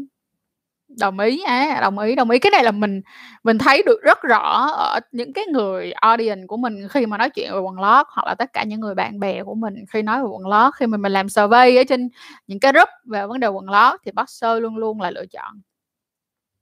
Đồng 1.00 1.20
ý, 1.20 1.44
á, 1.44 1.80
đồng 1.82 2.00
ý, 2.00 2.16
đồng 2.16 2.30
ý. 2.30 2.40
Cái 2.40 2.52
này 2.52 2.64
là 2.64 2.72
mình 2.72 3.02
mình 3.44 3.58
thấy 3.58 3.84
được 3.86 4.02
rất 4.04 4.22
rõ 4.22 4.68
ở 4.72 5.00
những 5.12 5.34
cái 5.34 5.46
người 5.46 5.92
audience 5.92 6.48
của 6.48 6.58
mình 6.58 6.88
khi 6.90 7.06
mà 7.06 7.18
nói 7.18 7.30
chuyện 7.30 7.54
về 7.54 7.60
quần 7.60 7.80
lót, 7.80 8.06
hoặc 8.10 8.28
là 8.28 8.36
tất 8.36 8.54
cả 8.54 8.64
những 8.64 8.80
người 8.80 8.96
bạn 8.96 9.20
bè 9.20 9.44
của 9.44 9.56
mình 9.56 9.76
khi 9.90 10.02
nói 10.02 10.24
về 10.24 10.30
quần 10.30 10.48
lót, 10.48 10.74
khi 10.76 10.88
mà 10.88 10.98
mình 10.98 11.12
làm 11.12 11.30
survey 11.30 11.78
ở 11.78 11.84
trên 11.90 12.10
những 12.48 12.60
cái 12.60 12.72
group 12.72 12.90
về 13.06 13.28
vấn 13.28 13.40
đề 13.40 13.48
quần 13.48 13.70
lót 13.70 14.00
thì 14.06 14.12
boxer 14.12 14.62
luôn 14.62 14.78
luôn 14.78 15.02
là 15.02 15.12
lựa 15.12 15.26
chọn. 15.26 15.62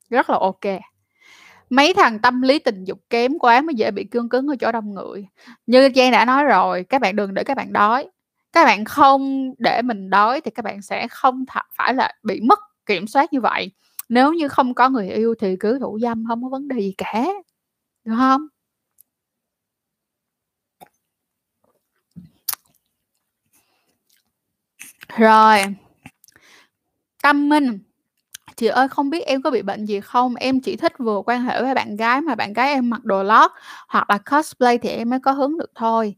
Rất 0.10 0.30
là 0.30 0.38
ok. 0.40 0.82
Mấy 1.70 1.94
thằng 1.94 2.20
tâm 2.20 2.42
lý 2.42 2.60
tình 2.60 2.84
dục 2.84 3.00
kém 3.10 3.40
quá 3.40 3.62
mới 3.62 3.76
dễ 3.76 3.92
bị 3.92 4.04
cương 4.04 4.30
cứng 4.30 4.48
ở 4.48 4.56
chỗ 4.60 4.72
đông 4.72 4.94
người. 4.94 5.28
Như 5.68 5.90
Trang 5.90 6.12
đã 6.12 6.26
nói 6.26 6.44
rồi, 6.44 6.86
các 6.90 7.02
bạn 7.02 7.16
đừng 7.16 7.34
để 7.34 7.44
các 7.44 7.58
bạn 7.58 7.74
đói. 7.74 8.10
Các 8.56 8.66
bạn 8.66 8.86
không 8.86 9.54
để 9.58 9.82
mình 9.82 10.10
đói 10.10 10.42
thì 10.42 10.52
các 10.52 10.66
bạn 10.66 10.82
sẽ 10.82 11.08
không 11.08 11.46
th 11.46 11.58
phải 11.78 11.94
là 11.94 12.14
bị 12.24 12.42
mất 12.42 12.60
kiểm 12.86 13.08
soát 13.08 13.34
như 13.34 13.42
vậy. 13.42 13.72
Nếu 14.10 14.34
như 14.34 14.48
không 14.48 14.74
có 14.74 14.90
người 14.90 15.10
yêu 15.10 15.36
thì 15.40 15.56
cứ 15.60 15.80
thủ 15.80 16.00
dâm 16.02 16.26
không 16.28 16.44
có 16.44 16.50
vấn 16.50 16.68
đề 16.68 16.80
gì 16.80 16.94
cả, 16.98 17.26
được 18.06 18.16
không 18.18 18.48
Rồi. 25.18 25.60
Tâm 27.24 27.50
Minh, 27.50 27.80
chị 28.58 28.68
ơi 28.68 28.88
không 28.90 29.10
biết 29.10 29.26
em 29.28 29.42
có 29.42 29.52
bị 29.52 29.62
bệnh 29.62 29.86
gì 29.86 30.00
không? 30.02 30.36
Em 30.36 30.62
chỉ 30.62 30.78
thích 30.78 30.94
vừa 31.00 31.22
quan 31.26 31.44
hệ 31.44 31.62
với 31.64 31.76
bạn 31.76 31.96
gái 31.98 32.22
mà 32.22 32.36
bạn 32.36 32.54
gái 32.54 32.70
em 32.74 32.90
mặc 32.90 33.06
đồ 33.06 33.24
lót 33.24 33.52
hoặc 33.90 34.10
là 34.10 34.20
cosplay 34.32 34.78
thì 34.78 34.90
em 34.90 35.10
mới 35.10 35.20
có 35.20 35.32
hứng 35.32 35.58
được 35.58 35.72
thôi. 35.76 36.16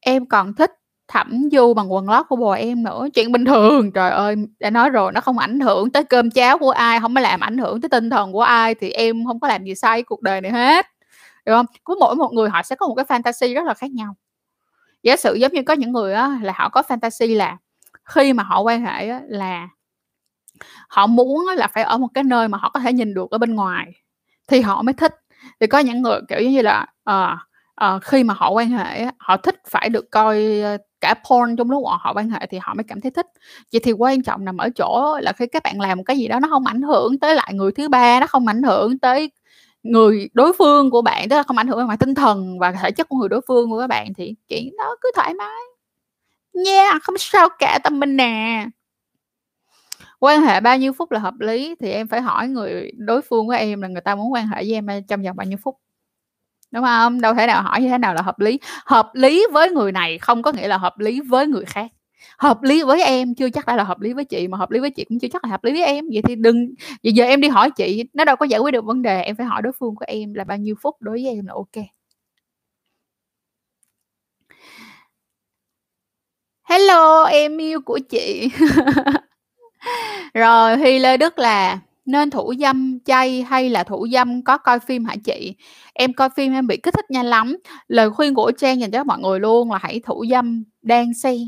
Em 0.00 0.26
còn 0.26 0.54
thích 0.54 0.72
thẩm 1.08 1.48
du 1.52 1.74
bằng 1.74 1.92
quần 1.92 2.08
lót 2.10 2.26
của 2.28 2.36
bồ 2.36 2.50
em 2.50 2.82
nữa, 2.82 3.08
chuyện 3.14 3.32
bình 3.32 3.44
thường. 3.44 3.92
Trời 3.92 4.10
ơi, 4.10 4.36
đã 4.60 4.70
nói 4.70 4.90
rồi 4.90 5.12
nó 5.12 5.20
không 5.20 5.38
ảnh 5.38 5.60
hưởng 5.60 5.90
tới 5.90 6.04
cơm 6.04 6.30
cháo 6.30 6.58
của 6.58 6.70
ai, 6.70 7.00
không 7.00 7.14
có 7.14 7.20
làm 7.20 7.40
ảnh 7.40 7.58
hưởng 7.58 7.80
tới 7.80 7.88
tinh 7.88 8.10
thần 8.10 8.32
của 8.32 8.42
ai 8.42 8.74
thì 8.74 8.90
em 8.90 9.24
không 9.26 9.40
có 9.40 9.48
làm 9.48 9.64
gì 9.64 9.74
sai 9.74 10.02
cuộc 10.02 10.22
đời 10.22 10.40
này 10.40 10.52
hết, 10.52 10.86
được 11.46 11.52
không? 11.54 11.66
Cứ 11.84 11.96
mỗi 12.00 12.16
một 12.16 12.32
người 12.32 12.48
họ 12.50 12.62
sẽ 12.62 12.76
có 12.76 12.88
một 12.88 12.94
cái 12.94 13.04
fantasy 13.04 13.54
rất 13.54 13.64
là 13.66 13.74
khác 13.74 13.90
nhau. 13.90 14.14
Giả 15.02 15.16
sử 15.16 15.34
giống 15.34 15.52
như 15.52 15.62
có 15.62 15.74
những 15.74 15.92
người 15.92 16.14
á 16.14 16.38
là 16.42 16.52
họ 16.56 16.68
có 16.68 16.82
fantasy 16.88 17.36
là 17.36 17.56
khi 18.04 18.32
mà 18.32 18.42
họ 18.42 18.60
quan 18.60 18.82
hệ 18.84 19.08
á 19.08 19.20
là 19.28 19.68
họ 20.88 21.06
muốn 21.06 21.46
á 21.48 21.54
là 21.54 21.68
phải 21.68 21.82
ở 21.84 21.98
một 21.98 22.08
cái 22.14 22.24
nơi 22.24 22.48
mà 22.48 22.58
họ 22.58 22.70
có 22.74 22.80
thể 22.80 22.92
nhìn 22.92 23.14
được 23.14 23.30
ở 23.30 23.38
bên 23.38 23.54
ngoài 23.54 23.92
thì 24.48 24.60
họ 24.60 24.82
mới 24.82 24.92
thích. 24.92 25.14
thì 25.60 25.66
có 25.66 25.78
những 25.78 26.02
người 26.02 26.20
kiểu 26.28 26.50
như 26.50 26.62
là 26.62 26.86
ờ 27.04 27.36
à, 27.74 27.98
khi 28.02 28.24
mà 28.24 28.34
họ 28.34 28.50
quan 28.50 28.70
hệ 28.70 29.06
họ 29.18 29.36
thích 29.36 29.56
phải 29.70 29.88
được 29.88 30.10
coi 30.10 30.62
cả 31.04 31.14
porn 31.14 31.56
trong 31.56 31.70
lúc 31.70 31.82
họ 31.86 32.12
quan 32.16 32.30
hệ 32.30 32.46
thì 32.50 32.58
họ 32.62 32.74
mới 32.74 32.84
cảm 32.84 33.00
thấy 33.00 33.10
thích. 33.10 33.26
Vậy 33.72 33.80
thì 33.84 33.92
quan 33.92 34.22
trọng 34.22 34.44
nằm 34.44 34.56
ở 34.56 34.68
chỗ 34.76 35.18
là 35.22 35.32
khi 35.32 35.46
các 35.46 35.62
bạn 35.62 35.80
làm 35.80 35.98
một 35.98 36.04
cái 36.06 36.18
gì 36.18 36.28
đó 36.28 36.40
nó 36.40 36.48
không 36.48 36.66
ảnh 36.66 36.82
hưởng 36.82 37.18
tới 37.18 37.34
lại 37.34 37.54
người 37.54 37.72
thứ 37.72 37.88
ba 37.88 38.20
nó 38.20 38.26
không 38.26 38.46
ảnh 38.46 38.62
hưởng 38.62 38.98
tới 38.98 39.30
người 39.82 40.28
đối 40.34 40.52
phương 40.52 40.90
của 40.90 41.02
bạn 41.02 41.28
tức 41.28 41.36
là 41.36 41.42
không 41.42 41.58
ảnh 41.58 41.66
hưởng 41.68 41.78
về 41.78 41.84
mặt 41.84 41.96
tinh 42.00 42.14
thần 42.14 42.58
và 42.58 42.72
thể 42.72 42.90
chất 42.90 43.08
của 43.08 43.16
người 43.16 43.28
đối 43.28 43.40
phương 43.48 43.70
của 43.70 43.80
các 43.80 43.86
bạn 43.86 44.14
thì 44.14 44.34
chuyện 44.48 44.76
đó 44.78 44.96
cứ 45.00 45.10
thoải 45.16 45.34
mái. 45.34 45.62
Nha 46.54 46.72
yeah, 46.72 47.02
không 47.02 47.18
sao 47.18 47.48
cả 47.58 47.78
tâm 47.84 48.00
mình 48.00 48.16
nè. 48.16 48.66
Quan 50.20 50.42
hệ 50.42 50.60
bao 50.60 50.78
nhiêu 50.78 50.92
phút 50.92 51.12
là 51.12 51.18
hợp 51.18 51.34
lý 51.38 51.74
thì 51.80 51.90
em 51.90 52.08
phải 52.08 52.20
hỏi 52.20 52.48
người 52.48 52.90
đối 52.98 53.22
phương 53.22 53.46
của 53.46 53.52
em 53.52 53.82
là 53.82 53.88
người 53.88 54.00
ta 54.00 54.14
muốn 54.14 54.32
quan 54.32 54.46
hệ 54.46 54.56
với 54.56 54.72
em 54.72 54.86
trong 55.08 55.22
vòng 55.22 55.36
bao 55.36 55.46
nhiêu 55.46 55.58
phút 55.62 55.76
đúng 56.74 56.84
không? 56.84 57.20
Đâu 57.20 57.34
thể 57.34 57.46
nào 57.46 57.62
hỏi 57.62 57.80
như 57.82 57.88
thế 57.88 57.98
nào 57.98 58.14
là 58.14 58.22
hợp 58.22 58.40
lý. 58.40 58.58
Hợp 58.86 59.10
lý 59.14 59.46
với 59.52 59.70
người 59.70 59.92
này 59.92 60.18
không 60.18 60.42
có 60.42 60.52
nghĩa 60.52 60.68
là 60.68 60.78
hợp 60.78 60.98
lý 60.98 61.20
với 61.20 61.46
người 61.46 61.64
khác. 61.64 61.90
Hợp 62.38 62.62
lý 62.62 62.82
với 62.82 63.02
em 63.02 63.34
chưa 63.34 63.50
chắc 63.50 63.66
đã 63.66 63.76
là 63.76 63.84
hợp 63.84 64.00
lý 64.00 64.12
với 64.12 64.24
chị, 64.24 64.48
mà 64.48 64.58
hợp 64.58 64.70
lý 64.70 64.80
với 64.80 64.90
chị 64.90 65.04
cũng 65.08 65.18
chưa 65.18 65.28
chắc 65.28 65.44
là 65.44 65.50
hợp 65.50 65.64
lý 65.64 65.72
với 65.72 65.84
em. 65.84 66.04
Vậy 66.12 66.22
thì 66.22 66.34
đừng, 66.34 66.74
vậy 67.02 67.12
giờ 67.12 67.24
em 67.24 67.40
đi 67.40 67.48
hỏi 67.48 67.70
chị, 67.70 68.04
nó 68.14 68.24
đâu 68.24 68.36
có 68.36 68.46
giải 68.46 68.60
quyết 68.60 68.70
được 68.70 68.84
vấn 68.84 69.02
đề. 69.02 69.22
Em 69.22 69.36
phải 69.36 69.46
hỏi 69.46 69.62
đối 69.62 69.72
phương 69.72 69.94
của 69.94 70.04
em 70.08 70.34
là 70.34 70.44
bao 70.44 70.58
nhiêu 70.58 70.74
phút, 70.82 70.96
đối 71.00 71.12
với 71.22 71.26
em 71.34 71.46
là 71.46 71.52
ok. 71.54 71.84
Hello, 76.68 77.24
em 77.24 77.58
yêu 77.58 77.80
của 77.80 77.98
chị. 78.10 78.48
Rồi 80.34 80.76
Huy 80.76 80.98
Lê 80.98 81.16
Đức 81.16 81.38
là 81.38 81.78
nên 82.06 82.30
thủ 82.30 82.52
dâm 82.60 82.98
chay 83.04 83.42
hay 83.42 83.70
là 83.70 83.84
thủ 83.84 84.06
dâm 84.12 84.44
có 84.44 84.58
coi 84.58 84.80
phim 84.80 85.04
hả 85.04 85.14
chị? 85.24 85.54
Em 85.92 86.12
coi 86.12 86.28
phim 86.36 86.52
em 86.52 86.66
bị 86.66 86.76
kích 86.76 86.94
thích 86.94 87.10
nhanh 87.10 87.26
lắm. 87.26 87.56
Lời 87.88 88.10
khuyên 88.10 88.34
của 88.34 88.52
Trang 88.58 88.80
dành 88.80 88.90
cho 88.90 89.04
mọi 89.04 89.18
người 89.18 89.40
luôn 89.40 89.72
là 89.72 89.78
hãy 89.82 90.00
thủ 90.04 90.24
dâm 90.30 90.64
đan 90.82 91.14
xen. 91.14 91.38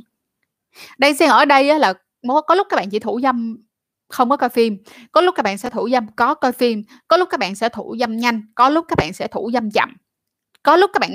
đang 0.98 1.16
xen 1.16 1.30
ở 1.30 1.44
đây 1.44 1.78
là 1.78 1.94
có 2.46 2.54
lúc 2.54 2.66
các 2.70 2.76
bạn 2.76 2.90
chỉ 2.90 2.98
thủ 2.98 3.20
dâm 3.22 3.56
không 4.08 4.30
có 4.30 4.36
coi 4.36 4.48
phim, 4.48 4.78
có 5.12 5.20
lúc 5.20 5.34
các 5.34 5.42
bạn 5.42 5.58
sẽ 5.58 5.70
thủ 5.70 5.88
dâm 5.92 6.06
có 6.16 6.34
coi 6.34 6.52
phim, 6.52 6.82
có 7.08 7.16
lúc 7.16 7.28
các 7.30 7.40
bạn 7.40 7.54
sẽ 7.54 7.68
thủ 7.68 7.96
dâm 8.00 8.16
nhanh, 8.16 8.42
có 8.54 8.68
lúc 8.68 8.84
các 8.88 8.98
bạn 8.98 9.12
sẽ 9.12 9.26
thủ 9.26 9.50
dâm 9.52 9.70
chậm. 9.70 9.96
Có 10.62 10.76
lúc 10.76 10.90
các 10.94 11.00
bạn 11.00 11.10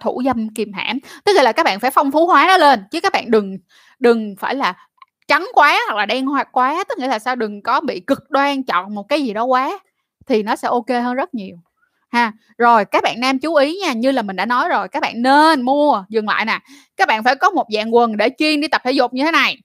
thủ 0.00 0.22
dâm 0.24 0.54
kìm 0.54 0.72
hãm, 0.72 0.98
tức 1.24 1.32
là 1.32 1.52
các 1.52 1.64
bạn 1.64 1.80
phải 1.80 1.90
phong 1.90 2.10
phú 2.10 2.26
hóa 2.26 2.46
nó 2.48 2.56
lên 2.56 2.80
chứ 2.90 3.00
các 3.00 3.12
bạn 3.12 3.30
đừng 3.30 3.58
đừng 3.98 4.34
phải 4.38 4.54
là 4.54 4.74
trắng 5.30 5.48
quá 5.52 5.80
hoặc 5.88 5.96
là 5.96 6.06
đen 6.06 6.26
hoặc 6.26 6.48
quá 6.52 6.84
tức 6.88 6.98
nghĩa 6.98 7.08
là 7.08 7.18
sao? 7.18 7.36
Đừng 7.36 7.62
có 7.62 7.80
bị 7.80 8.00
cực 8.00 8.30
đoan 8.30 8.62
chọn 8.62 8.94
một 8.94 9.08
cái 9.08 9.22
gì 9.22 9.32
đó 9.32 9.44
quá 9.44 9.78
thì 10.26 10.42
nó 10.42 10.56
sẽ 10.56 10.68
ok 10.68 10.88
hơn 10.88 11.14
rất 11.14 11.34
nhiều. 11.34 11.56
Ha 12.08 12.32
rồi 12.58 12.84
các 12.84 13.02
bạn 13.02 13.20
nam 13.20 13.38
chú 13.38 13.54
ý 13.54 13.78
nha 13.78 13.92
như 13.92 14.12
là 14.12 14.22
mình 14.22 14.36
đã 14.36 14.46
nói 14.46 14.68
rồi 14.68 14.88
các 14.88 15.00
bạn 15.00 15.22
nên 15.22 15.62
mua 15.62 16.04
dừng 16.08 16.28
lại 16.28 16.44
nè 16.44 16.58
các 16.96 17.08
bạn 17.08 17.24
phải 17.24 17.36
có 17.36 17.50
một 17.50 17.66
dạng 17.74 17.94
quần 17.94 18.16
để 18.16 18.30
chuyên 18.38 18.60
đi 18.60 18.68
tập 18.68 18.80
thể 18.84 18.92
dục 18.92 19.14
như 19.14 19.24
thế 19.24 19.30
này. 19.30 19.56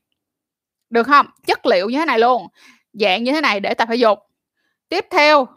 Được 0.89 1.03
không? 1.03 1.25
Chất 1.47 1.65
liệu 1.65 1.89
như 1.89 1.97
thế 1.97 2.05
này 2.05 2.19
luôn 2.19 2.47
dạng 2.93 3.23
như 3.23 3.31
thế 3.31 3.41
này 3.41 3.59
để 3.59 3.73
tập 3.73 3.87
thể 3.89 3.95
dục. 3.95 4.19
Tiếp 4.89 5.05
theo. 5.11 5.47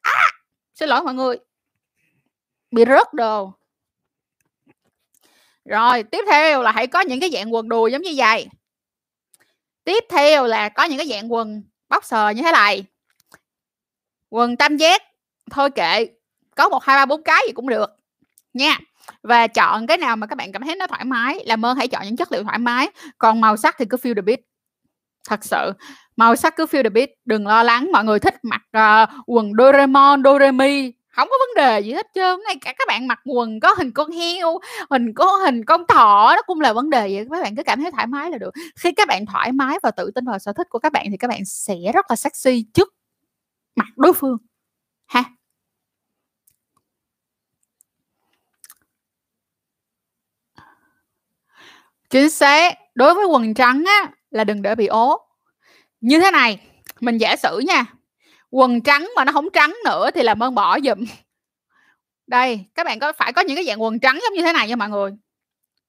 À, 0.00 0.22
xin 0.74 0.88
lỗi 0.88 1.02
mọi 1.02 1.14
người. 1.14 1.36
Bị 2.70 2.84
rớt 2.88 3.14
đồ. 3.14 3.52
Rồi 5.64 6.02
tiếp 6.02 6.24
theo 6.30 6.62
là 6.62 6.72
hãy 6.72 6.86
có 6.86 7.00
những 7.00 7.20
cái 7.20 7.30
dạng 7.30 7.54
quần 7.54 7.68
đùi 7.68 7.92
giống 7.92 8.02
như 8.02 8.12
vậy 8.16 8.48
tiếp 9.84 10.04
theo 10.08 10.46
là 10.46 10.68
có 10.68 10.84
những 10.84 10.98
cái 10.98 11.08
dạng 11.08 11.32
quần 11.32 11.62
boxer 11.88 12.36
như 12.36 12.42
thế 12.42 12.52
này. 12.52 12.84
Quần 14.28 14.56
tam 14.56 14.76
giác 14.76 15.02
thôi 15.50 15.70
kệ 15.70 16.06
có 16.56 16.68
một 16.68 16.84
hai 16.84 16.96
ba 16.96 17.06
bốn 17.06 17.22
cái 17.22 17.42
gì 17.46 17.52
cũng 17.52 17.68
được 17.68 17.90
nha. 18.54 18.78
Và 19.22 19.46
chọn 19.46 19.86
cái 19.86 19.98
nào 19.98 20.16
mà 20.16 20.26
các 20.26 20.36
bạn 20.36 20.52
cảm 20.52 20.62
thấy 20.62 20.76
nó 20.76 20.86
thoải 20.86 21.04
mái 21.04 21.44
làm 21.46 21.66
ơn 21.66 21.76
hãy 21.76 21.88
chọn 21.88 22.02
những 22.04 22.16
chất 22.16 22.32
liệu 22.32 22.44
thoải 22.44 22.58
mái 22.58 22.88
còn 23.18 23.40
màu 23.40 23.56
sắc 23.56 23.76
thì 23.78 23.84
cứ 23.90 23.96
feel 23.96 24.14
the 24.14 24.22
beat. 24.22 24.40
Thật 25.28 25.44
sự 25.44 25.72
màu 26.16 26.36
sắc 26.36 26.56
cứ 26.56 26.66
feel 26.66 26.82
the 26.82 26.90
beat 26.90 27.08
đừng 27.24 27.46
lo 27.46 27.62
lắng 27.62 27.92
mọi 27.92 28.04
người 28.04 28.18
thích 28.18 28.34
mặc 28.42 28.62
uh, 28.76 29.08
quần 29.26 29.52
Doraemon 29.58 30.22
Doremi 30.24 30.92
không 31.10 31.28
có 31.30 31.36
vấn 31.40 31.54
đề 31.56 31.80
gì 31.80 31.92
hết 31.92 32.06
trơn, 32.14 32.40
ngay 32.46 32.56
cả 32.60 32.72
các 32.78 32.88
bạn 32.88 33.06
mặc 33.08 33.20
quần 33.24 33.60
có 33.60 33.74
hình 33.78 33.92
con 33.92 34.10
heo, 34.10 34.58
hình 34.90 35.14
có, 35.14 35.26
hình 35.26 35.64
con 35.64 35.84
thỏ, 35.88 36.32
nó 36.36 36.42
cũng 36.42 36.60
là 36.60 36.72
vấn 36.72 36.90
đề 36.90 37.00
vậy 37.00 37.26
các 37.30 37.42
bạn 37.42 37.56
cứ 37.56 37.62
cảm 37.62 37.80
thấy 37.82 37.90
thoải 37.90 38.06
mái 38.06 38.30
là 38.30 38.38
được. 38.38 38.50
Khi 38.80 38.92
các 38.92 39.08
bạn 39.08 39.26
thoải 39.26 39.52
mái 39.52 39.78
và 39.82 39.90
tự 39.90 40.10
tin 40.14 40.24
vào 40.26 40.38
sở 40.38 40.52
thích 40.52 40.66
của 40.70 40.78
các 40.78 40.92
bạn 40.92 41.06
thì 41.10 41.16
các 41.16 41.28
bạn 41.28 41.44
sẽ 41.44 41.74
rất 41.94 42.06
là 42.10 42.16
sexy 42.16 42.66
trước 42.74 42.94
mặt 43.76 43.86
đối 43.96 44.12
phương, 44.14 44.38
ha. 45.06 45.24
Chính 52.10 52.30
xác, 52.30 52.78
đối 52.94 53.14
với 53.14 53.26
quần 53.26 53.54
trắng 53.54 53.84
á 53.86 54.10
là 54.30 54.44
đừng 54.44 54.62
để 54.62 54.74
bị 54.74 54.86
ố. 54.86 55.18
Như 56.00 56.20
thế 56.20 56.30
này, 56.30 56.60
mình 57.00 57.18
giả 57.18 57.36
sử 57.36 57.58
nha 57.58 57.84
quần 58.50 58.80
trắng 58.80 59.10
mà 59.16 59.24
nó 59.24 59.32
không 59.32 59.50
trắng 59.52 59.76
nữa 59.84 60.10
thì 60.14 60.22
làm 60.22 60.42
ơn 60.42 60.54
bỏ 60.54 60.80
giùm. 60.80 61.04
Đây, 62.26 62.64
các 62.74 62.86
bạn 62.86 62.98
có 62.98 63.12
phải 63.12 63.32
có 63.32 63.42
những 63.42 63.56
cái 63.56 63.64
dạng 63.64 63.82
quần 63.82 63.98
trắng 64.00 64.18
giống 64.22 64.34
như 64.34 64.42
thế 64.42 64.52
này 64.52 64.68
nha 64.68 64.76
mọi 64.76 64.88
người? 64.88 65.10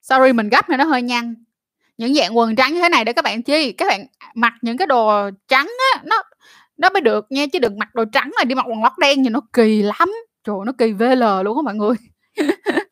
Sorry, 0.01 0.33
mình 0.33 0.49
gấp 0.49 0.69
này 0.69 0.77
nó 0.77 0.83
hơi 0.83 1.01
nhăn. 1.01 1.35
Những 1.97 2.13
dạng 2.13 2.37
quần 2.37 2.55
trắng 2.55 2.73
như 2.73 2.81
thế 2.81 2.89
này 2.89 3.05
để 3.05 3.13
các 3.13 3.25
bạn 3.25 3.43
chi? 3.43 3.71
Các 3.71 3.87
bạn 3.87 4.05
mặc 4.35 4.53
những 4.61 4.77
cái 4.77 4.87
đồ 4.87 5.29
trắng 5.47 5.67
á, 5.93 6.01
nó 6.05 6.23
nó 6.77 6.89
mới 6.89 7.01
được 7.01 7.25
nha, 7.31 7.45
chứ 7.53 7.59
đừng 7.59 7.79
mặc 7.79 7.95
đồ 7.95 8.05
trắng 8.13 8.31
mà 8.37 8.43
đi 8.43 8.55
mặc 8.55 8.65
quần 8.69 8.83
lót 8.83 8.91
đen 8.99 9.23
thì 9.23 9.29
nó 9.29 9.41
kỳ 9.53 9.81
lắm. 9.81 10.11
Trời 10.43 10.55
nó 10.65 10.71
kỳ 10.77 10.91
vl 10.93 11.23
luôn 11.43 11.57
á 11.57 11.61
mọi 11.65 11.75
người. 11.75 11.95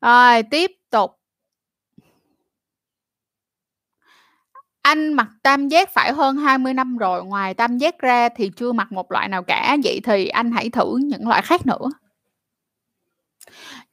Rồi, 0.00 0.42
tiếp 0.42 0.70
tục 0.90 1.10
anh 4.86 5.14
mặc 5.14 5.28
tam 5.42 5.68
giác 5.68 5.94
phải 5.94 6.12
hơn 6.12 6.36
20 6.36 6.74
năm 6.74 6.96
rồi, 6.96 7.24
ngoài 7.24 7.54
tam 7.54 7.78
giác 7.78 7.98
ra 7.98 8.28
thì 8.28 8.50
chưa 8.56 8.72
mặc 8.72 8.92
một 8.92 9.12
loại 9.12 9.28
nào 9.28 9.42
cả, 9.42 9.76
vậy 9.84 10.00
thì 10.04 10.28
anh 10.28 10.52
hãy 10.52 10.70
thử 10.70 10.96
những 10.96 11.28
loại 11.28 11.42
khác 11.42 11.66
nữa. 11.66 11.90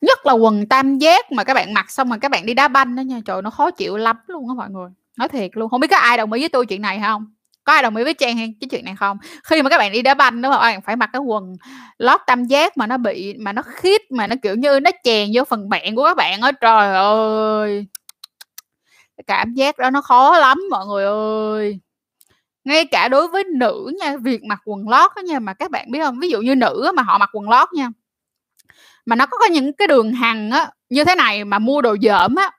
Nhất 0.01 0.25
là 0.25 0.33
quần 0.33 0.65
tam 0.67 0.97
giác 0.97 1.31
mà 1.31 1.43
các 1.43 1.53
bạn 1.53 1.73
mặc 1.73 1.91
xong 1.91 2.09
mà 2.09 2.17
các 2.17 2.31
bạn 2.31 2.45
đi 2.45 2.53
đá 2.53 2.67
banh 2.67 2.95
đó 2.95 3.01
nha, 3.01 3.19
trời 3.25 3.41
nó 3.41 3.49
khó 3.49 3.71
chịu 3.71 3.97
lắm 3.97 4.17
luôn 4.27 4.49
á 4.49 4.53
mọi 4.57 4.69
người. 4.69 4.89
Nói 5.17 5.27
thiệt 5.27 5.51
luôn, 5.53 5.69
không 5.69 5.79
biết 5.79 5.87
có 5.91 5.97
ai 5.97 6.17
đồng 6.17 6.31
ý 6.31 6.41
với 6.41 6.49
tôi 6.49 6.65
chuyện 6.65 6.81
này 6.81 7.01
không? 7.05 7.25
Có 7.63 7.73
ai 7.73 7.83
đồng 7.83 7.95
ý 7.95 8.03
với 8.03 8.13
Trang 8.13 8.37
hay 8.37 8.53
cái 8.61 8.67
chuyện 8.71 8.85
này 8.85 8.95
không? 8.95 9.17
Khi 9.43 9.61
mà 9.61 9.69
các 9.69 9.77
bạn 9.77 9.91
đi 9.91 10.01
đá 10.01 10.13
banh 10.13 10.41
đó 10.41 10.49
bạn 10.49 10.81
phải 10.81 10.95
mặc 10.95 11.09
cái 11.13 11.19
quần 11.19 11.55
lót 11.97 12.21
tam 12.27 12.45
giác 12.45 12.77
mà 12.77 12.87
nó 12.87 12.97
bị 12.97 13.35
mà 13.39 13.53
nó 13.53 13.61
khít 13.61 14.01
mà 14.11 14.27
nó 14.27 14.35
kiểu 14.41 14.55
như 14.55 14.79
nó 14.79 14.91
chèn 15.03 15.29
vô 15.33 15.43
phần 15.43 15.69
bạn 15.69 15.95
của 15.95 16.03
các 16.03 16.17
bạn 16.17 16.41
á 16.41 16.51
trời 16.51 16.95
ơi 16.95 17.87
cảm 19.27 19.53
giác 19.53 19.77
đó 19.77 19.89
nó 19.89 20.01
khó 20.01 20.37
lắm 20.37 20.59
mọi 20.69 20.85
người 20.85 21.05
ơi. 21.05 21.79
Ngay 22.63 22.85
cả 22.85 23.07
đối 23.07 23.27
với 23.27 23.43
nữ 23.43 23.91
nha 23.99 24.15
việc 24.21 24.43
mặc 24.43 24.59
quần 24.65 24.89
lót 24.89 25.11
đó 25.15 25.21
nha 25.21 25.39
mà 25.39 25.53
các 25.53 25.71
bạn 25.71 25.91
biết 25.91 25.99
không? 26.03 26.19
Ví 26.19 26.29
dụ 26.29 26.41
như 26.41 26.55
nữ 26.55 26.91
mà 26.95 27.03
họ 27.03 27.17
mặc 27.17 27.29
quần 27.33 27.49
lót 27.49 27.73
nha 27.73 27.89
mà 29.05 29.15
nó 29.15 29.25
có, 29.25 29.45
những 29.45 29.73
cái 29.73 29.87
đường 29.87 30.13
hằn 30.13 30.49
á 30.49 30.71
như 30.89 31.03
thế 31.03 31.15
này 31.15 31.45
mà 31.45 31.59
mua 31.59 31.81
đồ 31.81 31.95
dởm 32.01 32.35
á. 32.35 32.51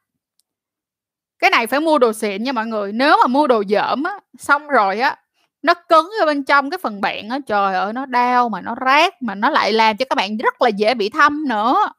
Cái 1.38 1.50
này 1.50 1.66
phải 1.66 1.80
mua 1.80 1.98
đồ 1.98 2.12
xịn 2.12 2.42
nha 2.42 2.52
mọi 2.52 2.66
người 2.66 2.92
nếu 2.92 3.16
mà 3.22 3.26
mua 3.26 3.46
đồ 3.46 3.62
dởm 3.68 4.02
á 4.02 4.18
xong 4.38 4.68
rồi 4.68 5.00
á 5.00 5.16
nó 5.62 5.74
cứng 5.88 6.10
ở 6.20 6.26
bên 6.26 6.44
trong 6.44 6.70
cái 6.70 6.78
phần 6.82 7.00
bạn 7.00 7.28
á 7.28 7.38
trời 7.46 7.74
ơi 7.74 7.92
nó 7.92 8.06
đau 8.06 8.48
mà 8.48 8.60
nó 8.60 8.74
rát 8.86 9.22
mà 9.22 9.34
nó 9.34 9.50
lại 9.50 9.72
làm 9.72 9.96
cho 9.96 10.04
các 10.10 10.16
bạn 10.16 10.36
rất 10.36 10.62
là 10.62 10.68
dễ 10.68 10.94
bị 10.94 11.08
thâm 11.08 11.48
nữa. 11.48 11.92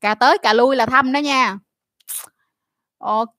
Cả 0.00 0.14
tới 0.14 0.38
cả 0.38 0.52
lui 0.52 0.76
là 0.76 0.86
thâm 0.86 1.12
đó 1.12 1.18
nha. 1.18 1.58
Ok 2.98 3.37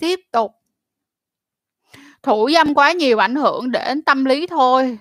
tiếp 0.00 0.20
tục. 0.32 0.52
Thủ 2.22 2.50
dâm 2.52 2.74
quá 2.74 2.92
nhiều 2.92 3.18
ảnh 3.18 3.34
hưởng 3.34 3.70
đến 3.70 4.02
tâm 4.02 4.24
lý 4.24 4.46
thôi. 4.46 4.98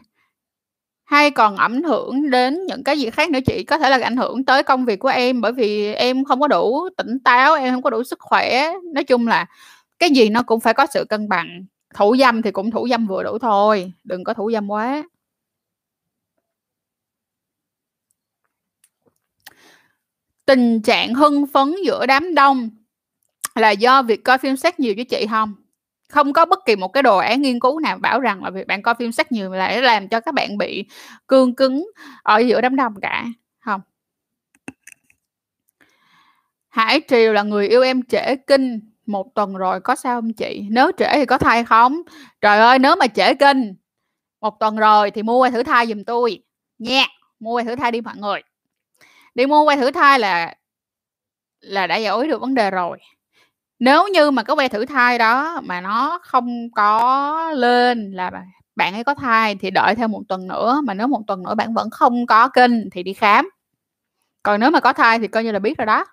Hay 1.03 1.31
còn 1.31 1.55
ảnh 1.55 1.83
hưởng 1.83 2.29
đến 2.29 2.65
những 2.65 2.83
cái 2.83 2.99
gì 2.99 3.09
khác 3.09 3.29
nữa 3.31 3.39
chị? 3.45 3.63
Có 3.63 3.77
thể 3.77 3.89
là 3.89 3.99
ảnh 4.03 4.17
hưởng 4.17 4.45
tới 4.45 4.63
công 4.63 4.85
việc 4.85 4.99
của 4.99 5.07
em 5.07 5.41
bởi 5.41 5.51
vì 5.51 5.93
em 5.93 6.23
không 6.25 6.39
có 6.41 6.47
đủ 6.47 6.89
tỉnh 6.97 7.19
táo, 7.19 7.55
em 7.55 7.73
không 7.73 7.83
có 7.83 7.89
đủ 7.89 8.03
sức 8.03 8.19
khỏe. 8.19 8.73
Nói 8.93 9.03
chung 9.03 9.27
là 9.27 9.45
cái 9.99 10.09
gì 10.09 10.29
nó 10.29 10.43
cũng 10.43 10.59
phải 10.59 10.73
có 10.73 10.85
sự 10.93 11.05
cân 11.09 11.29
bằng. 11.29 11.65
Thủ 11.95 12.15
dâm 12.19 12.41
thì 12.41 12.51
cũng 12.51 12.71
thủ 12.71 12.87
dâm 12.89 13.07
vừa 13.07 13.23
đủ 13.23 13.37
thôi, 13.39 13.93
đừng 14.03 14.23
có 14.23 14.33
thủ 14.33 14.51
dâm 14.51 14.71
quá. 14.71 15.03
Tình 20.45 20.81
trạng 20.81 21.13
hưng 21.13 21.47
phấn 21.47 21.75
giữa 21.85 22.05
đám 22.05 22.35
đông 22.35 22.69
là 23.55 23.71
do 23.71 24.01
việc 24.01 24.23
coi 24.23 24.37
phim 24.37 24.57
sách 24.57 24.79
nhiều 24.79 24.93
với 24.95 25.05
chị 25.05 25.27
không 25.29 25.53
Không 26.09 26.33
có 26.33 26.45
bất 26.45 26.59
kỳ 26.65 26.75
một 26.75 26.87
cái 26.87 27.03
đồ 27.03 27.17
án 27.17 27.41
nghiên 27.41 27.59
cứu 27.59 27.79
nào 27.79 27.97
bảo 27.97 28.19
rằng 28.19 28.43
là 28.43 28.49
việc 28.49 28.67
bạn 28.67 28.81
coi 28.81 28.95
phim 28.95 29.11
sách 29.11 29.31
nhiều 29.31 29.51
là 29.51 29.81
làm 29.81 30.07
cho 30.07 30.19
các 30.19 30.33
bạn 30.33 30.57
bị 30.57 30.85
cương 31.27 31.55
cứng 31.55 31.87
ở 32.23 32.37
giữa 32.37 32.61
đám 32.61 32.75
đông 32.75 32.93
cả, 33.01 33.25
không 33.59 33.81
Hải 36.69 37.01
Triều 37.07 37.33
là 37.33 37.43
người 37.43 37.67
yêu 37.67 37.81
em 37.81 38.03
trễ 38.03 38.35
kinh 38.35 38.79
một 39.05 39.35
tuần 39.35 39.55
rồi, 39.55 39.79
có 39.81 39.95
sao 39.95 40.21
không 40.21 40.33
chị? 40.33 40.67
Nếu 40.69 40.91
trễ 40.97 41.07
thì 41.13 41.25
có 41.25 41.37
thai 41.37 41.63
không? 41.63 42.01
Trời 42.41 42.59
ơi, 42.59 42.79
nếu 42.79 42.95
mà 42.95 43.07
trễ 43.07 43.33
kinh 43.33 43.75
một 44.41 44.59
tuần 44.59 44.75
rồi 44.75 45.11
thì 45.11 45.23
mua 45.23 45.49
thử 45.49 45.63
thai 45.63 45.87
giùm 45.87 46.03
tôi 46.03 46.43
nha, 46.77 47.05
mua 47.39 47.53
quay 47.57 47.65
thử 47.65 47.75
thai 47.75 47.91
đi 47.91 48.01
mọi 48.01 48.15
người. 48.17 48.41
Đi 49.35 49.45
mua 49.45 49.63
quay 49.63 49.77
thử 49.77 49.91
thai 49.91 50.19
là 50.19 50.55
là 51.59 51.87
đã 51.87 51.97
giải 51.97 52.13
quyết 52.15 52.27
được 52.29 52.41
vấn 52.41 52.55
đề 52.55 52.71
rồi. 52.71 52.99
Nếu 53.83 54.07
như 54.07 54.31
mà 54.31 54.43
cái 54.43 54.55
que 54.55 54.67
thử 54.67 54.85
thai 54.85 55.17
đó 55.17 55.61
mà 55.63 55.81
nó 55.81 56.19
không 56.23 56.71
có 56.71 57.51
lên 57.51 58.11
là 58.11 58.31
bạn 58.75 58.93
ấy 58.93 59.03
có 59.03 59.13
thai 59.13 59.55
thì 59.55 59.71
đợi 59.71 59.95
thêm 59.95 60.11
một 60.11 60.21
tuần 60.27 60.47
nữa, 60.47 60.81
mà 60.83 60.93
nếu 60.93 61.07
một 61.07 61.21
tuần 61.27 61.43
nữa 61.43 61.55
bạn 61.55 61.73
vẫn 61.73 61.89
không 61.89 62.25
có 62.25 62.49
kinh 62.49 62.89
thì 62.91 63.03
đi 63.03 63.13
khám. 63.13 63.49
Còn 64.43 64.59
nếu 64.59 64.71
mà 64.71 64.79
có 64.79 64.93
thai 64.93 65.19
thì 65.19 65.27
coi 65.27 65.43
như 65.43 65.51
là 65.51 65.59
biết 65.59 65.77
rồi 65.77 65.85
đó. 65.85 66.05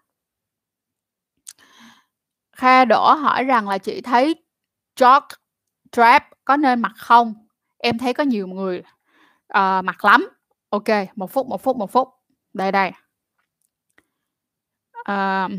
Kha 2.56 2.84
Đỗ 2.84 3.12
hỏi 3.14 3.44
rằng 3.44 3.68
là 3.68 3.78
chị 3.78 4.00
thấy 4.00 4.34
jock 4.96 5.20
strap 5.92 6.28
có 6.44 6.56
nên 6.56 6.80
mặc 6.80 6.92
không? 6.96 7.34
Em 7.78 7.98
thấy 7.98 8.14
có 8.14 8.24
nhiều 8.24 8.46
người, 8.46 8.82
uh, 9.58 9.84
mặc 9.84 10.04
lắm. 10.04 10.28
OK, 10.70 10.88
một 11.16 11.30
phút, 11.32 11.46
một 11.46 11.62
phút, 11.62 11.76
một 11.76 11.92
phút. 11.92 12.08
Đây, 12.52 12.72
đây. 12.72 12.92
Uh, 15.00 15.50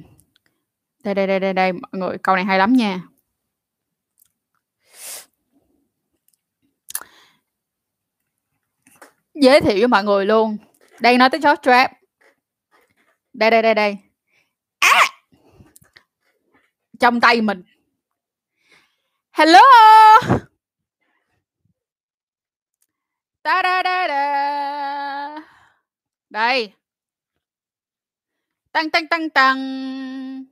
đây, 1.03 1.15
đây, 1.15 1.27
đây, 1.27 1.39
đây, 1.39 1.53
đây, 1.53 1.73
mọi 1.73 1.89
người, 1.91 2.17
câu 2.23 2.35
này 2.35 2.45
hay 2.45 2.57
lắm 2.59 2.73
nha. 2.73 3.01
Giới 9.33 9.61
thiệu 9.61 9.77
với 9.77 9.87
mọi 9.87 10.03
người 10.03 10.25
luôn, 10.25 10.57
đây 10.99 11.17
nói 11.17 11.29
tới 11.29 11.41
chó 11.43 11.55
trap 11.55 11.91
Đây, 13.33 13.51
đây, 13.51 13.61
đây, 13.61 13.73
đây. 13.73 13.97
À! 14.79 15.01
Trong 16.99 17.21
tay 17.21 17.41
mình. 17.41 17.63
Hello! 19.31 19.61
Ta-da-da-da! 23.43 24.21
Đây. 26.29 26.73
Tăng, 28.71 28.89
tăng, 28.89 29.07
tăng, 29.07 29.29
tăng. 29.29 30.50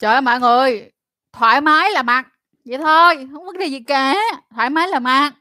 Trời 0.00 0.12
ơi, 0.12 0.20
mọi 0.20 0.40
người, 0.40 0.90
thoải 1.32 1.60
mái 1.60 1.90
là 1.90 2.02
mặc, 2.02 2.28
vậy 2.64 2.78
thôi, 2.78 3.28
không 3.32 3.46
vấn 3.46 3.58
đề 3.58 3.66
gì 3.66 3.80
cả, 3.80 4.14
thoải 4.54 4.70
mái 4.70 4.88
là 4.88 4.98
mặc. 4.98 5.32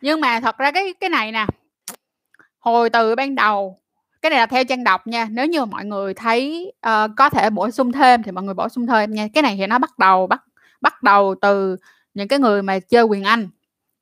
Nhưng 0.00 0.20
mà 0.20 0.40
thật 0.40 0.58
ra 0.58 0.70
cái 0.70 0.94
cái 1.00 1.10
này 1.10 1.32
nè, 1.32 1.46
hồi 2.58 2.90
từ 2.90 3.14
ban 3.14 3.34
đầu 3.34 3.80
cái 4.22 4.30
này 4.30 4.38
là 4.38 4.46
theo 4.46 4.64
Trang 4.64 4.84
đọc 4.84 5.06
nha, 5.06 5.28
nếu 5.30 5.46
như 5.46 5.64
mọi 5.64 5.84
người 5.84 6.14
thấy, 6.14 6.72
uh, 6.86 7.10
có 7.16 7.30
thể 7.30 7.50
bổ 7.50 7.70
sung 7.70 7.92
thêm 7.92 8.22
thì 8.22 8.32
mọi 8.32 8.44
người 8.44 8.54
bổ 8.54 8.68
sung 8.68 8.86
thêm 8.86 9.12
nha. 9.14 9.28
Cái 9.34 9.42
này 9.42 9.56
thì 9.58 9.66
nó 9.66 9.78
bắt 9.78 9.98
đầu 9.98 10.26
bắt 10.26 10.42
bắt 10.80 11.02
đầu 11.02 11.34
từ 11.40 11.76
những 12.14 12.28
cái 12.28 12.38
người 12.38 12.62
mà 12.62 12.78
chơi 12.78 13.04
quyền 13.04 13.24
Anh, 13.24 13.48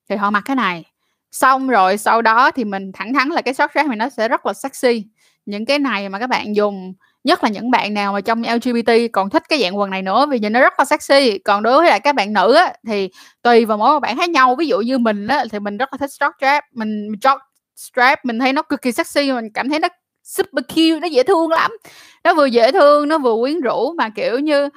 thì 0.09 0.17
họ 0.17 0.31
mặc 0.31 0.43
cái 0.47 0.57
này. 0.57 0.85
Xong 1.33 1.69
rồi 1.69 1.99
sau 1.99 2.23
đó 2.23 2.51
thì 2.51 2.65
mình 2.65 2.93
thẳng 2.93 3.15
thắn 3.15 3.29
là 3.29 3.43
cái 3.43 3.55
short 3.55 3.71
strap 3.71 3.87
này 3.87 3.97
nó 3.97 4.09
sẽ 4.09 4.29
rất 4.29 4.47
là 4.47 4.53
sexy. 4.53 5.05
Những 5.47 5.67
cái 5.67 5.79
này 5.79 6.09
mà 6.09 6.19
các 6.19 6.27
bạn 6.27 6.57
dùng, 6.57 6.95
nhất 7.25 7.45
là 7.45 7.51
những 7.51 7.71
bạn 7.71 7.95
nào 7.95 8.13
mà 8.13 8.21
trong 8.21 8.43
LGBT 8.43 9.09
còn 9.13 9.31
thích 9.31 9.43
cái 9.49 9.63
dạng 9.63 9.79
quần 9.79 9.91
này 9.91 10.03
nữa 10.03 10.27
vì 10.31 10.39
nhìn 10.39 10.53
nó 10.53 10.61
rất 10.61 10.73
là 10.79 10.85
sexy. 10.85 11.39
Còn 11.39 11.63
đối 11.63 11.81
với 11.81 11.91
lại 11.91 12.01
các 12.01 12.15
bạn 12.15 12.33
nữ 12.33 12.55
á, 12.55 12.73
thì 12.87 13.09
tùy 13.43 13.65
vào 13.65 13.79
mỗi 13.79 13.93
một 13.95 14.01
bạn 14.01 14.17
khác 14.19 14.31
nhau. 14.31 14.57
Ví 14.57 14.67
dụ 14.67 14.81
như 14.81 14.99
mình 14.99 15.27
á, 15.27 15.45
thì 15.53 15.59
mình 15.59 15.77
rất 15.77 15.89
là 15.93 15.99
thích 15.99 16.11
short 16.13 16.33
strap, 16.39 16.65
mình 16.73 17.13
short 17.23 17.41
strap 17.77 18.25
mình 18.25 18.39
thấy 18.39 18.53
nó 18.53 18.63
cực 18.63 18.83
kỳ 18.83 18.93
sexy, 18.93 19.33
mình 19.33 19.49
cảm 19.55 19.69
thấy 19.71 19.79
nó 19.79 19.89
super 20.25 20.65
cute, 20.69 21.01
nó 21.01 21.07
dễ 21.07 21.23
thương 21.23 21.51
lắm. 21.51 21.71
Nó 22.25 22.35
vừa 22.35 22.47
dễ 22.47 22.73
thương, 22.73 23.09
nó 23.09 23.19
vừa 23.19 23.35
quyến 23.43 23.61
rũ 23.61 23.93
mà, 23.99 24.09
kiểu 24.09 24.39
như, 24.39 24.69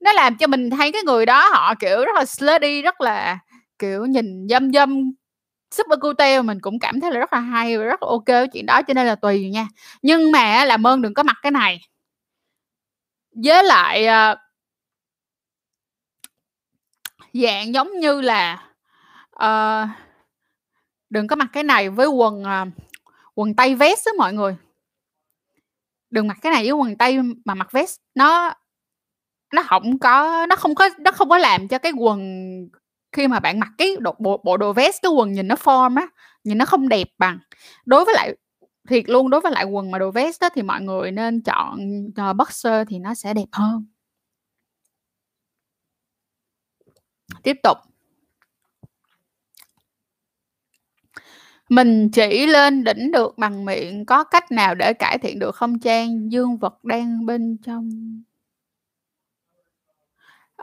nó 0.00 0.12
làm 0.12 0.36
cho 0.36 0.46
mình 0.46 0.70
thấy 0.70 0.92
cái 0.92 1.02
người 1.02 1.26
đó 1.26 1.48
họ, 1.52 1.74
kiểu, 1.80 2.04
rất 2.04 2.14
là 2.14 2.24
slutty, 2.24 2.82
rất 2.82 3.00
là, 3.00 3.38
kiểu, 3.78 4.06
nhìn 4.06 4.46
dâm 4.50 4.72
dâm, 4.72 5.12
super 5.70 6.00
cute, 6.00 6.42
mình 6.42 6.60
cũng 6.60 6.78
cảm 6.78 7.00
thấy 7.00 7.10
là 7.10 7.18
rất 7.18 7.32
là 7.32 7.40
hay 7.40 7.78
và 7.78 7.84
rất 7.84 8.02
là 8.02 8.08
OK 8.08 8.26
với 8.26 8.48
chuyện 8.48 8.66
đó, 8.66 8.82
cho 8.82 8.94
nên 8.94 9.06
là 9.06 9.14
tùy 9.14 9.50
nha. 9.50 9.68
Nhưng 10.02 10.32
mà 10.32 10.64
làm 10.64 10.86
ơn 10.86 11.02
đừng 11.02 11.14
có 11.14 11.22
mặc 11.22 11.36
cái 11.42 11.52
này. 11.52 11.80
Với 13.44 13.64
lại, 13.64 14.06
uh, 14.32 14.38
dạng 17.32 17.74
giống 17.74 18.00
như 18.00 18.20
là, 18.20 18.68
uh, 19.44 19.88
đừng 21.10 21.26
có 21.26 21.36
mặc 21.36 21.48
cái 21.52 21.62
này 21.62 21.90
với 21.90 22.06
quần, 22.06 22.42
uh, 22.42 22.68
quần 23.34 23.56
tây 23.56 23.74
vest 23.74 24.06
á 24.06 24.12
mọi 24.18 24.32
người. 24.32 24.56
Đừng 26.10 26.28
mặc 26.28 26.38
cái 26.42 26.52
này 26.52 26.62
với 26.62 26.72
quần 26.72 26.96
tây 26.98 27.18
mà 27.44 27.54
mặc 27.54 27.72
vest, 27.72 28.00
nó 28.14 28.54
nó 29.54 29.62
không 29.62 29.98
có 29.98 30.46
nó 30.48 30.56
không 30.56 30.74
có 30.74 30.88
nó 30.98 31.10
không 31.12 31.28
có 31.28 31.38
làm 31.38 31.68
cho 31.68 31.78
cái 31.78 31.92
quần 31.92 32.20
khi 33.16 33.28
mà 33.28 33.40
bạn 33.40 33.60
mặc 33.60 33.68
cái 33.78 33.96
đồ 34.00 34.14
bộ 34.18 34.40
bộ 34.44 34.56
đồ 34.56 34.72
vest, 34.72 35.02
cái 35.02 35.12
quần 35.12 35.32
nhìn 35.32 35.48
nó 35.48 35.54
form 35.54 35.96
á, 35.96 36.06
nhìn 36.44 36.58
nó 36.58 36.64
không 36.64 36.88
đẹp 36.88 37.08
bằng. 37.18 37.38
Đối 37.86 38.04
với 38.04 38.14
lại 38.14 38.36
thiệt 38.88 39.08
luôn, 39.08 39.30
đối 39.30 39.40
với 39.40 39.52
lại 39.52 39.64
quần 39.64 39.90
mà 39.90 39.98
đồ 39.98 40.10
vest 40.10 40.40
á 40.40 40.48
thì 40.54 40.62
mọi 40.62 40.80
người 40.80 41.12
nên 41.12 41.42
chọn, 41.42 41.80
uh, 42.30 42.36
boxer 42.36 42.88
thì 42.88 42.98
nó 42.98 43.14
sẽ 43.14 43.34
đẹp 43.34 43.46
hơn. 43.52 43.86
Tiếp 47.42 47.56
tục. 47.62 47.78
Mình 51.68 52.10
chỉ 52.12 52.46
lên 52.46 52.84
đỉnh 52.84 53.10
được 53.12 53.38
bằng 53.38 53.64
miệng, 53.64 54.06
có 54.06 54.24
cách 54.24 54.52
nào 54.52 54.74
để 54.74 54.92
cải 54.92 55.18
thiện 55.18 55.38
được 55.38 55.54
không 55.54 55.78
Trang? 55.78 56.32
Dương 56.32 56.56
vật 56.58 56.84
đang 56.84 57.26
bên 57.26 57.56
trong. 57.64 57.90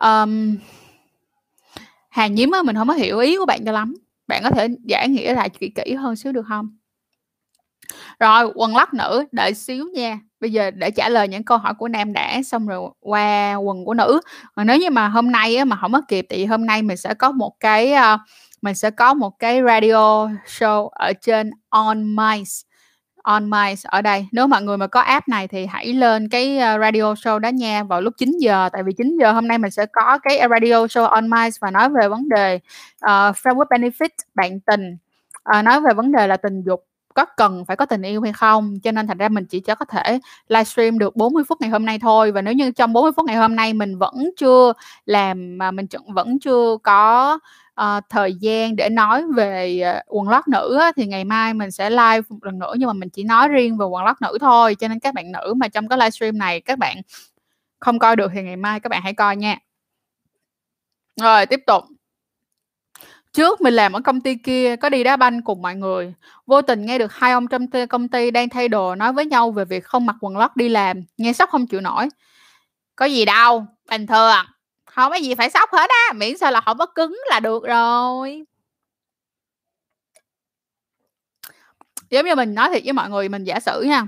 um, 0.01 0.57
Hà 2.13 2.28
nhím 2.28 2.52
á, 2.52 2.62
mình 2.63 2.76
không 2.76 2.88
có 2.88 2.93
hiểu 2.93 3.19
ý 3.19 3.38
của 3.38 3.45
bạn 3.45 3.65
cho 3.65 3.71
lắm. 3.71 3.93
Bạn 4.28 4.41
có 4.43 4.49
thể 4.49 4.67
giải 4.86 5.10
nghĩa 5.10 5.34
lại 5.34 5.49
kỹ 5.49 5.69
kỹ 5.76 5.93
hơn 5.93 6.15
xíu 6.15 6.32
được 6.32 6.45
không 6.47 6.69
Rồi, 8.19 8.52
quần 8.56 8.76
lót 8.76 8.93
nữ, 8.93 9.26
đợi 9.32 9.54
xíu 9.54 9.86
nha. 9.93 10.19
Bây 10.39 10.52
giờ 10.52 10.71
để 10.71 10.91
trả 10.91 11.10
lời 11.10 11.28
những 11.28 11.43
câu 11.43 11.58
hỏi 11.58 11.73
của 11.78 11.88
nam 11.88 12.13
đã, 12.13 12.41
xong 12.43 12.67
rồi 12.67 12.89
qua 12.99 13.56
quần 13.56 13.86
của 13.86 13.93
nữ. 13.93 14.21
mà 14.56 14.63
nếu 14.63 14.78
như 14.78 14.89
mà 14.89 15.08
hôm 15.08 15.32
nay 15.32 15.56
á 15.56 15.65
mà 15.65 15.76
không 15.82 15.93
có 15.93 16.02
kịp, 16.08 16.26
thì 16.30 16.45
hôm 16.45 16.65
nay 16.65 16.82
mình 16.82 16.97
sẽ 16.97 17.13
có 17.13 17.32
một 17.32 17.54
cái, 17.60 17.93
ờ, 17.93 18.17
mình 18.62 18.76
sẽ 18.76 18.89
có 18.91 19.13
một 19.13 19.39
cái 19.39 19.62
radio 19.65 20.28
show 20.47 20.88
ở 20.89 21.13
trên 21.21 21.52
On 21.69 22.15
mice 22.15 22.52
On 23.23 23.49
Mics 23.49 23.86
ở 23.86 24.01
đây. 24.01 24.27
Nếu 24.31 24.47
mọi 24.47 24.62
người 24.63 24.77
mà 24.77 24.88
có 24.88 24.99
app 25.01 25.27
này 25.27 25.47
thì 25.47 25.65
hãy 25.65 25.93
lên 25.93 26.29
cái, 26.29 26.57
ờ, 26.59 26.77
radio 26.79 27.13
show 27.13 27.39
đó 27.39 27.49
nha, 27.49 27.83
vào 27.83 28.01
lúc 28.01 28.13
9:00, 28.17 28.69
tại 28.73 28.83
vì 28.83 28.93
9:00 28.97 29.31
hôm 29.33 29.47
nay 29.47 29.57
mình 29.57 29.71
sẽ 29.71 29.86
có 29.86 30.17
cái, 30.23 30.39
radio 30.49 30.86
show 30.86 31.05
On 31.05 31.29
Mics 31.29 31.57
và 31.62 31.71
nói 31.71 31.89
về 31.89 32.07
vấn 32.07 32.29
đề, 32.29 32.59
ờ, 33.01 33.29
uh, 33.29 33.36
framework 33.36 33.65
benefit, 33.69 34.09
bạn 34.36 34.59
tình, 34.59 34.97
Uh, 35.59 35.63
nói 35.65 35.81
về 35.81 35.93
vấn 35.93 36.12
đề 36.12 36.27
là 36.27 36.38
tình 36.38 36.62
dục 36.65 36.83
có 37.15 37.25
cần 37.38 37.65
phải 37.65 37.75
có 37.77 37.86
tình 37.86 38.01
yêu 38.01 38.21
hay 38.21 38.33
không, 38.33 38.73
cho 38.83 38.91
nên 38.91 39.07
thành 39.07 39.17
ra 39.17 39.29
mình 39.29 39.45
chỉ 39.49 39.59
cho 39.59 39.75
có 39.75 39.86
thể 39.86 40.19
livestream 40.49 40.99
được 40.99 41.15
40 41.15 41.43
phút 41.49 41.62
ngày 41.62 41.69
hôm 41.69 41.86
nay 41.86 41.99
thôi. 42.01 42.31
Và 42.31 42.41
nếu 42.41 42.53
như 42.53 42.71
trong 42.71 42.93
40 42.93 43.12
phút 43.15 43.25
ngày 43.25 43.36
hôm 43.36 43.55
nay 43.55 43.73
mình 43.73 43.97
vẫn 43.97 44.13
chưa 44.38 44.73
làm 45.05 45.57
mà 45.57 45.71
mình 45.71 45.86
vẫn 46.15 46.39
chưa 46.39 46.77
có, 46.83 47.39
uh, 47.81 48.03
thời 48.09 48.36
gian 48.36 48.75
để 48.75 48.89
nói 48.89 49.23
về, 49.36 49.81
uh, 49.97 50.17
quần 50.17 50.29
lót 50.29 50.47
nữ 50.47 50.77
á, 50.81 50.91
thì 50.95 51.07
ngày 51.07 51.23
mai 51.23 51.53
mình 51.53 51.71
sẽ 51.71 51.89
live 51.89 52.21
một 52.29 52.38
lần 52.41 52.59
nữa, 52.59 52.73
nhưng 52.77 52.88
mà 52.88 52.93
mình 52.93 53.09
chỉ 53.09 53.23
nói 53.23 53.47
riêng 53.47 53.77
về 53.77 53.86
quần 53.86 54.05
lót 54.05 54.21
nữ 54.21 54.38
thôi. 54.41 54.75
Cho 54.75 54.88
nên 54.88 54.99
các 54.99 55.13
bạn 55.13 55.31
nữ 55.31 55.53
mà 55.57 55.67
trong 55.67 55.88
cái 55.88 55.97
livestream 55.97 56.38
này 56.38 56.62
các 56.62 56.79
bạn 56.79 57.01
không 57.79 57.99
coi 57.99 58.15
được 58.15 58.31
thì 58.33 58.43
ngày 58.43 58.55
mai 58.55 58.79
các 58.79 58.89
bạn 58.89 59.01
hãy 59.01 59.13
coi 59.13 59.36
nha. 59.36 59.57
Rồi, 61.21 61.45
tiếp 61.45 61.59
tục. 61.67 61.83
Trước 63.33 63.62
mình 63.62 63.73
làm 63.73 63.93
ở 63.93 64.01
công 64.01 64.21
ty 64.21 64.36
kia, 64.36 64.75
có 64.75 64.89
đi 64.89 65.03
đá 65.03 65.15
banh 65.15 65.41
cùng 65.41 65.62
mọi 65.62 65.75
người, 65.75 66.13
vô 66.45 66.62
tình 66.62 66.86
nghe 66.86 66.97
được 66.97 67.13
hai 67.13 67.31
ông 67.31 67.47
trong 67.47 67.67
t 67.67 67.75
công 67.89 68.07
ty 68.07 68.31
đang 68.31 68.49
thay 68.49 68.67
đồ 68.67 68.95
nói 68.95 69.13
với 69.13 69.25
nhau 69.25 69.51
về 69.51 69.65
việc 69.65 69.86
không 69.86 70.05
mặc 70.05 70.15
quần 70.21 70.38
lót 70.38 70.51
đi 70.55 70.69
làm, 70.69 71.03
nghe 71.17 71.33
sốc 71.33 71.49
không 71.49 71.67
chịu 71.67 71.81
nổi. 71.81 72.09
Có 72.95 73.05
gì 73.05 73.25
đâu, 73.25 73.65
bình 73.89 74.07
thường, 74.07 74.45
không 74.95 75.12
có 75.12 75.15
gì 75.15 75.36
phải 75.36 75.49
sốc 75.49 75.69
hết 75.71 75.89
á, 75.89 76.13
miễn 76.15 76.38
sao 76.38 76.51
là 76.51 76.62
không 76.62 76.77
có 76.77 76.86
cứng 76.86 77.19
là 77.29 77.39
được 77.39 77.63
rồi. 77.63 78.45
Giống 82.10 82.25
như 82.25 82.36
mình 82.36 82.56
nói 82.56 82.69
thiệt 82.69 82.84
với 82.84 82.93
mọi 82.93 83.10
người, 83.10 83.29
mình 83.29 83.43
giả 83.43 83.60
sử 83.60 83.82
nha. 83.82 84.08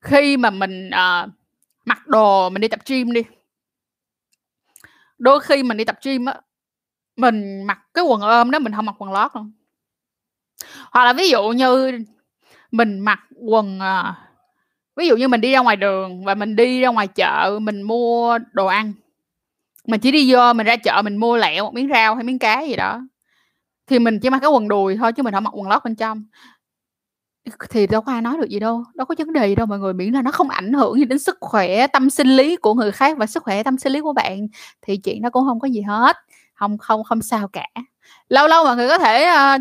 Khi 0.00 0.36
mà 0.36 0.50
mình, 0.50 0.88
uh, 0.88 1.30
mặc 1.84 2.06
đồ 2.06 2.50
mình 2.50 2.60
đi 2.60 2.68
tập 2.68 2.80
gym 2.86 3.12
đi. 3.12 3.22
Đôi 5.18 5.40
khi 5.40 5.62
mình 5.62 5.76
đi 5.76 5.84
tập 5.84 5.98
gym 6.02 6.24
á, 6.26 6.40
mình 7.16 7.64
mặc 7.66 7.78
cái 7.94 8.04
quần 8.04 8.20
ôm 8.20 8.50
đó 8.50 8.58
mình 8.58 8.72
không 8.72 8.86
mặc 8.86 8.94
quần 8.98 9.12
lót 9.12 9.30
luôn. 9.34 9.52
Hoặc 10.90 11.04
là 11.04 11.12
ví 11.12 11.28
dụ 11.28 11.48
như 11.48 11.98
mình 12.70 13.00
mặc 13.00 13.20
quần, 13.34 13.78
uh, 13.78 14.14
ví 14.96 15.08
dụ 15.08 15.16
như 15.16 15.28
mình 15.28 15.40
đi 15.40 15.52
ra 15.52 15.58
ngoài 15.60 15.76
đường 15.76 16.24
và 16.24 16.34
mình 16.34 16.56
đi 16.56 16.80
ra 16.80 16.88
ngoài 16.88 17.08
chợ 17.08 17.58
mình 17.62 17.82
mua 17.82 18.38
đồ 18.52 18.66
ăn. 18.66 18.92
Mình 19.86 20.00
chỉ 20.00 20.10
đi 20.10 20.32
vô 20.32 20.52
mình 20.52 20.66
ra 20.66 20.76
chợ 20.76 21.02
mình 21.04 21.16
mua 21.16 21.36
lẹo 21.36 21.64
một 21.64 21.74
miếng 21.74 21.88
rau 21.88 22.14
hay 22.14 22.24
miếng 22.24 22.38
cá 22.38 22.62
gì 22.62 22.76
đó, 22.76 23.00
thì 23.86 23.98
mình 23.98 24.20
chỉ 24.20 24.30
mặc 24.30 24.38
cái 24.38 24.50
quần 24.50 24.68
đùi 24.68 24.96
thôi 24.96 25.12
chứ 25.12 25.22
mình 25.22 25.34
không 25.34 25.44
mặc 25.44 25.50
quần 25.54 25.68
lót 25.68 25.84
bên 25.84 25.96
trong. 25.96 26.24
Thì 27.70 27.86
đâu 27.86 28.00
có 28.00 28.12
ai 28.12 28.22
nói 28.22 28.36
được 28.36 28.48
gì 28.48 28.58
đâu, 28.58 28.84
đâu 28.94 29.06
có 29.06 29.14
vấn 29.18 29.32
đề 29.32 29.48
gì 29.48 29.54
đâu 29.54 29.66
mọi 29.66 29.78
người, 29.78 29.92
miễn 29.94 30.12
là 30.12 30.22
nó 30.22 30.30
không 30.30 30.48
ảnh 30.48 30.72
hưởng 30.72 30.98
gì 30.98 31.04
đến 31.04 31.18
sức 31.18 31.36
khỏe 31.40 31.86
tâm 31.86 32.10
sinh 32.10 32.36
lý 32.36 32.56
của 32.56 32.74
người 32.74 32.92
khác 32.92 33.18
và 33.18 33.26
sức 33.26 33.42
khỏe 33.42 33.62
tâm 33.62 33.78
sinh 33.78 33.92
lý 33.92 34.00
của 34.00 34.12
bạn 34.12 34.46
thì 34.82 34.96
chuyện 34.96 35.22
đó 35.22 35.30
cũng 35.30 35.44
không 35.44 35.60
có 35.60 35.68
gì 35.68 35.80
hết, 35.82 36.16
không 36.54 36.78
không 36.78 37.04
không 37.04 37.22
sao 37.22 37.48
cả. 37.48 37.66
lâu 38.28 38.48
lâu 38.48 38.64
mọi 38.64 38.76
người 38.76 38.88
có 38.88 38.98
thể 38.98 39.30
uh, 39.30 39.60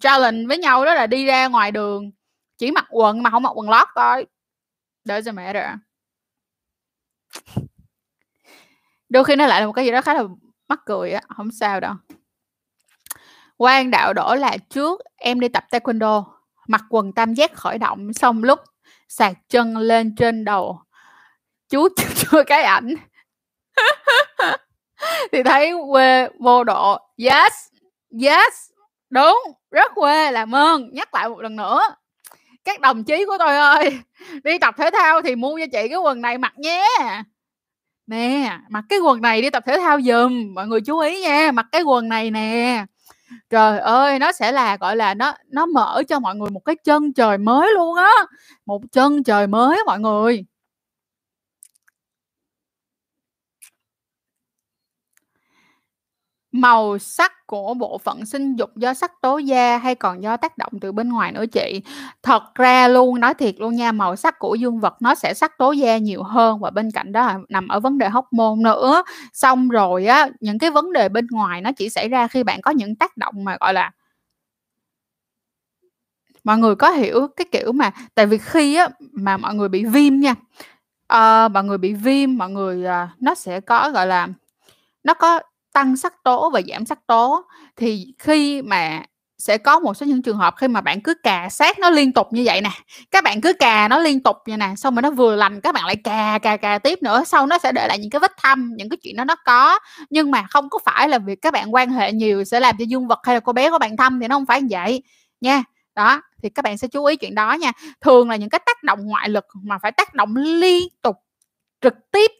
challenge 0.00 0.46
với 0.48 0.58
nhau 0.58 0.84
đó 0.84 0.94
là 0.94 1.06
đi 1.06 1.24
ra 1.26 1.48
ngoài 1.48 1.72
đường 1.72 2.10
chỉ 2.58 2.70
mặc 2.70 2.86
quần 2.90 3.22
mà 3.22 3.30
không 3.30 3.42
mặc 3.42 3.52
quần 3.54 3.70
lót 3.70 3.88
thôi 3.96 4.26
doesn't 5.04 5.34
matter 5.34 5.66
đôi 9.10 9.24
khi 9.24 9.36
nó 9.36 9.46
lại 9.46 9.60
là 9.60 9.66
một 9.66 9.72
cái 9.72 9.84
gì 9.84 9.90
đó 9.90 10.00
khá 10.00 10.14
là 10.14 10.22
mắc 10.68 10.80
cười 10.86 11.12
á 11.12 11.20
không 11.36 11.50
sao 11.50 11.80
đâu. 11.80 11.94
Quan 13.56 13.90
đạo 13.90 14.12
đổ 14.12 14.34
là 14.34 14.56
trước 14.70 15.00
em 15.16 15.40
đi 15.40 15.48
tập 15.48 15.64
taekwondo, 15.70 16.24
mặc 16.68 16.82
quần 16.90 17.12
tam 17.12 17.34
giác 17.34 17.54
khởi 17.54 17.78
động, 17.78 18.12
xong 18.12 18.44
lúc 18.44 18.60
sạc 19.08 19.32
chân 19.48 19.76
lên 19.76 20.16
trên 20.16 20.44
đầu, 20.44 20.82
chú 21.68 21.88
chưa 22.14 22.44
cái 22.46 22.62
ảnh. 22.62 22.94
Thì 25.32 25.42
thấy 25.42 25.72
quê 25.92 26.28
vô 26.38 26.64
độ, 26.64 26.98
yes 27.16 27.52
yes, 28.22 28.70
đúng, 29.10 29.38
rất 29.70 29.92
quê, 29.94 30.30
làm 30.30 30.54
ơn, 30.54 30.90
nhắc 30.92 31.14
lại 31.14 31.28
một 31.28 31.40
lần 31.40 31.56
nữa. 31.56 31.82
Các 32.64 32.80
đồng 32.80 33.04
chí 33.04 33.24
của 33.24 33.36
tôi 33.38 33.56
ơi, 33.56 33.98
đi 34.44 34.58
tập 34.58 34.74
thể 34.78 34.90
thao 34.90 35.22
thì 35.22 35.36
mua 35.36 35.58
cho 35.58 35.66
chị 35.72 35.88
cái 35.88 35.98
quần 35.98 36.20
này 36.20 36.38
mặc 36.38 36.52
nhé 36.58 36.86
nè, 38.10 38.58
mặc 38.70 38.84
cái 38.88 38.98
quần 38.98 39.20
này 39.22 39.42
đi, 39.42 39.50
tập 39.50 39.62
thể 39.66 39.78
thao 39.78 40.00
giùm, 40.00 40.54
mọi 40.54 40.66
người 40.66 40.80
chú 40.80 40.98
ý 40.98 41.22
nha, 41.22 41.52
mặc 41.52 41.66
cái 41.72 41.82
quần 41.82 42.08
này 42.08 42.30
nè. 42.30 42.84
Trời 43.50 43.78
ơi, 43.80 44.18
nó 44.18 44.32
sẽ 44.32 44.52
là, 44.52 44.76
gọi 44.76 44.96
là, 44.96 45.14
nó 45.14 45.34
nó 45.48 45.66
mở 45.66 46.02
cho 46.08 46.20
mọi 46.20 46.36
người 46.36 46.50
một 46.50 46.60
cái 46.64 46.76
chân 46.84 47.12
trời 47.14 47.38
mới 47.38 47.74
luôn 47.74 47.96
á, 47.96 48.12
một 48.66 48.82
chân 48.92 49.24
trời 49.24 49.46
mới 49.46 49.78
mọi 49.86 50.00
người. 50.00 50.44
Màu 56.52 56.98
sắc 56.98 57.46
của 57.46 57.74
bộ 57.74 57.98
phận 57.98 58.26
sinh 58.26 58.56
dục 58.56 58.76
do 58.76 58.94
sắc 58.94 59.12
tố 59.22 59.38
da 59.38 59.78
hay 59.78 59.94
còn 59.94 60.22
do 60.22 60.36
tác 60.36 60.58
động 60.58 60.72
từ 60.80 60.92
bên 60.92 61.08
ngoài 61.08 61.32
nữa 61.32 61.44
chị? 61.46 61.80
Thật 62.22 62.42
ra 62.54 62.88
luôn, 62.88 63.20
nói 63.20 63.34
thiệt 63.34 63.54
luôn 63.58 63.76
nha, 63.76 63.92
màu 63.92 64.16
sắc 64.16 64.38
của 64.38 64.54
dương 64.54 64.80
vật 64.80 64.94
nó 65.00 65.14
sẽ 65.14 65.34
sắc 65.34 65.58
tố 65.58 65.72
da 65.72 65.98
nhiều 65.98 66.22
hơn 66.22 66.58
và 66.60 66.70
bên 66.70 66.90
cạnh 66.90 67.12
đó 67.12 67.26
là 67.26 67.38
nằm 67.48 67.68
ở 67.68 67.80
vấn 67.80 67.98
đề 67.98 68.08
hormone 68.08 68.62
nữa. 68.64 69.02
Xong 69.32 69.68
rồi 69.68 70.06
á, 70.06 70.28
những 70.40 70.58
cái 70.58 70.70
vấn 70.70 70.92
đề 70.92 71.08
bên 71.08 71.26
ngoài 71.30 71.60
nó 71.60 71.72
chỉ 71.72 71.88
xảy 71.90 72.08
ra 72.08 72.28
khi 72.28 72.42
bạn 72.42 72.60
có 72.62 72.70
những 72.70 72.96
tác 72.96 73.16
động 73.16 73.34
mà, 73.44 73.56
gọi 73.60 73.74
là 73.74 73.90
mọi 76.44 76.58
người 76.58 76.74
có 76.74 76.90
hiểu 76.90 77.28
cái 77.36 77.46
kiểu 77.52 77.72
mà 77.72 77.90
tại 78.14 78.26
vì 78.26 78.38
khi 78.38 78.74
á 78.76 78.88
mà 79.12 79.36
mọi 79.36 79.54
người 79.54 79.68
bị 79.68 79.84
viêm 79.84 80.20
nha, 80.20 80.30
uh, 81.14 81.52
mọi 81.52 81.64
người 81.64 81.78
bị 81.78 81.94
viêm, 81.94 82.36
mọi 82.38 82.50
người, 82.50 82.84
uh, 82.84 83.22
nó 83.22 83.34
sẽ 83.34 83.60
có, 83.60 83.90
gọi 83.90 84.06
là, 84.06 84.28
nó 85.04 85.14
có 85.14 85.40
tăng 85.72 85.96
sắc 85.96 86.24
tố 86.24 86.50
và 86.50 86.60
giảm 86.68 86.86
sắc 86.86 87.06
tố, 87.06 87.44
thì 87.76 88.06
khi 88.18 88.62
mà 88.62 89.02
sẽ 89.38 89.58
có 89.58 89.78
một 89.80 89.94
số 89.94 90.06
những 90.06 90.22
trường 90.22 90.36
hợp 90.36 90.54
khi 90.56 90.68
mà 90.68 90.80
bạn 90.80 91.00
cứ 91.00 91.14
cà 91.22 91.48
sát 91.48 91.78
nó 91.78 91.90
liên 91.90 92.12
tục 92.12 92.26
như 92.32 92.42
vậy 92.46 92.60
nè, 92.60 92.70
các 93.10 93.24
bạn 93.24 93.40
cứ 93.40 93.52
cà 93.52 93.88
nó 93.88 93.98
liên 93.98 94.22
tục 94.22 94.36
như 94.46 94.56
nè, 94.56 94.74
xong 94.76 94.94
rồi 94.94 95.02
nó 95.02 95.10
vừa 95.10 95.36
lành, 95.36 95.60
các 95.60 95.74
bạn 95.74 95.86
lại 95.86 95.96
cà 95.96 96.38
cà 96.42 96.56
cà 96.56 96.78
tiếp 96.78 97.02
nữa, 97.02 97.22
sau 97.26 97.46
nó 97.46 97.58
sẽ 97.58 97.72
để 97.72 97.86
lại 97.88 97.98
những 97.98 98.10
cái 98.10 98.20
vết 98.20 98.32
thâm, 98.42 98.70
những 98.76 98.88
cái 98.88 98.96
chuyện 99.02 99.16
đó 99.16 99.24
nó 99.24 99.36
có. 99.44 99.78
Nhưng 100.10 100.30
mà 100.30 100.46
không 100.50 100.70
có 100.70 100.78
phải 100.84 101.08
là 101.08 101.18
việc 101.18 101.38
các 101.42 101.52
bạn 101.52 101.74
quan 101.74 101.90
hệ 101.90 102.12
nhiều 102.12 102.44
sẽ 102.44 102.60
làm 102.60 102.76
cho 102.78 102.84
dương 102.88 103.06
vật 103.08 103.18
hay 103.22 103.36
là 103.36 103.40
cô 103.40 103.52
bé 103.52 103.70
của 103.70 103.78
bạn 103.78 103.96
thâm 103.96 104.20
thì 104.20 104.28
nó 104.28 104.36
không 104.36 104.46
phải 104.46 104.62
như 104.62 104.68
vậy 104.70 105.02
nha. 105.40 105.62
Đó, 105.94 106.22
thì 106.42 106.48
các 106.48 106.62
bạn 106.64 106.78
sẽ 106.78 106.88
chú 106.88 107.04
ý 107.04 107.16
chuyện 107.16 107.34
đó 107.34 107.52
nha. 107.52 107.72
Thường 108.00 108.30
là 108.30 108.36
những 108.36 108.50
cái 108.50 108.60
tác 108.66 108.82
động 108.82 109.06
ngoại 109.06 109.28
lực 109.28 109.44
mà 109.62 109.78
phải 109.82 109.92
tác 109.92 110.14
động 110.14 110.36
liên 110.36 110.88
tục, 111.02 111.16
trực 111.80 111.94
tiếp 112.12 112.30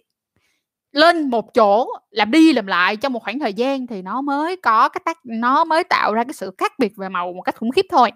lên 0.92 1.30
một 1.30 1.54
chỗ 1.54 1.86
làm 2.10 2.30
đi 2.30 2.52
làm 2.52 2.66
lại 2.66 2.96
trong 2.96 3.12
một 3.12 3.22
khoảng 3.22 3.38
thời 3.38 3.54
gian 3.54 3.86
thì 3.86 4.02
nó 4.02 4.20
mới 4.20 4.56
có 4.56 4.88
cái 4.88 5.00
tác 5.04 5.18
nó 5.24 5.64
mới 5.64 5.84
tạo 5.84 6.14
ra 6.14 6.24
cái 6.24 6.32
sự 6.32 6.50
khác 6.58 6.72
biệt 6.78 6.92
về 6.96 7.08
màu 7.08 7.32
một 7.32 7.42
cách 7.42 7.56
khủng 7.58 7.70
khiếp 7.70 7.86
thôi. 7.90 8.10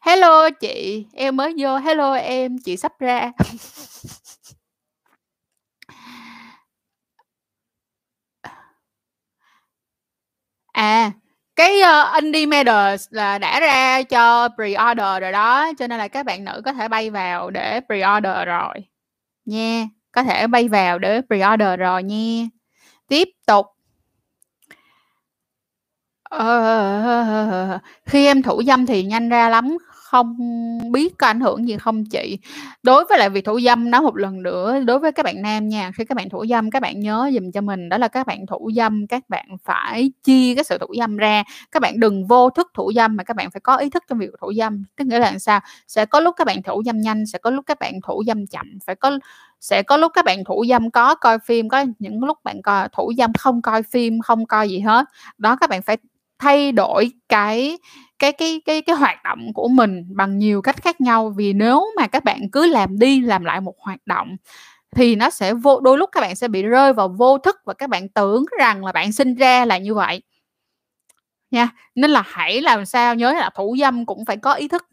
Hello 0.00 0.50
chị, 0.50 1.06
em 1.12 1.36
mới 1.36 1.54
vô. 1.58 1.76
Hello 1.76 2.12
em, 2.14 2.58
chị 2.64 2.76
sắp 2.76 2.92
ra. 3.00 3.32
À, 10.74 11.12
cái, 11.56 11.80
ờ, 11.80 12.12
uh, 12.16 12.22
Indie 12.22 12.46
Matters 12.46 13.06
là 13.10 13.38
đã 13.38 13.60
ra 13.60 14.02
cho 14.02 14.48
pre-order 14.48 15.20
rồi 15.20 15.32
đó, 15.32 15.72
cho 15.78 15.86
nên 15.86 15.98
là 15.98 16.08
các 16.08 16.26
bạn 16.26 16.44
nữ 16.44 16.62
có 16.64 16.72
thể 16.72 16.88
bay 16.88 17.10
vào 17.10 17.50
để 17.50 17.80
pre-order 17.88 18.44
rồi, 18.44 18.74
nha, 19.44 19.84
có 20.12 20.22
thể 20.22 20.46
bay 20.46 20.68
vào 20.68 20.98
để 20.98 21.20
pre-order 21.28 21.76
rồi 21.76 22.02
nha. 22.02 22.44
Tiếp 23.08 23.28
tục. 23.46 23.66
uh, 26.34 27.80
khi 28.06 28.26
em 28.26 28.42
thủ 28.42 28.62
dâm 28.66 28.86
thì 28.86 29.02
nhanh 29.04 29.28
ra 29.28 29.48
lắm, 29.48 29.76
không 30.12 30.36
biết 30.92 31.18
có 31.18 31.26
ảnh 31.26 31.40
hưởng 31.40 31.68
gì 31.68 31.76
không 31.76 32.04
chị? 32.04 32.38
Đối 32.82 33.04
với 33.04 33.18
lại 33.18 33.30
việc 33.30 33.44
thủ 33.44 33.60
dâm 33.60 33.90
nói 33.90 34.02
một 34.02 34.16
lần 34.16 34.42
nữa, 34.42 34.80
đối 34.80 34.98
với 34.98 35.12
các 35.12 35.22
bạn 35.22 35.42
nam 35.42 35.68
nha, 35.68 35.90
khi 35.96 36.04
các 36.04 36.16
bạn 36.16 36.28
thủ 36.28 36.46
dâm 36.46 36.70
các 36.70 36.82
bạn 36.82 37.00
nhớ 37.00 37.30
dùm 37.34 37.50
cho 37.50 37.60
mình 37.60 37.88
đó 37.88 37.98
là 37.98 38.08
các 38.08 38.26
bạn 38.26 38.46
thủ 38.46 38.70
dâm 38.76 39.06
các 39.06 39.28
bạn 39.28 39.46
phải 39.64 40.12
chia 40.24 40.54
cái 40.54 40.64
sự 40.64 40.78
thủ 40.78 40.86
dâm 40.98 41.16
ra, 41.16 41.42
các 41.72 41.82
bạn 41.82 42.00
đừng 42.00 42.26
vô 42.26 42.50
thức 42.50 42.70
thủ 42.74 42.92
dâm 42.92 43.16
mà 43.16 43.24
các 43.24 43.36
bạn 43.36 43.50
phải 43.50 43.60
có 43.60 43.76
ý 43.76 43.90
thức 43.90 44.02
trong 44.08 44.18
việc 44.18 44.30
thủ 44.40 44.52
dâm. 44.56 44.84
Tức 44.96 45.04
nghĩa 45.06 45.18
là 45.18 45.30
làm 45.30 45.38
sao? 45.38 45.60
Sẽ 45.88 46.06
có 46.06 46.20
lúc 46.20 46.34
các 46.38 46.46
bạn 46.46 46.62
thủ 46.62 46.82
dâm 46.86 47.00
nhanh, 47.00 47.26
sẽ 47.26 47.38
có 47.38 47.50
lúc 47.50 47.64
các 47.66 47.78
bạn 47.80 47.94
thủ 48.06 48.22
dâm 48.26 48.46
chậm, 48.46 48.66
phải 48.86 48.94
có 48.94 49.18
sẽ 49.60 49.82
có 49.82 49.96
lúc 49.96 50.12
các 50.14 50.24
bạn 50.24 50.44
thủ 50.44 50.64
dâm 50.68 50.90
có 50.90 51.14
coi 51.14 51.38
phim, 51.38 51.68
có 51.68 51.84
những 51.98 52.24
lúc 52.24 52.38
bạn 52.44 52.62
coi 52.62 52.88
thủ 52.92 53.12
dâm 53.18 53.32
không 53.38 53.62
coi 53.62 53.82
phim, 53.82 54.20
không 54.20 54.46
coi 54.46 54.68
gì 54.68 54.80
hết. 54.80 55.04
Đó, 55.38 55.56
các 55.56 55.70
bạn 55.70 55.82
phải 55.82 55.96
thay 56.38 56.72
đổi 56.72 57.10
cái 57.28 57.78
cái 58.22 58.32
cái 58.32 58.62
cái 58.66 58.82
cái 58.82 58.96
hoạt 58.96 59.24
động 59.24 59.54
của 59.54 59.68
mình 59.68 60.04
bằng 60.16 60.38
nhiều 60.38 60.62
cách 60.62 60.76
khác 60.82 61.02
nhau. 61.02 61.30
Vì 61.38 61.54
nếu 61.54 61.82
mà 61.98 62.08
các 62.08 62.24
bạn 62.24 62.40
cứ 62.52 62.66
làm 62.68 63.00
đi 63.00 63.22
làm 63.22 63.44
lại 63.44 63.62
một 63.62 63.76
hoạt 63.80 64.00
động 64.06 64.36
thì 64.96 65.16
nó 65.16 65.30
sẽ 65.30 65.54
vô, 65.54 65.80
đôi 65.80 65.98
lúc 65.98 66.10
các 66.12 66.22
bạn 66.22 66.36
sẽ 66.36 66.48
bị 66.48 66.62
rơi 66.64 66.94
vào 66.94 67.08
vô 67.08 67.38
thức 67.38 67.56
và 67.66 67.74
các 67.74 67.90
bạn 67.90 68.10
tưởng 68.10 68.46
rằng 68.60 68.86
là 68.86 68.92
bạn 68.92 69.12
sinh 69.12 69.36
ra 69.36 69.66
là 69.66 69.78
như 69.78 69.94
vậy. 69.94 70.22
Nha, 71.50 71.68
nên 71.94 72.10
là 72.10 72.22
hãy 72.26 72.60
làm 72.62 72.86
sao 72.86 73.14
nhớ 73.14 73.32
là 73.32 73.50
thủ 73.54 73.76
dâm 73.80 74.06
cũng 74.06 74.24
phải 74.24 74.36
có 74.36 74.52
ý 74.54 74.68
thức. 74.68 74.86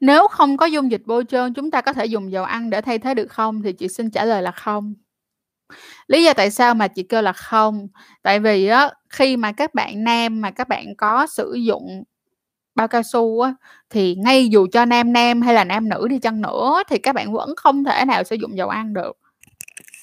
Nếu 0.00 0.28
không 0.28 0.56
có 0.56 0.66
dung 0.66 0.90
dịch 0.90 1.02
bôi 1.06 1.24
trơn, 1.28 1.54
chúng 1.54 1.70
ta 1.70 1.80
có 1.80 1.92
thể 1.92 2.06
dùng 2.06 2.32
dầu 2.32 2.44
ăn 2.44 2.70
để 2.70 2.80
thay 2.80 2.98
thế 2.98 3.14
được 3.14 3.26
không? 3.32 3.62
Thì 3.62 3.72
chị 3.72 3.88
xin 3.88 4.10
trả 4.10 4.24
lời 4.24 4.42
là 4.42 4.50
không. 4.50 4.94
Lý 6.06 6.24
do 6.24 6.32
tại 6.34 6.50
sao 6.50 6.74
mà 6.74 6.88
chị 6.88 7.02
kêu 7.02 7.22
là 7.22 7.32
không? 7.32 7.88
Tại 8.22 8.40
vì 8.40 8.66
á, 8.66 8.90
khi 9.10 9.36
mà 9.36 9.52
các 9.52 9.74
bạn 9.74 10.04
nam 10.04 10.40
mà 10.40 10.50
các 10.50 10.68
bạn 10.68 10.96
có 10.98 11.26
sử 11.26 11.54
dụng 11.54 12.04
bao 12.74 12.88
cao 12.88 13.02
su 13.02 13.40
á, 13.40 13.54
thì 13.90 14.14
ngay 14.14 14.48
dù 14.48 14.66
cho 14.72 14.84
nam 14.84 15.12
nam 15.12 15.42
hay 15.42 15.54
là 15.54 15.64
nam 15.64 15.88
nữ 15.88 16.08
đi 16.08 16.18
chăng 16.18 16.40
nữa 16.40 16.82
thì 16.88 16.98
các 16.98 17.14
bạn 17.14 17.32
vẫn 17.32 17.54
không 17.56 17.84
thể 17.84 18.04
nào 18.04 18.24
sử 18.24 18.36
dụng 18.36 18.56
dầu 18.56 18.68
ăn 18.68 18.94
được. 18.94 19.18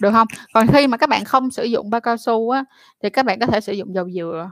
Được 0.02 0.12
không? 0.12 0.28
Còn 0.54 0.68
khi 0.74 0.88
mà 0.88 0.98
các 0.98 1.10
bạn 1.10 1.26
không 1.26 1.52
sử 1.52 1.64
dụng 1.64 1.90
bao 1.90 2.02
cao 2.02 2.18
su 2.18 2.50
á, 2.50 2.64
thì 3.04 3.10
các 3.10 3.26
bạn 3.26 3.40
có 3.40 3.46
thể 3.46 3.62
sử 3.62 3.74
dụng 3.74 3.96
dầu 3.96 4.10
dừa. 4.10 4.52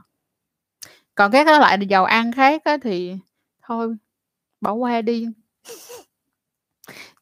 Còn 1.15 1.31
các 1.31 1.43
cái 1.45 1.59
loại 1.59 1.77
dầu 1.89 2.05
ăn 2.05 2.31
khác 2.31 2.61
á 2.65 2.77
thì 2.83 3.15
thôi, 3.67 3.95
bỏ 4.61 4.73
qua 4.73 5.01
đi. 5.01 5.27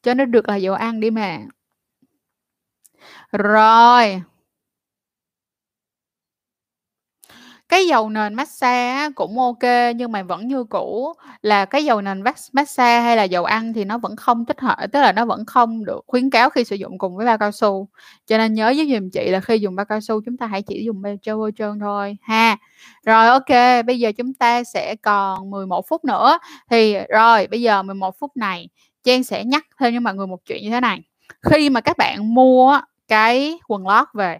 Cho 0.02 0.14
nó 0.14 0.24
được 0.24 0.48
là 0.48 0.56
dầu 0.56 0.74
ăn 0.74 1.00
đi 1.00 1.10
mà. 1.10 1.38
Rồi. 3.32 4.22
Cái 7.68 7.86
dầu 7.86 8.08
nền 8.10 8.34
massage 8.34 9.08
cũng 9.14 9.38
ok 9.38 9.62
nhưng 9.96 10.12
mà 10.12 10.22
vẫn 10.22 10.48
như 10.48 10.64
cũ 10.64 11.12
là 11.42 11.64
cái 11.64 11.84
dầu 11.84 12.00
nền 12.02 12.22
massage 12.52 13.00
hay 13.00 13.16
là 13.16 13.22
dầu 13.22 13.44
ăn 13.44 13.72
thì 13.72 13.84
nó 13.84 13.98
vẫn 13.98 14.16
không 14.16 14.44
tích 14.46 14.60
hợp 14.60 14.76
tức 14.92 15.00
là 15.00 15.12
nó 15.12 15.24
vẫn 15.24 15.44
không 15.46 15.84
được 15.84 16.00
khuyến 16.06 16.30
cáo 16.30 16.50
khi 16.50 16.64
sử 16.64 16.76
dụng 16.76 16.98
cùng 16.98 17.16
với 17.16 17.26
bao 17.26 17.38
cao 17.38 17.52
su. 17.52 17.88
Cho 18.26 18.38
nên 18.38 18.54
nhớ 18.54 18.72
với 18.76 18.88
dùm 18.94 19.10
chị 19.10 19.28
là 19.30 19.40
khi 19.40 19.58
dùng 19.58 19.76
bao 19.76 19.86
cao 19.86 20.00
su 20.00 20.20
chúng 20.24 20.36
ta 20.36 20.46
hãy 20.46 20.62
chỉ 20.62 20.84
dùng 20.84 21.02
bao 21.02 21.14
cao 21.22 21.48
trơn 21.56 21.78
thôi 21.80 22.16
ha. 22.22 22.56
Rồi, 23.06 23.26
ok 23.28 23.84
bây 23.86 23.98
giờ 23.98 24.12
chúng 24.12 24.34
ta 24.34 24.64
sẽ 24.64 24.96
còn 25.02 25.50
11 25.50 25.84
phút 25.88 26.04
nữa. 26.04 26.38
Thì 26.70 26.96
rồi, 27.08 27.46
bây 27.46 27.62
giờ 27.62 27.82
11 27.82 28.14
phút 28.18 28.36
này 28.36 28.68
Trang 29.04 29.24
sẽ 29.24 29.44
nhắc 29.44 29.64
thêm 29.80 29.94
cho 29.94 30.00
mọi 30.00 30.14
người 30.14 30.26
một 30.26 30.38
chuyện 30.46 30.62
như 30.62 30.70
thế 30.70 30.80
này. 30.80 31.00
Khi 31.50 31.70
mà 31.70 31.80
các 31.80 31.96
bạn 31.98 32.34
mua 32.34 32.80
cái 33.12 33.58
quần 33.68 33.86
lót 33.86 34.08
về, 34.14 34.38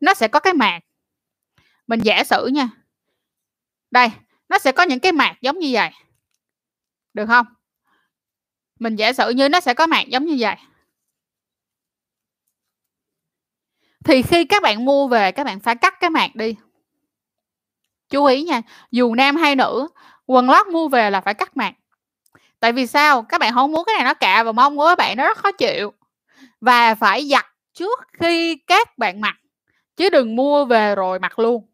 nó 0.00 0.14
sẽ 0.14 0.28
có 0.28 0.40
cái 0.40 0.54
mạc. 0.54 0.80
Mình 1.86 2.00
giả 2.00 2.24
sử 2.24 2.46
nha. 2.46 2.68
Đây, 3.90 4.10
nó 4.48 4.58
sẽ 4.58 4.72
có 4.72 4.82
những 4.82 5.00
cái 5.00 5.12
mạc 5.12 5.34
giống 5.40 5.58
như 5.58 5.68
vậy 5.72 5.90
Được 7.14 7.26
không 7.26 7.46
Mình 8.78 8.96
giả 8.96 9.12
sử 9.12 9.30
như 9.30 9.48
nó 9.48 9.60
sẽ 9.60 9.74
có 9.74 9.86
mạc 9.86 10.08
giống 10.08 10.24
như 10.24 10.36
vậy 10.38 10.56
Thì 14.04 14.22
khi 14.22 14.44
các 14.44 14.62
bạn 14.62 14.84
mua 14.84 15.08
về 15.08 15.32
các 15.32 15.44
bạn 15.44 15.60
phải 15.60 15.76
cắt 15.76 16.00
cái 16.00 16.10
mạc 16.10 16.34
đi. 16.34 16.56
Chú 18.08 18.24
ý 18.24 18.42
nha, 18.42 18.62
dù 18.90 19.14
nam 19.14 19.36
hay 19.36 19.56
nữ, 19.56 19.88
quần 20.26 20.50
lót 20.50 20.66
mua 20.66 20.88
về 20.88 21.10
là 21.10 21.20
phải 21.20 21.34
cắt 21.34 21.56
mạc. 21.56 21.74
tại 22.60 22.72
vì 22.72 22.86
sao 22.86 23.22
các 23.22 23.40
bạn 23.40 23.54
không 23.54 23.72
muốn 23.72 23.84
cái 23.86 23.94
này 23.94 24.04
nó 24.04 24.14
cạ 24.14 24.42
vào 24.42 24.52
mông 24.52 24.76
của 24.76 24.86
các 24.86 24.98
bạn 24.98 25.16
nó 25.16 25.26
rất 25.26 25.38
khó 25.38 25.52
chịu 25.52 25.92
và 26.60 26.94
phải 26.94 27.28
giặt 27.28 27.46
trước 27.78 28.00
khi 28.20 28.56
các 28.66 28.98
bạn 28.98 29.20
mặc 29.20 29.34
chứ 29.96 30.10
đừng 30.10 30.36
mua 30.36 30.64
về 30.64 30.94
rồi 30.94 31.18
mặc 31.18 31.38
luôn. 31.38 31.66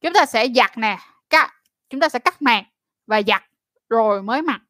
Chúng 0.00 0.12
ta 0.12 0.26
sẽ 0.26 0.48
giặt 0.56 0.78
nè 0.78 0.98
cắt 1.30 1.50
chúng 1.90 2.00
ta 2.00 2.08
sẽ 2.08 2.18
cắt 2.18 2.42
màng 2.42 2.64
và 3.06 3.22
giặt 3.26 3.42
rồi 3.88 4.22
mới 4.22 4.42
mặc. 4.42 4.60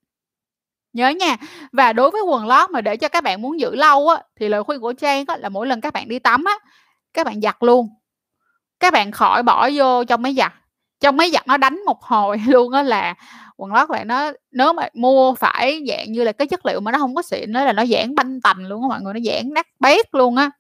Nhớ 0.93 1.09
nha. 1.09 1.37
Và 1.73 1.93
đối 1.93 2.11
với 2.11 2.23
quần 2.23 2.47
lót 2.47 2.71
mà 2.71 2.81
để 2.81 2.97
cho 2.97 3.09
các 3.09 3.25
bạn 3.25 3.43
muốn 3.43 3.61
giữ 3.61 3.75
lâu 3.75 4.09
á 4.09 4.23
thì 4.37 4.49
lời 4.49 4.63
khuyên 4.63 4.81
của 4.81 4.93
trang 4.93 5.25
á, 5.29 5.37
là 5.37 5.49
mỗi 5.49 5.67
lần 5.67 5.81
các 5.81 5.93
bạn 5.93 6.09
đi 6.09 6.19
tắm 6.19 6.45
á 6.45 6.59
các 7.15 7.27
bạn 7.27 7.41
giặt 7.41 7.57
luôn. 7.61 7.89
Các 8.81 8.93
bạn 8.93 9.13
khỏi 9.13 9.43
bỏ 9.43 9.71
vô 9.75 10.05
trong 10.05 10.23
máy 10.23 10.35
giặt. 10.35 10.53
Trong 11.01 11.17
máy 11.17 11.31
giặt 11.31 11.47
nó 11.47 11.57
đánh 11.57 11.85
một 11.87 12.03
hồi 12.03 12.43
luôn 12.47 12.73
á 12.73 12.83
là 12.83 13.15
quần 13.57 13.73
lót 13.73 13.89
bạn 13.89 14.09
nó 14.09 14.33
nếu 14.51 14.73
mà 14.73 14.89
mua 14.95 15.35
phải 15.35 15.85
dạng 15.89 16.13
như 16.13 16.25
là 16.25 16.33
cái 16.33 16.49
chất 16.49 16.67
liệu 16.67 16.81
mà 16.81 16.93
nó 16.93 16.99
không 16.99 17.15
có 17.15 17.23
xịn 17.23 17.53
nó 17.53 17.65
là 17.65 17.73
nó 17.73 17.87
giãn 17.87 18.15
banh 18.15 18.41
tành 18.41 18.67
luôn 18.67 18.83
á 18.83 18.89
mọi 18.89 19.01
người 19.01 19.15
nó 19.15 19.21
giãn 19.21 19.55
nát 19.55 19.67
bét 19.81 20.15
luôn 20.15 20.37
á 20.37 20.51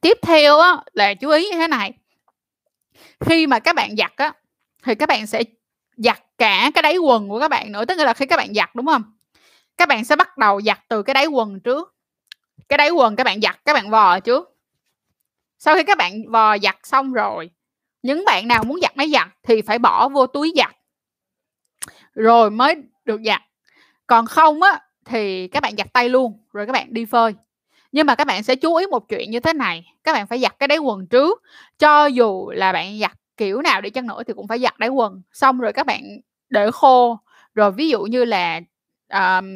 tiếp 0.00 0.18
theo 0.22 0.58
á, 0.58 0.76
là 0.92 1.14
chú 1.14 1.30
ý 1.30 1.48
như 1.50 1.56
thế 1.56 1.68
này. 1.68 1.92
Khi 3.20 3.46
mà 3.46 3.58
các 3.58 3.76
bạn 3.76 3.96
giặt 3.96 4.12
á, 4.16 4.32
thì 4.82 4.94
các 4.94 5.08
bạn 5.08 5.26
sẽ 5.26 5.42
giặt 5.96 6.18
cả 6.38 6.70
cái 6.74 6.82
đáy 6.82 6.96
quần 6.96 7.28
của 7.28 7.40
các 7.40 7.48
bạn 7.48 7.72
nữa, 7.72 7.84
tức 7.84 7.98
là 7.98 8.14
khi 8.14 8.26
các 8.26 8.36
bạn 8.36 8.54
giặt, 8.54 8.74
đúng 8.74 8.86
không? 8.86 9.02
Các 9.76 9.88
bạn 9.88 10.04
sẽ 10.04 10.16
bắt 10.16 10.38
đầu 10.38 10.60
giặt 10.62 10.78
từ 10.88 11.02
cái 11.02 11.14
đáy 11.14 11.26
quần 11.26 11.60
trước. 11.60 11.94
Cái 12.68 12.78
đáy 12.78 12.90
quần 12.90 13.16
các 13.16 13.24
bạn 13.24 13.40
giặt, 13.40 13.60
các 13.64 13.72
bạn 13.72 13.90
vò 13.90 14.20
trước. 14.20 14.56
Sau 15.58 15.74
khi 15.74 15.82
các 15.82 15.98
bạn 15.98 16.30
vò 16.30 16.58
giặt 16.58 16.76
xong 16.82 17.12
rồi, 17.12 17.50
những 18.02 18.24
bạn 18.24 18.48
nào 18.48 18.64
muốn 18.64 18.80
giặt 18.80 18.96
máy 18.96 19.10
giặt 19.10 19.28
thì 19.42 19.62
phải 19.62 19.78
bỏ 19.78 20.08
vô 20.08 20.26
túi 20.26 20.52
giặt. 20.56 20.76
Rồi 22.14 22.50
mới 22.50 22.74
được 23.04 23.20
giặt. 23.24 23.42
Còn 24.06 24.26
không 24.26 24.62
á, 24.62 24.80
thì 25.04 25.48
các 25.48 25.62
bạn 25.62 25.76
giặt 25.76 25.92
tay 25.92 26.08
luôn, 26.08 26.44
rồi 26.52 26.66
các 26.66 26.72
bạn 26.72 26.86
đi 26.90 27.04
phơi 27.04 27.34
nhưng 27.94 28.06
mà 28.06 28.14
các 28.14 28.26
bạn 28.26 28.42
sẽ 28.42 28.56
chú 28.56 28.74
ý 28.74 28.86
một 28.86 29.08
chuyện 29.08 29.30
như 29.30 29.40
thế 29.40 29.52
này 29.52 29.84
các 30.04 30.12
bạn 30.12 30.26
phải 30.26 30.38
giặt 30.38 30.58
cái 30.58 30.68
đáy 30.68 30.78
quần 30.78 31.06
trước. 31.06 31.42
Cho 31.78 32.06
dù 32.06 32.50
là 32.50 32.72
bạn 32.72 32.98
giặt 32.98 33.12
kiểu 33.36 33.62
nào 33.62 33.80
đi 33.80 33.90
chăng 33.90 34.06
nữa 34.06 34.22
thì 34.26 34.32
cũng 34.32 34.48
phải 34.48 34.58
giặt 34.58 34.78
đáy 34.78 34.88
quần. 34.88 35.22
Xong 35.32 35.60
rồi 35.60 35.72
các 35.72 35.86
bạn 35.86 36.02
để 36.50 36.70
khô. 36.70 37.18
Rồi 37.54 37.72
ví 37.72 37.88
dụ 37.88 38.02
như 38.02 38.24
là 38.24 38.60
um, 39.12 39.46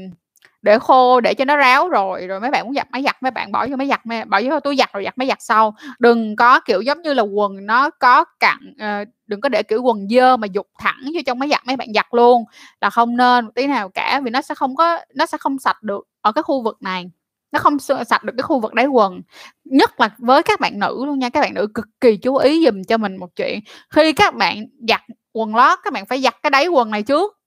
để 0.63 0.79
khô 0.79 1.21
để 1.21 1.35
cho 1.35 1.45
nó 1.45 1.57
ráo 1.57 1.89
rồi 1.89 2.27
rồi 2.27 2.41
mấy 2.41 2.51
bạn 2.51 2.65
muốn 2.65 2.75
giặt 2.75 2.91
máy 2.91 3.03
giặt 3.03 3.23
mấy 3.23 3.31
bạn 3.31 3.53
bỏ 3.53 3.67
vô 3.67 3.77
máy 3.77 3.89
giặt 3.89 4.01
bỏ 4.29 4.41
vô 4.45 4.61
túi 4.61 4.77
giặt 4.77 4.93
rồi 4.93 5.05
giặt 5.05 5.19
máy 5.19 5.29
giặt 5.29 5.39
sau. 5.41 5.75
Đừng 5.99 6.37
có 6.37 6.61
kiểu 6.61 6.81
giống 6.81 7.03
như 7.03 7.15
là 7.15 7.23
quần 7.23 7.67
nó 7.67 7.91
có 7.91 8.25
cặn 8.41 8.59
uh, 8.73 9.09
đừng 9.27 9.41
có 9.41 9.49
để 9.49 9.63
kiểu 9.63 9.83
quần 9.83 10.09
dơ 10.09 10.37
mà 10.37 10.47
dục 10.47 10.69
thẳng 10.79 11.01
vô 11.15 11.21
trong 11.27 11.39
máy 11.39 11.49
giặt 11.49 11.67
mấy 11.67 11.77
bạn 11.77 11.89
giặt 11.95 12.07
luôn. 12.13 12.45
Là 12.81 12.91
không 12.91 13.17
nên 13.17 13.45
một 13.45 13.51
tí 13.55 13.67
nào 13.67 13.89
cả 13.89 14.21
vì 14.25 14.31
nó 14.31 14.43
sẽ 14.43 14.55
không 14.55 14.77
có 14.77 14.99
nó 15.15 15.27
sẽ 15.27 15.39
không 15.39 15.59
sạch 15.59 15.83
được 15.83 16.09
ở 16.21 16.33
cái 16.33 16.43
khu 16.43 16.63
vực 16.63 16.83
này 16.83 17.11
nó 17.53 17.59
không 17.59 17.79
sạch 17.79 18.25
được 18.25 18.33
cái 18.37 18.43
khu 18.43 18.61
vực 18.61 18.75
đáy 18.75 18.87
quần. 18.87 19.23
Nhất 19.65 20.01
là 20.01 20.11
với 20.19 20.43
các 20.43 20.61
bạn 20.61 20.79
nữ 20.79 21.05
luôn 21.07 21.19
nha 21.19 21.29
các 21.29 21.41
bạn 21.41 21.55
nữ 21.55 21.67
cực 21.75 21.87
kỳ 22.01 22.17
chú 22.17 22.37
ý 22.37 22.65
dùm 22.65 22.83
cho 22.89 22.97
mình 22.97 23.17
một 23.17 23.37
chuyện. 23.37 23.61
Khi 23.91 24.13
các 24.13 24.35
bạn 24.35 24.67
giặt 24.89 25.01
quần 25.33 25.55
lót 25.57 25.79
các 25.85 25.93
bạn 25.93 26.07
phải 26.07 26.21
giặt 26.21 26.35
cái 26.43 26.51
đáy 26.51 26.67
quần 26.67 26.91
này 26.91 27.03
trước. 27.03 27.39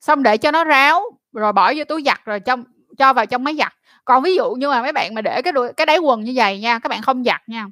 Xong 0.00 0.22
để 0.22 0.36
cho 0.36 0.50
nó 0.50 0.64
ráo 0.64 1.02
rồi 1.32 1.52
bỏ 1.52 1.72
vô 1.76 1.84
túi 1.84 2.02
giặt 2.02 2.20
rồi 2.24 2.40
trong 2.40 2.64
cho 2.98 3.12
vào 3.12 3.26
trong 3.26 3.44
máy 3.44 3.56
giặt. 3.56 3.72
Còn 4.04 4.22
ví 4.22 4.34
dụ 4.34 4.52
như 4.52 4.68
mà 4.68 4.82
mấy 4.82 4.92
bạn 4.92 5.14
mà 5.14 5.20
để 5.20 5.42
cái 5.42 5.52
đuôi, 5.52 5.72
cái 5.76 5.86
đáy 5.86 5.98
quần 5.98 6.24
như 6.24 6.32
vậy 6.36 6.60
nha 6.60 6.78
các 6.78 6.88
bạn 6.88 7.02
không 7.02 7.24
giặt 7.24 7.40
nha 7.46 7.66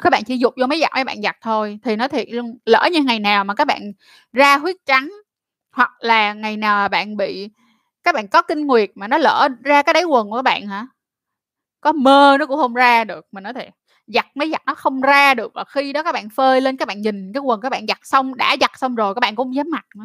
các 0.00 0.10
bạn 0.10 0.24
chỉ 0.24 0.36
dục 0.38 0.54
vô 0.60 0.66
máy 0.66 0.80
giặt 0.80 0.90
mấy 0.94 1.04
bạn 1.04 1.22
giặt 1.22 1.36
thôi 1.40 1.78
thì 1.84 1.96
nó 1.96 2.08
thiệt 2.08 2.26
luôn. 2.30 2.58
Lỡ 2.64 2.88
như 2.92 3.02
ngày 3.02 3.18
nào 3.18 3.44
mà 3.44 3.54
các 3.54 3.66
bạn 3.66 3.92
ra 4.32 4.58
huyết 4.58 4.76
trắng 4.86 5.10
hoặc 5.72 5.90
là 5.98 6.32
ngày 6.32 6.56
nào 6.56 6.76
mà 6.76 6.88
bạn 6.88 7.16
bị 7.16 7.50
các 8.06 8.14
bạn 8.14 8.28
có 8.28 8.42
kinh 8.42 8.66
nguyệt 8.66 8.90
mà 8.94 9.08
nó 9.08 9.18
lỡ 9.18 9.48
ra 9.64 9.82
cái 9.82 9.92
đáy 9.94 10.04
quần 10.04 10.30
của 10.30 10.36
các 10.36 10.42
bạn 10.42 10.66
hả? 10.66 10.86
Có 11.80 11.92
mơ 11.92 12.36
nó 12.40 12.46
cũng 12.46 12.58
không 12.58 12.74
ra 12.74 13.04
được 13.04 13.26
mình 13.32 13.44
nói 13.44 13.52
thiệt. 13.54 13.68
Giặt 14.06 14.26
mấy 14.34 14.50
giặt 14.50 14.62
nó 14.66 14.74
không 14.74 15.00
ra 15.00 15.34
được 15.34 15.52
và 15.54 15.64
khi 15.64 15.92
đó 15.92 16.02
các 16.02 16.12
bạn 16.12 16.28
phơi 16.30 16.60
lên 16.60 16.76
các 16.76 16.88
bạn 16.88 17.00
nhìn 17.02 17.32
cái 17.32 17.40
quần 17.40 17.60
các 17.60 17.70
bạn 17.70 17.86
giặt 17.86 17.98
xong 18.02 18.36
đã 18.36 18.56
giặt 18.60 18.70
xong 18.76 18.94
rồi 18.94 19.14
các 19.14 19.20
bạn 19.20 19.36
cũng 19.36 19.54
dám 19.54 19.66
mặc 19.70 19.84
nữa. 19.96 20.04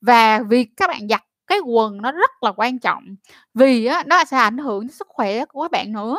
Và 0.00 0.40
việc 0.48 0.68
các 0.76 0.88
bạn 0.90 1.08
giặt 1.08 1.22
cái 1.46 1.58
quần 1.60 2.02
nó 2.02 2.12
rất 2.12 2.30
là 2.42 2.52
quan 2.56 2.78
trọng 2.78 3.04
vì 3.54 3.86
á, 3.86 4.02
nó 4.06 4.24
sẽ 4.24 4.36
ảnh 4.36 4.58
hưởng 4.58 4.80
đến 4.80 4.90
sức 4.92 5.08
khỏe 5.10 5.44
của 5.44 5.62
các 5.62 5.70
bạn 5.70 5.92
nữa. 5.92 6.18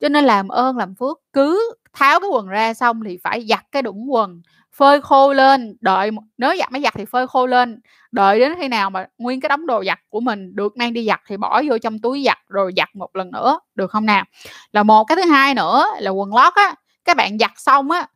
Cho 0.00 0.08
nên 0.08 0.24
làm 0.24 0.48
ơn 0.48 0.76
làm 0.76 0.94
phước 0.94 1.20
cứ 1.32 1.74
tháo 1.92 2.20
cái 2.20 2.30
quần 2.30 2.48
ra 2.48 2.74
xong 2.74 3.00
thì 3.04 3.18
phải 3.24 3.46
giặt 3.46 3.66
cái 3.72 3.82
đũng 3.82 4.12
quần 4.12 4.42
phơi 4.80 5.00
khô 5.00 5.32
lên 5.32 5.76
đợi 5.80 6.10
nếu 6.38 6.56
giặt 6.58 6.72
máy 6.72 6.82
giặt 6.82 6.94
thì 6.96 7.04
phơi 7.04 7.26
khô 7.26 7.46
lên 7.46 7.80
đợi 8.12 8.40
đến 8.40 8.52
khi 8.60 8.68
nào 8.68 8.90
mà 8.90 9.06
nguyên 9.18 9.40
cái 9.40 9.48
đống 9.48 9.66
đồ 9.66 9.84
giặt 9.84 9.98
của 10.08 10.20
mình 10.20 10.56
được 10.56 10.76
mang 10.76 10.92
đi 10.92 11.06
giặt 11.06 11.20
thì 11.26 11.36
bỏ 11.36 11.62
vô 11.68 11.78
trong 11.78 11.98
túi 11.98 12.22
giặt 12.26 12.38
rồi 12.48 12.72
giặt 12.76 12.88
một 12.94 13.16
lần 13.16 13.30
nữa 13.30 13.60
được 13.74 13.90
không 13.90 14.06
nào? 14.06 14.24
Là 14.72 14.82
một 14.82 15.04
cái 15.04 15.16
thứ 15.16 15.30
hai 15.30 15.54
nữa 15.54 15.84
là 15.98 16.10
quần 16.10 16.34
lót 16.34 16.54
á 16.54 16.74
các 17.04 17.16
bạn 17.16 17.38
giặt 17.38 17.50
xong 17.56 17.90
á 17.90 18.06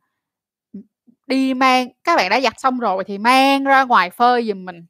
đi 1.27 1.53
mang 1.53 1.89
các 2.03 2.15
bạn 2.15 2.29
đã 2.29 2.41
giặt 2.41 2.53
xong 2.57 2.79
rồi 2.79 3.03
thì 3.03 3.17
mang 3.17 3.63
ra 3.63 3.83
ngoài 3.83 4.09
phơi 4.09 4.47
giùm 4.47 4.65
mình 4.65 4.85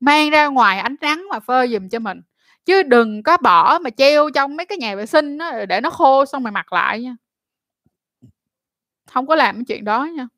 mang 0.00 0.30
ra 0.30 0.46
ngoài 0.46 0.78
ánh 0.78 0.96
nắng 1.00 1.26
mà 1.30 1.40
phơi 1.40 1.68
giùm 1.68 1.88
cho 1.88 1.98
mình 1.98 2.20
chứ 2.64 2.82
đừng 2.82 3.22
có 3.22 3.36
bỏ 3.36 3.78
mà 3.78 3.90
treo 3.90 4.30
trong 4.34 4.56
mấy 4.56 4.66
cái 4.66 4.78
nhà 4.78 4.96
vệ 4.96 5.06
sinh 5.06 5.38
đó, 5.38 5.52
để 5.68 5.80
nó 5.80 5.90
khô 5.90 6.24
xong 6.24 6.44
rồi 6.44 6.52
mặc 6.52 6.72
lại 6.72 7.02
nha. 7.02 7.16
Không 9.12 9.26
có 9.26 9.34
làm 9.34 9.56
cái 9.56 9.64
chuyện 9.68 9.84
đó 9.84 10.04
nha 10.04 10.28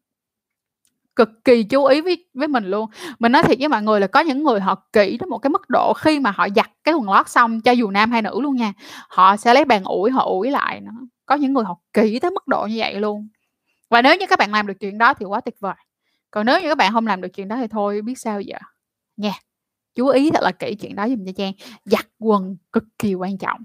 cực 1.18 1.44
kỳ 1.44 1.62
chú 1.62 1.84
ý 1.84 2.00
với 2.00 2.24
với 2.34 2.48
mình 2.48 2.64
luôn. 2.64 2.90
Mình 3.18 3.32
nói 3.32 3.42
thiệt 3.42 3.58
với 3.58 3.68
mọi 3.68 3.82
người 3.82 4.00
là 4.00 4.06
có 4.06 4.20
những 4.20 4.44
người 4.44 4.60
họ 4.60 4.88
kỹ 4.92 5.18
đến 5.20 5.28
một 5.28 5.38
cái 5.38 5.50
mức 5.50 5.70
độ 5.70 5.92
khi 5.92 6.20
mà 6.20 6.30
họ 6.30 6.48
giặt 6.56 6.70
cái 6.84 6.94
quần 6.94 7.10
lót 7.10 7.28
xong, 7.28 7.60
cho 7.60 7.72
dù 7.72 7.90
nam 7.90 8.10
hay 8.10 8.22
nữ 8.22 8.40
luôn 8.40 8.56
nha, 8.56 8.72
họ 9.08 9.36
sẽ 9.36 9.54
lấy 9.54 9.64
bàn 9.64 9.84
ủi, 9.84 10.10
họ 10.10 10.24
ủi 10.24 10.50
lại 10.50 10.80
nó. 10.80 10.92
Có 11.26 11.34
những 11.34 11.52
người 11.52 11.64
họ 11.64 11.78
kỹ 11.92 12.18
tới 12.18 12.30
mức 12.30 12.48
độ 12.48 12.66
như 12.66 12.74
vậy 12.78 13.00
luôn. 13.00 13.28
Và 13.90 14.02
nếu 14.02 14.16
như 14.16 14.26
các 14.26 14.38
bạn 14.38 14.52
làm 14.52 14.66
được 14.66 14.74
chuyện 14.80 14.98
đó 14.98 15.14
thì 15.14 15.26
quá 15.26 15.40
tuyệt 15.40 15.56
vời. 15.60 15.74
Còn 16.30 16.46
nếu 16.46 16.60
như 16.60 16.68
các 16.68 16.78
bạn 16.78 16.92
không 16.92 17.06
làm 17.06 17.20
được 17.20 17.28
chuyện 17.34 17.48
đó 17.48 17.56
thì 17.56 17.66
thôi, 17.66 18.02
biết 18.02 18.18
sao 18.18 18.40
giờ. 18.40 18.58
Nha, 19.16 19.32
chú 19.94 20.08
ý 20.08 20.30
thật 20.30 20.42
là 20.42 20.52
kỹ 20.52 20.74
chuyện 20.74 20.94
đó 20.94 21.08
dùm 21.08 21.24
cho 21.26 21.32
trang. 21.36 21.52
Giặt 21.84 22.06
quần 22.18 22.56
cực 22.72 22.84
kỳ 22.98 23.14
quan 23.14 23.38
trọng, 23.38 23.60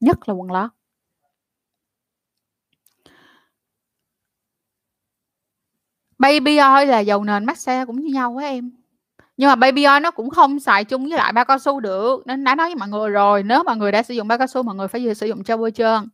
nhất 0.00 0.28
là 0.28 0.34
quần 0.34 0.52
lót. 0.52 0.70
Baby 6.18 6.58
oil 6.58 6.88
là 6.88 7.00
dầu 7.00 7.24
nền 7.24 7.44
massage 7.44 7.84
cũng 7.84 8.00
như 8.00 8.14
nhau 8.14 8.36
á 8.36 8.46
em. 8.46 8.70
Nhưng 9.36 9.48
mà 9.48 9.56
baby 9.56 9.84
oil 9.84 10.00
nó 10.02 10.10
cũng 10.10 10.30
không 10.30 10.60
xài 10.60 10.84
chung 10.84 11.08
với 11.08 11.18
lại 11.18 11.32
bao 11.32 11.44
cao 11.44 11.58
su 11.58 11.80
được. 11.80 12.26
Nên 12.26 12.44
đã 12.44 12.54
nói 12.54 12.68
với 12.68 12.74
mọi 12.76 12.88
người 12.88 13.10
rồi, 13.10 13.42
nếu 13.42 13.62
mà 13.62 13.74
người 13.74 13.92
đã 13.92 14.02
sử 14.02 14.14
dụng 14.14 14.28
bao 14.28 14.38
cao 14.38 14.46
su, 14.46 14.62
mọi 14.62 14.74
người 14.74 14.88
phải 14.88 15.14
sử 15.14 15.26
dụng 15.26 15.44
cho 15.44 15.56
bôi 15.56 15.70
trơn. 15.70 16.08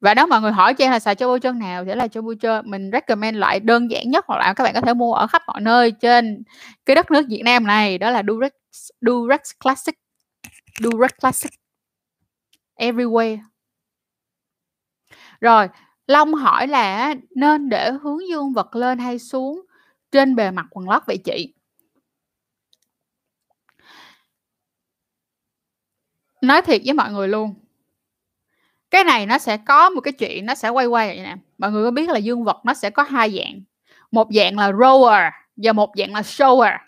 Và 0.00 0.14
nếu 0.14 0.26
mọi 0.26 0.40
người 0.40 0.52
hỏi 0.52 0.74
Trang 0.74 0.90
là 0.90 0.98
xài 0.98 1.14
cho 1.14 1.28
bôi 1.28 1.40
trơn 1.40 1.58
nào 1.58 1.84
thì 1.84 1.94
là 1.94 2.08
cho 2.08 2.22
bôi 2.22 2.36
trơn. 2.42 2.70
Mình 2.70 2.90
recommend 2.92 3.38
loại 3.38 3.60
đơn 3.60 3.90
giản 3.90 4.10
nhất 4.10 4.24
hoặc 4.28 4.38
là 4.38 4.54
các 4.54 4.64
bạn 4.64 4.74
có 4.74 4.80
thể 4.80 4.94
mua 4.94 5.14
ở 5.14 5.26
khắp 5.26 5.42
mọi 5.46 5.60
nơi 5.60 5.90
trên 5.92 6.42
cái 6.86 6.96
đất 6.96 7.10
nước 7.10 7.26
Việt 7.28 7.42
Nam 7.44 7.66
này, 7.66 7.98
đó 7.98 8.10
là 8.10 8.22
Durex 8.28 8.52
Durex 9.00 9.40
Classic. 9.60 9.94
Durex 10.80 11.10
Classic. 11.20 11.50
Everywhere. 12.76 13.38
Rồi 15.40 15.68
Long 16.06 16.34
hỏi 16.34 16.66
là 16.66 17.14
nên 17.30 17.68
để 17.68 17.92
hướng 18.02 18.28
dương 18.28 18.52
vật 18.52 18.76
lên 18.76 18.98
hay 18.98 19.18
xuống 19.18 19.66
trên 20.12 20.36
bề 20.36 20.50
mặt 20.50 20.66
quần 20.70 20.88
lót 20.88 21.02
vậy 21.06 21.18
chị? 21.18 21.54
Nói 26.40 26.62
thiệt 26.62 26.82
với 26.84 26.94
mọi 26.94 27.12
người 27.12 27.28
luôn. 27.28 27.54
Cái 28.90 29.04
này 29.04 29.26
nó 29.26 29.38
sẽ 29.38 29.56
có 29.56 29.90
một 29.90 30.00
cái 30.00 30.12
chuyện 30.12 30.46
nó 30.46 30.54
sẽ 30.54 30.68
quay 30.68 30.86
quay 30.86 31.08
vậy 31.08 31.24
nè. 31.24 31.36
Mọi 31.58 31.70
người 31.70 31.84
có 31.84 31.90
biết 31.90 32.08
là 32.08 32.18
dương 32.18 32.44
vật 32.44 32.60
nó 32.64 32.74
sẽ 32.74 32.90
có 32.90 33.02
hai 33.02 33.38
dạng. 33.38 33.60
Một 34.10 34.28
dạng 34.34 34.58
là 34.58 34.70
rower 34.70 35.30
và 35.56 35.72
một 35.72 35.92
dạng 35.96 36.14
là 36.14 36.20
shower. 36.20 36.78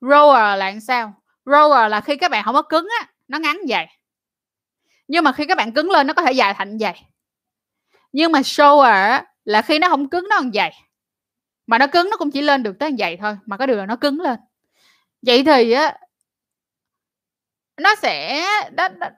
Rower 0.00 0.56
là 0.56 0.80
sao? 0.80 1.12
Rower 1.44 1.88
là 1.88 2.00
khi 2.00 2.16
các 2.16 2.30
bạn 2.30 2.44
không 2.44 2.54
có 2.54 2.62
cứng 2.62 2.88
á, 3.00 3.08
nó 3.28 3.38
ngắn 3.38 3.60
vậy. 3.68 3.86
Nhưng 5.08 5.24
mà 5.24 5.32
khi 5.32 5.46
các 5.46 5.56
bạn 5.56 5.72
cứng 5.72 5.90
lên 5.90 6.06
nó 6.06 6.14
có 6.14 6.22
thể 6.22 6.32
dài 6.32 6.54
thành 6.54 6.78
vậy 6.78 6.94
nhưng 8.16 8.32
mà 8.32 8.40
shower 8.40 9.22
là 9.44 9.62
khi 9.62 9.78
nó 9.78 9.88
không 9.88 10.08
cứng 10.08 10.26
nó 10.30 10.36
còn 10.38 10.52
dày. 10.52 10.72
Mà 11.66 11.78
nó 11.78 11.86
cứng 11.86 12.10
nó 12.10 12.16
cũng 12.16 12.30
chỉ 12.30 12.42
lên 12.42 12.62
được 12.62 12.78
tới 12.78 12.92
dày 12.98 13.16
thôi 13.16 13.36
mà 13.46 13.56
có 13.56 13.66
điều 13.66 13.76
là 13.76 13.86
nó 13.86 13.96
cứng 13.96 14.20
lên. 14.20 14.38
Vậy 15.22 15.44
thì 15.44 15.72
á 15.72 15.96
nó 17.76 17.94
sẽ 17.94 18.44
đó, 18.72 18.88
đó, 18.88 19.08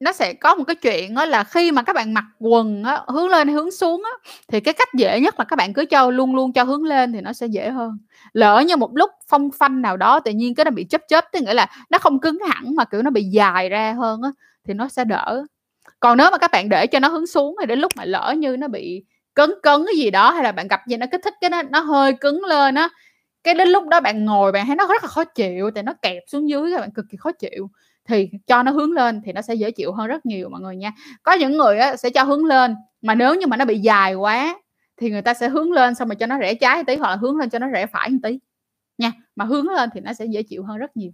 nó 0.00 0.12
sẽ 0.12 0.32
có 0.34 0.54
một 0.54 0.64
cái 0.64 0.76
chuyện 0.76 1.14
đó 1.14 1.24
là 1.24 1.44
khi 1.44 1.72
mà 1.72 1.82
các 1.82 1.92
bạn 1.96 2.14
mặc 2.14 2.24
quần 2.38 2.84
á, 2.84 3.02
hướng 3.08 3.28
lên 3.28 3.48
hướng 3.48 3.70
xuống 3.70 4.02
á, 4.04 4.30
thì 4.48 4.60
cái 4.60 4.74
cách 4.74 4.88
dễ 4.94 5.20
nhất 5.20 5.38
là 5.38 5.44
các 5.44 5.56
bạn 5.56 5.72
cứ 5.72 5.84
cho 5.84 6.10
luôn 6.10 6.34
luôn 6.34 6.52
cho 6.52 6.64
hướng 6.64 6.84
lên 6.84 7.12
thì 7.12 7.20
nó 7.20 7.32
sẽ 7.32 7.46
dễ 7.46 7.70
hơn. 7.70 7.98
Lỡ 8.32 8.64
như 8.66 8.76
một 8.76 8.90
lúc 8.96 9.10
phong 9.28 9.50
phanh 9.58 9.82
nào 9.82 9.96
đó 9.96 10.20
tự 10.20 10.30
nhiên 10.32 10.54
cái 10.54 10.64
nó 10.64 10.70
bị 10.70 10.84
chớp 10.84 11.00
chớp 11.08 11.24
tức 11.32 11.40
nghĩa 11.42 11.54
là 11.54 11.66
nó 11.90 11.98
không 11.98 12.20
cứng 12.20 12.38
hẳn 12.48 12.74
mà 12.76 12.84
kiểu 12.84 13.02
nó 13.02 13.10
bị 13.10 13.24
dài 13.24 13.68
ra 13.68 13.92
hơn 13.92 14.22
á, 14.22 14.30
thì 14.64 14.74
nó 14.74 14.88
sẽ 14.88 15.04
đỡ 15.04 15.44
còn 16.00 16.18
nếu 16.18 16.30
mà 16.32 16.38
các 16.38 16.50
bạn 16.52 16.68
để 16.68 16.86
cho 16.86 16.98
nó 16.98 17.08
hướng 17.08 17.26
xuống 17.26 17.56
thì 17.60 17.66
đến 17.66 17.78
lúc 17.78 17.92
mà 17.96 18.04
lỡ 18.04 18.34
như 18.38 18.56
nó 18.56 18.68
bị 18.68 19.04
cấn 19.34 19.50
cấn 19.62 19.86
cái 19.86 19.96
gì 19.96 20.10
đó 20.10 20.30
hay 20.30 20.44
là 20.44 20.52
bạn 20.52 20.68
gặp 20.68 20.80
gì 20.88 20.96
nó 20.96 21.06
kích 21.12 21.20
thích 21.24 21.34
cái 21.40 21.50
nó 21.50 21.62
nó 21.62 21.80
hơi 21.80 22.12
cứng 22.12 22.44
lên 22.44 22.74
á 22.74 22.88
cái 23.46 23.54
đến 23.54 23.68
lúc 23.68 23.88
đó 23.88 24.00
bạn 24.00 24.24
ngồi 24.24 24.52
bạn 24.52 24.66
thấy 24.66 24.76
nó 24.76 24.86
rất 24.86 25.02
là 25.04 25.08
khó 25.08 25.24
chịu 25.24 25.70
tại 25.74 25.82
nó 25.82 25.94
kẹp 26.02 26.22
xuống 26.26 26.48
dưới 26.48 26.72
các 26.72 26.80
bạn 26.80 26.90
cực 26.92 27.04
kỳ 27.10 27.16
khó 27.16 27.32
chịu. 27.32 27.70
Thì 28.08 28.30
cho 28.46 28.62
nó 28.62 28.72
hướng 28.72 28.92
lên 28.92 29.22
thì 29.24 29.32
nó 29.32 29.42
sẽ 29.42 29.54
dễ 29.54 29.70
chịu 29.70 29.92
hơn 29.92 30.06
rất 30.06 30.26
nhiều 30.26 30.48
mọi 30.48 30.60
người 30.60 30.76
nha. 30.76 30.92
Có 31.22 31.32
những 31.32 31.56
người 31.56 31.78
á, 31.78 31.96
sẽ 31.96 32.10
cho 32.10 32.22
hướng 32.22 32.44
lên 32.44 32.74
mà 33.02 33.14
nếu 33.14 33.34
như 33.34 33.46
mà 33.46 33.56
nó 33.56 33.64
bị 33.64 33.78
dài 33.78 34.14
quá 34.14 34.58
thì 34.96 35.10
người 35.10 35.22
ta 35.22 35.34
sẽ 35.34 35.48
hướng 35.48 35.72
lên 35.72 35.94
xong 35.94 36.08
rồi 36.08 36.16
cho 36.16 36.26
nó 36.26 36.38
rẽ 36.38 36.54
trái 36.54 36.76
một 36.76 36.82
tí 36.86 36.96
hoặc 36.96 37.08
là 37.10 37.16
hướng 37.16 37.36
lên 37.36 37.50
cho 37.50 37.58
nó 37.58 37.66
rẽ 37.68 37.86
phải 37.86 38.10
một 38.10 38.18
tí 38.22 38.38
nha. 38.98 39.12
Mà 39.36 39.44
hướng 39.44 39.68
lên 39.68 39.90
thì 39.94 40.00
nó 40.00 40.12
sẽ 40.12 40.24
dễ 40.26 40.42
chịu 40.42 40.64
hơn 40.64 40.78
rất 40.78 40.96
nhiều 40.96 41.12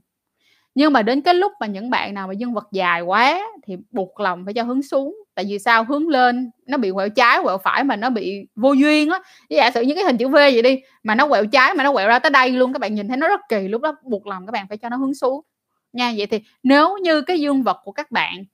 nhưng 0.74 0.92
mà 0.92 1.02
đến 1.02 1.20
cái 1.20 1.34
lúc 1.34 1.52
mà 1.60 1.66
những 1.66 1.90
bạn 1.90 2.14
nào 2.14 2.26
mà 2.28 2.32
dương 2.32 2.54
vật 2.54 2.68
dài 2.72 3.00
quá 3.00 3.40
thì 3.66 3.76
buộc 3.90 4.20
lòng 4.20 4.44
phải 4.44 4.54
cho 4.54 4.62
hướng 4.62 4.82
xuống. 4.82 5.16
Tại 5.34 5.44
vì 5.48 5.58
sao? 5.58 5.84
Hướng 5.84 6.08
lên, 6.08 6.50
nó 6.66 6.76
bị 6.76 6.90
quẹo 6.94 7.08
trái, 7.08 7.38
quẹo 7.42 7.58
phải 7.58 7.84
mà 7.84 7.96
nó 7.96 8.10
bị 8.10 8.46
vô 8.56 8.72
duyên 8.72 9.10
á. 9.10 9.20
Giả 9.48 9.70
sử 9.70 9.82
như 9.82 9.94
cái 9.94 10.04
hình 10.04 10.16
chữ 10.16 10.28
V 10.28 10.34
vậy 10.34 10.62
đi, 10.62 10.80
mà 11.02 11.14
nó 11.14 11.28
quẹo 11.28 11.46
trái, 11.46 11.74
mà 11.74 11.84
nó 11.84 11.92
quẹo 11.92 12.08
ra 12.08 12.18
tới 12.18 12.30
đây 12.30 12.50
luôn, 12.50 12.72
các 12.72 12.78
bạn 12.78 12.94
nhìn 12.94 13.08
thấy 13.08 13.16
nó 13.16 13.28
rất 13.28 13.40
kỳ 13.48 13.68
lúc 13.68 13.82
đó, 13.82 13.96
buộc 14.02 14.26
lòng 14.26 14.46
các 14.46 14.52
bạn 14.52 14.66
phải 14.68 14.78
cho 14.78 14.88
nó 14.88 14.96
hướng 14.96 15.14
xuống. 15.14 15.40
Nha, 15.92 16.12
vậy 16.16 16.26
thì 16.26 16.40
nếu 16.62 16.98
như 17.02 17.22
cái 17.22 17.40
dương 17.40 17.62
vật 17.62 17.80
của 17.84 17.92
các 17.92 18.10
bạn, 18.10 18.44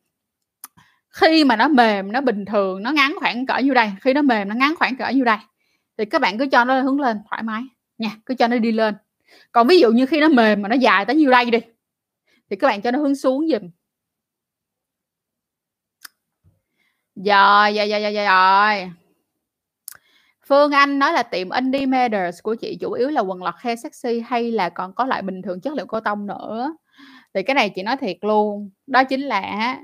khi 1.11 1.45
mà 1.45 1.57
nó 1.57 1.69
mềm, 1.69 2.13
nó 2.13 2.21
bình 2.21 2.45
thường, 2.45 2.83
nó 2.83 2.91
ngắn 2.91 3.15
khoảng 3.21 3.47
cỡ 3.47 3.59
như 3.59 3.75
đây, 3.75 3.91
khi 4.01 4.13
nó 4.13 4.23
mềm, 4.23 4.49
nó 4.49 4.55
ngắn 4.55 4.75
khoảng 4.79 4.97
cỡ 4.97 5.09
như 5.09 5.25
đây, 5.25 5.39
thì 5.99 6.05
các 6.05 6.21
bạn 6.21 6.39
cứ 6.39 6.47
cho 6.47 6.65
nó 6.65 6.81
hướng 6.81 7.01
lên 7.01 7.19
thoải 7.31 7.43
mái. 7.43 7.63
Nha, 7.99 8.11
cứ 8.27 8.35
cho 8.35 8.49
nó 8.49 8.59
đi 8.59 8.73
lên. 8.73 8.95
Còn 9.53 9.67
ví 9.67 9.81
dụ 9.81 9.91
như 9.91 10.07
khi 10.07 10.21
nó 10.21 10.29
mềm 10.29 10.63
mà 10.63 10.69
nó 10.69 10.77
dài 10.77 11.05
tới 11.05 11.17
như 11.17 11.31
đây 11.31 11.51
đi 11.51 11.59
thì 12.51 12.57
các 12.57 12.67
bạn 12.67 12.83
cho 12.83 12.91
nó 12.91 12.99
hướng 12.99 13.15
xuống 13.15 13.49
giùm. 13.49 13.71
Rồi 17.15 17.73
rồi 17.75 17.89
rồi 17.89 18.01
rồi 18.01 18.13
rồi 18.13 18.91
Phương 20.47 20.73
Anh 20.73 20.99
nói 20.99 21.13
là 21.13 21.23
tiệm 21.23 21.51
Indie 21.51 21.87
Matters 21.87 22.43
của 22.43 22.55
chị 22.55 22.79
chủ 22.81 22.93
yếu 22.93 23.09
là 23.09 23.21
quần 23.21 23.43
lọt 23.43 23.55
khe 23.61 23.77
sexy 23.77 24.21
hay 24.21 24.53
là 24.53 24.69
còn 24.69 24.93
có 24.95 25.05
loại 25.05 25.23
bình 25.23 25.43
thường 25.43 25.61
chất 25.61 25.75
liệu 25.75 25.87
cô 25.87 26.01
tông 26.01 26.27
nữa? 26.27 26.77
Thì 27.35 27.43
cái 27.43 27.55
này 27.55 27.71
chị 27.71 27.83
nói 27.83 27.97
thiệt 27.97 28.17
luôn, 28.21 28.71
đó 28.87 29.05
chính 29.05 29.21
là 29.21 29.79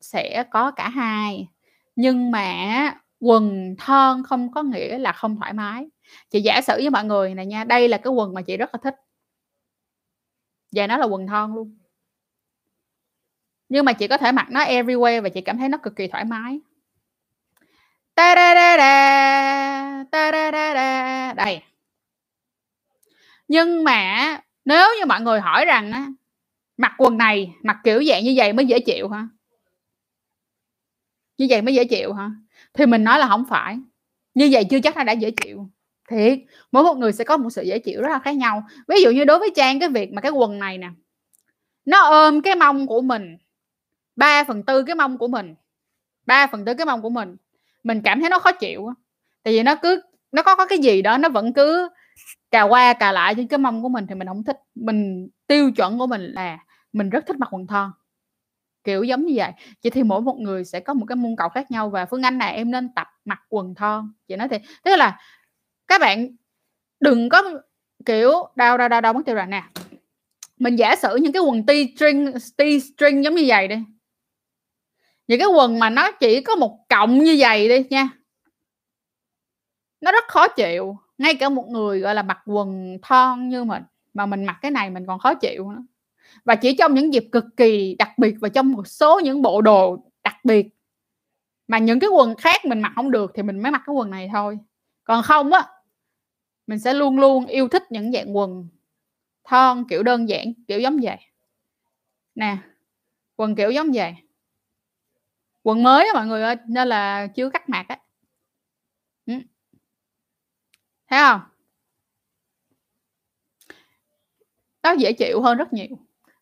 sẽ 0.00 0.44
có 0.50 0.70
cả 0.70 0.88
hai. 0.88 1.48
Nhưng 1.96 2.30
mà 2.30 2.94
quần 3.20 3.74
thon 3.78 4.22
không 4.28 4.52
có 4.52 4.62
nghĩa 4.62 4.98
là 4.98 5.12
không 5.12 5.36
thoải 5.36 5.52
mái. 5.52 5.86
Chị 6.30 6.40
giả 6.40 6.60
sử 6.60 6.72
với 6.74 6.90
mọi 6.90 7.04
người 7.04 7.34
này 7.34 7.46
nha, 7.46 7.64
đây 7.64 7.88
là 7.88 7.98
cái 7.98 8.12
quần 8.12 8.34
mà 8.34 8.42
chị 8.42 8.56
rất 8.56 8.74
là 8.74 8.78
thích 8.82 8.94
và 10.74 10.86
nó 10.86 10.96
là 10.96 11.06
quần 11.06 11.26
thon 11.26 11.54
luôn. 11.54 11.78
Nhưng 13.68 13.84
mà 13.84 13.92
chị 13.92 14.08
có 14.08 14.16
thể 14.16 14.32
mặc 14.32 14.46
nó 14.50 14.60
everywhere 14.60 15.22
và 15.22 15.28
chị 15.28 15.40
cảm 15.40 15.58
thấy 15.58 15.68
nó 15.68 15.78
cực 15.78 15.96
kỳ 15.96 16.06
thoải 16.08 16.24
mái. 16.24 16.60
Ta 18.14 18.34
da 18.36 18.54
da 18.54 18.76
da 18.76 20.04
ta 20.10 20.32
da 20.32 20.50
da 20.52 20.74
da 20.74 21.32
đây. 21.32 21.62
Nhưng 23.48 23.84
mà 23.84 24.40
nếu 24.64 24.86
như 24.98 25.06
mọi 25.06 25.20
người 25.20 25.40
hỏi 25.40 25.64
rằng 25.64 25.92
á, 25.92 26.06
mặc 26.76 26.92
quần 26.98 27.18
này, 27.18 27.54
mặc 27.62 27.76
kiểu 27.84 28.04
dạng 28.04 28.24
như 28.24 28.34
vậy 28.36 28.52
mới 28.52 28.66
dễ 28.66 28.80
chịu 28.80 29.08
hả? 29.08 29.28
Như 31.38 31.46
vậy 31.50 31.62
mới 31.62 31.74
dễ 31.74 31.84
chịu 31.84 32.12
hả? 32.12 32.30
Thì 32.74 32.86
mình 32.86 33.04
nói 33.04 33.18
là 33.18 33.28
không 33.28 33.44
phải. 33.48 33.78
Như 34.34 34.48
vậy 34.52 34.64
chưa 34.70 34.80
chắc 34.80 34.96
là 34.96 35.04
đã 35.04 35.12
dễ 35.12 35.30
chịu 35.30 35.68
thiệt, 36.10 36.38
mỗi 36.72 36.84
một 36.84 36.94
người 36.94 37.12
sẽ 37.12 37.24
có 37.24 37.36
một 37.36 37.50
sự 37.50 37.62
dễ 37.62 37.78
chịu 37.78 38.02
rất 38.02 38.08
là 38.08 38.18
khác 38.18 38.36
nhau. 38.36 38.62
Ví 38.88 39.02
dụ 39.02 39.10
như 39.10 39.24
đối 39.24 39.38
với 39.38 39.50
trang, 39.56 39.80
cái 39.80 39.88
việc 39.88 40.12
mà 40.12 40.20
cái 40.20 40.32
quần 40.32 40.58
này 40.58 40.78
nè, 40.78 40.88
nó 41.84 42.04
ôm 42.04 42.40
cái 42.40 42.54
mông 42.54 42.86
của 42.86 43.00
mình 43.00 43.36
3 44.16 44.44
phần 44.44 44.62
tư 44.62 44.82
cái 44.82 44.94
mông 44.94 45.18
của 45.18 45.28
mình 45.28 45.54
3 46.26 46.46
phần 46.46 46.64
tư 46.64 46.74
cái 46.74 46.86
mông 46.86 47.02
của 47.02 47.10
mình 47.10 47.36
mình 47.82 48.00
cảm 48.04 48.20
thấy 48.20 48.30
nó 48.30 48.38
khó 48.38 48.52
chịu 48.52 48.88
tại 49.42 49.54
vì 49.54 49.62
nó 49.62 49.74
cứ, 49.82 50.02
nó 50.32 50.42
có 50.42 50.56
có 50.56 50.66
cái 50.66 50.78
gì 50.78 51.02
đó 51.02 51.18
nó 51.18 51.28
vẫn 51.28 51.52
cứ 51.52 51.88
cà 52.50 52.62
qua 52.62 52.92
cà 52.92 53.12
lại 53.12 53.34
trên 53.34 53.46
cái 53.46 53.58
mông 53.58 53.82
của 53.82 53.88
mình 53.88 54.06
thì 54.06 54.14
mình 54.14 54.28
không 54.28 54.44
thích. 54.44 54.56
Mình, 54.74 55.28
tiêu 55.46 55.70
chuẩn 55.72 55.98
của 55.98 56.06
mình 56.06 56.20
là 56.20 56.58
mình 56.92 57.10
rất 57.10 57.26
thích 57.26 57.36
mặc 57.38 57.48
quần 57.54 57.66
thon, 57.66 57.90
kiểu 58.84 59.02
giống 59.02 59.26
như 59.26 59.32
vậy. 59.36 59.52
Chị 59.82 59.90
thì 59.90 60.02
mỗi 60.02 60.20
một 60.20 60.36
người 60.38 60.64
sẽ 60.64 60.80
có 60.80 60.94
một 60.94 61.06
cái 61.08 61.16
môn 61.16 61.36
cầu 61.36 61.48
khác 61.48 61.70
nhau 61.70 61.90
và 61.90 62.06
phương 62.06 62.22
anh 62.22 62.38
này 62.38 62.54
em 62.54 62.70
nên 62.70 62.94
tập 62.94 63.08
mặc 63.24 63.40
quần 63.48 63.74
thon. 63.74 64.12
Chị 64.28 64.36
nói 64.36 64.48
thì 64.48 64.58
tức 64.84 64.96
là 64.96 65.18
các 65.94 66.00
bạn 66.00 66.28
đừng 67.00 67.28
có, 67.28 67.42
kiểu, 68.04 68.32
đau 68.56 68.78
đau 68.78 68.88
đau 68.88 69.00
đau 69.00 69.12
mất 69.12 69.20
tiêu 69.26 69.34
rồi 69.34 69.46
nè. 69.46 69.64
Mình 70.58 70.76
giả 70.76 70.96
sử 70.96 71.16
những 71.16 71.32
cái 71.32 71.42
quần 71.42 71.66
t 71.66 71.70
string 71.96 72.32
t 72.32 72.62
string 72.82 73.24
giống 73.24 73.34
như 73.34 73.44
vậy 73.46 73.68
đi. 73.68 73.76
Những 75.26 75.38
cái 75.38 75.48
quần 75.48 75.78
mà 75.78 75.90
nó 75.90 76.12
chỉ 76.12 76.40
có 76.40 76.56
một 76.56 76.78
cộng 76.88 77.18
như 77.18 77.36
vậy 77.38 77.68
đi 77.68 77.84
nha. 77.90 78.08
Nó 80.00 80.12
rất 80.12 80.24
khó 80.28 80.48
chịu. 80.48 80.98
Ngay 81.18 81.34
cả 81.34 81.48
một 81.48 81.68
người, 81.68 82.00
gọi 82.00 82.14
là, 82.14 82.22
mặc 82.22 82.38
quần 82.46 82.98
thon 83.02 83.48
như 83.48 83.64
mình, 83.64 83.82
mà 84.14 84.26
mình 84.26 84.44
mặc 84.44 84.58
cái 84.62 84.70
này 84.70 84.90
mình 84.90 85.06
còn 85.06 85.18
khó 85.18 85.34
chịu 85.34 85.70
nữa. 85.70 85.82
Và 86.44 86.54
chỉ 86.54 86.76
trong 86.76 86.94
những 86.94 87.14
dịp 87.14 87.28
cực 87.32 87.44
kỳ 87.56 87.94
đặc 87.98 88.18
biệt 88.18 88.34
và 88.40 88.48
trong 88.48 88.72
một 88.72 88.86
số 88.86 89.20
những 89.20 89.42
bộ 89.42 89.62
đồ 89.62 89.98
đặc 90.24 90.36
biệt 90.44 90.66
mà 91.68 91.78
những 91.78 92.00
cái 92.00 92.10
quần 92.10 92.36
khác 92.36 92.64
mình 92.64 92.80
mặc 92.80 92.92
không 92.94 93.10
được 93.10 93.32
thì 93.34 93.42
mình 93.42 93.62
mới 93.62 93.72
mặc 93.72 93.82
cái 93.86 93.94
quần 93.94 94.10
này 94.10 94.30
thôi. 94.32 94.58
Còn 95.04 95.22
không 95.22 95.52
á 95.52 95.66
mình 96.66 96.78
sẽ 96.78 96.94
luôn 96.94 97.18
luôn 97.18 97.46
yêu 97.46 97.68
thích 97.68 97.82
những 97.90 98.12
dạng 98.12 98.36
quần 98.36 98.68
thon 99.44 99.84
kiểu 99.88 100.02
đơn 100.02 100.28
giản, 100.28 100.52
kiểu 100.68 100.80
giống 100.80 100.98
vậy. 101.02 101.16
Nè, 102.34 102.56
quần 103.36 103.54
kiểu 103.54 103.70
giống 103.70 103.92
vậy. 103.94 104.14
Quần 105.62 105.82
mới 105.82 106.06
á 106.06 106.12
mọi 106.14 106.26
người 106.26 106.42
ơi, 106.42 106.56
nên 106.68 106.88
là 106.88 107.26
chưa 107.26 107.50
cắt 107.50 107.68
mặt 107.68 107.86
á. 107.88 107.98
Ừ. 109.26 109.34
thấy 111.08 111.20
không? 111.20 111.40
Nó 114.82 114.92
dễ 114.92 115.12
chịu 115.12 115.40
hơn 115.42 115.58
rất 115.58 115.72
nhiều. 115.72 115.86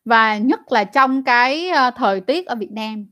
Và 0.05 0.37
nhất 0.37 0.71
là 0.71 0.83
trong 0.83 1.23
cái 1.23 1.69
ờ, 1.69 1.91
thời 1.95 2.21
tiết 2.21 2.45
ở 2.45 2.55
Việt 2.55 2.71
Nam, 2.71 3.05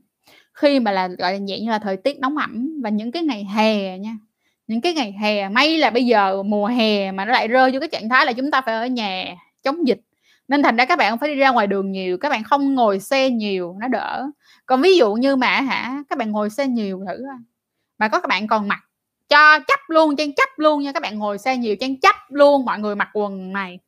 khi 0.54 0.80
mà 0.80 0.92
là, 0.92 1.08
gọi 1.08 1.32
là 1.32 1.38
nhẹ 1.38 1.60
như 1.60 1.70
là 1.70 1.78
thời 1.78 1.96
tiết 1.96 2.18
nóng 2.20 2.36
ẩm 2.36 2.80
và 2.82 2.90
những 2.90 3.12
cái 3.12 3.22
ngày 3.22 3.44
hè 3.44 3.98
nha 3.98 4.16
những 4.72 4.80
cái 4.80 4.94
ngày 4.94 5.12
hè, 5.12 5.48
may 5.48 5.78
là 5.78 5.90
bây 5.90 6.06
giờ 6.06 6.42
mùa 6.42 6.66
hè 6.66 7.12
mà 7.12 7.24
nó 7.24 7.32
lại 7.32 7.48
rơi 7.48 7.70
vô 7.70 7.80
cái 7.80 7.88
trạng 7.88 8.08
thái 8.08 8.26
là 8.26 8.32
chúng 8.32 8.50
ta 8.50 8.60
phải 8.60 8.74
ở 8.74 8.86
nhà 8.86 9.34
chống 9.62 9.86
dịch. 9.86 10.00
Nên 10.48 10.62
thành 10.62 10.76
ra 10.76 10.84
các 10.84 10.98
bạn 10.98 11.10
không 11.12 11.18
phải 11.18 11.28
đi 11.28 11.34
ra 11.34 11.50
ngoài 11.50 11.66
đường 11.66 11.92
nhiều, 11.92 12.18
các 12.18 12.28
bạn 12.28 12.44
không 12.44 12.74
ngồi 12.74 13.00
xe 13.00 13.30
nhiều, 13.30 13.76
nó 13.80 13.88
đỡ. 13.88 14.26
Còn 14.66 14.82
ví 14.82 14.96
dụ 14.96 15.14
như 15.14 15.36
mà 15.36 15.60
hả, 15.60 16.02
các 16.08 16.18
bạn 16.18 16.30
ngồi 16.30 16.50
xe 16.50 16.66
nhiều 16.66 17.04
thử 17.08 17.24
mà 17.98 18.08
có 18.08 18.20
các 18.20 18.28
bạn 18.28 18.46
còn 18.46 18.68
mặc, 18.68 18.80
cho 19.28 19.58
chấp 19.58 19.80
luôn 19.88 20.16
trang 20.16 20.34
chấp 20.34 20.48
luôn 20.56 20.82
nha, 20.82 20.92
các 20.92 21.02
bạn 21.02 21.18
ngồi 21.18 21.38
xe 21.38 21.56
nhiều 21.56 21.76
trang 21.80 22.00
chấp 22.00 22.16
luôn, 22.28 22.64
mọi 22.64 22.78
người 22.78 22.96
mặc 22.96 23.08
quần 23.14 23.52
này 23.52 23.78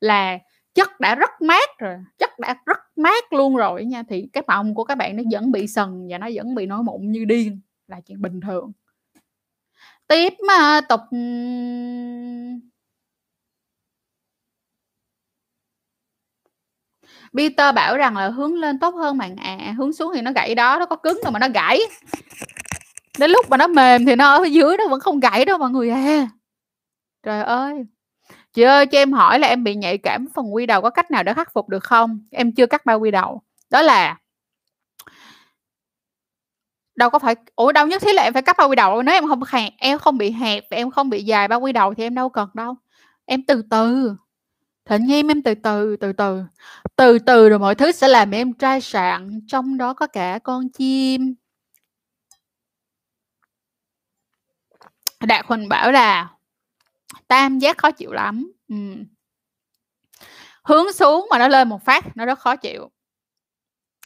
là 0.00 0.38
chất 0.74 1.00
đã 1.00 1.14
rất 1.14 1.42
mát 1.42 1.68
rồi, 1.78 1.94
chất 2.18 2.38
đã 2.38 2.56
rất 2.66 2.78
mát 2.96 3.32
luôn 3.32 3.56
rồi 3.56 3.84
nha. 3.84 4.02
Thì 4.08 4.28
cái 4.32 4.42
mông 4.46 4.74
của 4.74 4.84
các 4.84 4.94
bạn 4.94 5.16
nó 5.16 5.22
vẫn 5.32 5.52
bị 5.52 5.66
sần 5.66 6.08
và 6.10 6.18
nó 6.18 6.28
vẫn 6.34 6.54
bị 6.54 6.66
nổi 6.66 6.82
mụn 6.82 7.12
như 7.12 7.24
điên, 7.24 7.60
là 7.88 8.00
chuyện 8.06 8.22
bình 8.22 8.40
thường 8.40 8.72
tiếp 10.08 10.34
mà 10.46 10.80
tục 10.88 11.00
ừ, 11.10 11.18
Peter 17.36 17.74
bảo 17.74 17.96
rằng 17.96 18.16
là 18.16 18.28
hướng 18.28 18.54
lên 18.54 18.78
tốt 18.78 18.94
hơn 18.94 19.18
bạn 19.18 19.36
ạ. 19.36 19.56
À, 19.60 19.74
hướng 19.78 19.92
xuống 19.92 20.12
thì 20.14 20.22
nó 20.22 20.32
gãy 20.32 20.54
đó 20.54 20.78
nó 20.78 20.86
có 20.86 20.96
cứng 20.96 21.20
rồi 21.24 21.32
mà 21.32 21.38
nó 21.38 21.48
gãy. 21.48 21.80
Đến 23.18 23.30
lúc 23.30 23.50
mà 23.50 23.56
nó 23.56 23.66
mềm 23.66 24.06
thì 24.06 24.16
nó 24.16 24.34
ở 24.34 24.44
dưới 24.44 24.76
nó 24.76 24.88
vẫn 24.88 25.00
không 25.00 25.20
gãy 25.20 25.44
đâu 25.44 25.58
mọi 25.58 25.70
người 25.70 25.90
à. 25.90 26.28
Trời 27.22 27.42
ơi. 27.42 27.84
Chị 28.52 28.62
ơi 28.62 28.86
cho 28.86 28.98
em 28.98 29.12
hỏi 29.12 29.38
là 29.38 29.48
em 29.48 29.64
bị 29.64 29.74
nhạy 29.74 29.98
cảm 29.98 30.26
phần 30.34 30.54
quy 30.54 30.66
đầu 30.66 30.82
có 30.82 30.90
cách 30.90 31.10
nào 31.10 31.22
để 31.22 31.34
khắc 31.34 31.52
phục 31.52 31.68
được 31.68 31.84
không? 31.84 32.20
Em 32.30 32.52
chưa 32.52 32.66
cắt 32.66 32.86
bao 32.86 33.00
quy 33.00 33.10
đầu. 33.10 33.42
Đó 33.70 33.82
là 33.82 34.16
đâu 36.98 37.10
có 37.10 37.18
phải 37.18 37.34
ủa 37.56 37.72
đâu 37.72 37.86
nhất 37.86 38.02
thiết 38.02 38.14
là 38.14 38.22
em 38.22 38.32
phải 38.32 38.42
cắt 38.42 38.56
bao 38.58 38.68
quy 38.68 38.76
đầu 38.76 39.02
nếu 39.02 39.14
em 39.14 39.28
không 39.28 39.40
hẹp 39.48 39.72
em 39.78 39.98
không 39.98 40.18
bị 40.18 40.30
hẹp 40.30 40.64
em 40.70 40.90
không 40.90 41.10
bị 41.10 41.24
dài 41.24 41.48
bao 41.48 41.60
quy 41.60 41.72
đầu 41.72 41.94
thì 41.94 42.02
em 42.02 42.14
đâu 42.14 42.28
cần 42.28 42.48
đâu 42.54 42.74
em 43.26 43.42
từ 43.46 43.62
từ 43.70 44.16
Thịnh 44.88 45.06
nghiêm 45.06 45.30
em 45.30 45.42
từ 45.42 45.54
từ, 45.54 45.96
từ 45.96 46.12
từ. 46.12 46.42
Từ 46.96 47.18
từ 47.18 47.48
rồi 47.48 47.58
mọi 47.58 47.74
thứ 47.74 47.92
sẽ 47.92 48.08
làm 48.08 48.30
em 48.30 48.52
trai 48.52 48.80
sạn, 48.80 49.40
trong 49.48 49.76
đó 49.78 49.94
có 49.94 50.06
cả 50.06 50.38
con 50.42 50.68
chim. 50.68 51.34
Đạt 55.20 55.46
Huỳnh 55.46 55.68
bảo 55.68 55.92
là 55.92 56.30
tam 57.28 57.58
giác 57.58 57.78
khó 57.78 57.90
chịu 57.90 58.12
lắm. 58.12 58.52
Ừ. 58.68 58.74
Hướng 60.64 60.92
xuống 60.92 61.26
mà 61.30 61.38
nó 61.38 61.48
lên 61.48 61.68
một 61.68 61.84
phát 61.84 62.16
nó 62.16 62.26
rất 62.26 62.38
khó 62.38 62.56
chịu. 62.56 62.90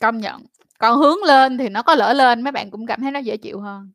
Công 0.00 0.18
nhận. 0.18 0.46
Còn 0.82 0.98
hướng 0.98 1.18
lên 1.26 1.58
thì 1.58 1.68
nó 1.68 1.82
có 1.82 1.94
lỡ 1.94 2.12
lên, 2.12 2.42
mấy 2.42 2.52
bạn 2.52 2.70
cũng 2.70 2.86
cảm 2.86 3.00
thấy 3.00 3.10
nó 3.10 3.18
dễ 3.18 3.36
chịu 3.36 3.60
hơn. 3.60 3.92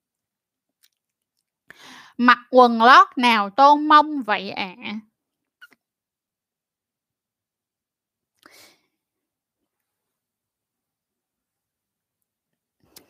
Mặc 2.17 2.37
quần 2.51 2.81
lót 2.81 3.07
nào 3.17 3.49
tôn 3.49 3.87
mông 3.87 4.23
vậy 4.23 4.49
ạ? 4.51 4.75
À? 4.83 4.99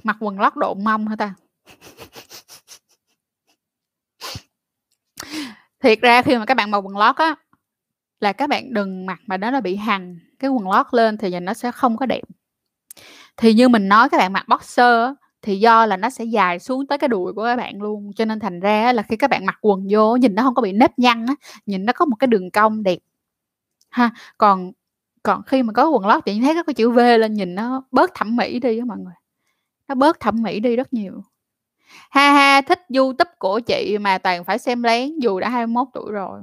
mặc 0.03 0.17
quần 0.19 0.39
lót 0.39 0.55
độ 0.55 0.73
mông 0.73 1.07
hả 1.07 1.15
ta 1.15 1.33
thiệt 5.79 6.01
ra 6.01 6.21
khi 6.21 6.37
mà 6.37 6.45
các 6.45 6.53
bạn 6.53 6.71
mặc 6.71 6.77
quần 6.77 6.97
lót 6.97 7.15
á, 7.15 7.35
là 8.19 8.33
các 8.33 8.49
bạn 8.49 8.73
đừng 8.73 9.05
mặc 9.05 9.19
mà 9.25 9.37
nó 9.37 9.61
bị 9.61 9.75
hằn 9.75 10.19
cái 10.39 10.49
quần 10.49 10.69
lót 10.69 10.85
lên 10.91 11.17
thì 11.17 11.31
nhìn 11.31 11.45
nó 11.45 11.53
sẽ 11.53 11.71
không 11.71 11.97
có 11.97 12.05
đẹp. 12.05 12.21
Thì 13.37 13.53
như 13.53 13.69
mình 13.69 13.89
nói 13.89 14.09
các 14.09 14.17
bạn 14.17 14.33
mặc 14.33 14.45
boxer 14.47 15.09
thì 15.41 15.59
do 15.59 15.85
là 15.85 15.97
nó 15.97 16.09
sẽ 16.09 16.23
dài 16.25 16.59
xuống 16.59 16.87
tới 16.87 16.97
cái 16.97 17.07
đùi 17.07 17.33
của 17.33 17.43
các 17.43 17.55
bạn 17.55 17.81
luôn, 17.81 18.11
cho 18.15 18.25
nên 18.25 18.39
thành 18.39 18.59
ra 18.59 18.93
là 18.93 19.03
khi 19.03 19.15
các 19.15 19.29
bạn 19.29 19.45
mặc 19.45 19.57
quần 19.61 19.87
vô 19.89 20.15
nhìn 20.15 20.35
nó 20.35 20.43
không 20.43 20.55
có 20.55 20.61
bị 20.61 20.71
nếp 20.73 20.99
nhăn 20.99 21.25
á, 21.25 21.35
nhìn 21.65 21.85
nó 21.85 21.93
có 21.93 22.05
một 22.05 22.15
cái 22.19 22.27
đường 22.27 22.51
cong 22.51 22.83
đẹp. 22.83 22.97
Ha, 23.89 24.11
còn 24.37 24.71
còn 25.23 25.43
khi 25.43 25.63
mà 25.63 25.73
có 25.73 25.89
quần 25.89 26.07
lót 26.07 26.23
thì 26.25 26.41
thấy 26.41 26.55
có 26.55 26.63
cái 26.63 26.73
chữ 26.73 26.89
V 26.91 26.97
lên 26.97 27.33
nhìn 27.33 27.55
nó 27.55 27.83
bớt 27.91 28.11
thẩm 28.15 28.35
mỹ 28.35 28.59
đi 28.59 28.79
á 28.79 28.85
mọi 28.85 28.97
người, 28.97 29.13
nó 29.87 29.95
bớt 29.95 30.19
thẩm 30.19 30.43
mỹ 30.43 30.59
đi 30.59 30.75
rất 30.75 30.93
nhiều. 30.93 31.23
Ha 32.11 32.31
ha, 32.33 32.61
thích 32.61 32.81
YouTube 32.95 33.31
của 33.39 33.59
chị 33.59 33.97
mà 34.01 34.17
toàn 34.17 34.43
phải 34.43 34.59
xem 34.59 34.83
lén 34.83 35.19
dù 35.19 35.39
đã 35.39 35.49
21 35.49 35.87
tuổi 35.93 36.11
rồi. 36.11 36.41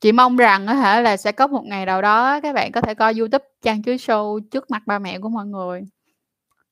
Chị 0.00 0.12
mong 0.12 0.36
rằng 0.36 0.66
á 0.66 0.74
hả 0.74 1.00
là 1.00 1.16
sẽ 1.16 1.32
có 1.32 1.46
một 1.46 1.64
ngày 1.64 1.86
nào 1.86 2.02
đó 2.02 2.40
các 2.40 2.54
bạn 2.54 2.72
có 2.72 2.80
thể 2.80 2.94
coi 2.94 3.14
YouTube 3.18 3.44
Trang 3.62 3.82
Chuối 3.82 3.96
Show 3.96 4.40
trước 4.50 4.70
mặt 4.70 4.82
ba 4.86 4.98
mẹ 4.98 5.18
của 5.18 5.28
mọi 5.28 5.46
người. 5.46 5.82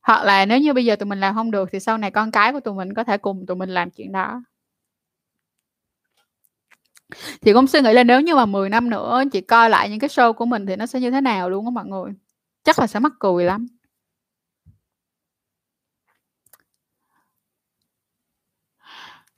Hoặc 0.03 0.25
là 0.25 0.47
nếu 0.47 0.59
như 0.59 0.73
bây 0.73 0.85
giờ 0.85 0.97
tụi 0.97 1.07
mình 1.07 1.21
làm 1.21 1.35
không 1.35 1.51
được 1.51 1.69
thì 1.73 1.81
sau 1.81 1.99
này 1.99 2.11
con 2.11 2.31
cái 2.31 2.53
của 2.53 2.61
tụi 2.61 2.75
mình 2.75 2.95
có 2.95 3.05
thể 3.05 3.19
cùng 3.19 3.47
tụi 3.47 3.57
mình 3.57 3.71
làm 3.71 3.91
chuyện 3.91 4.13
đó. 4.13 4.43
Chị 7.43 7.53
cũng 7.53 7.67
suy 7.67 7.81
nghĩ 7.81 7.93
là 7.93 8.05
nếu 8.05 8.21
như 8.21 8.35
mà 8.35 8.47
10 8.47 8.69
năm 8.69 8.91
nữa, 8.91 9.23
chị 9.33 9.41
coi 9.41 9.71
lại 9.71 9.91
những 9.91 9.99
cái 9.99 10.09
show 10.09 10.33
của 10.33 10.47
mình 10.47 10.67
thì 10.67 10.77
nó 10.77 10.87
sẽ 10.87 11.01
như 11.01 11.11
thế 11.11 11.21
nào 11.21 11.51
luôn 11.51 11.65
á 11.65 11.71
mọi 11.71 11.87
người. 11.87 12.13
Chắc 12.65 12.79
là 12.79 12.87
sẽ 12.87 13.01
mắc 13.01 13.13
cười 13.19 13.45
lắm. 13.45 13.67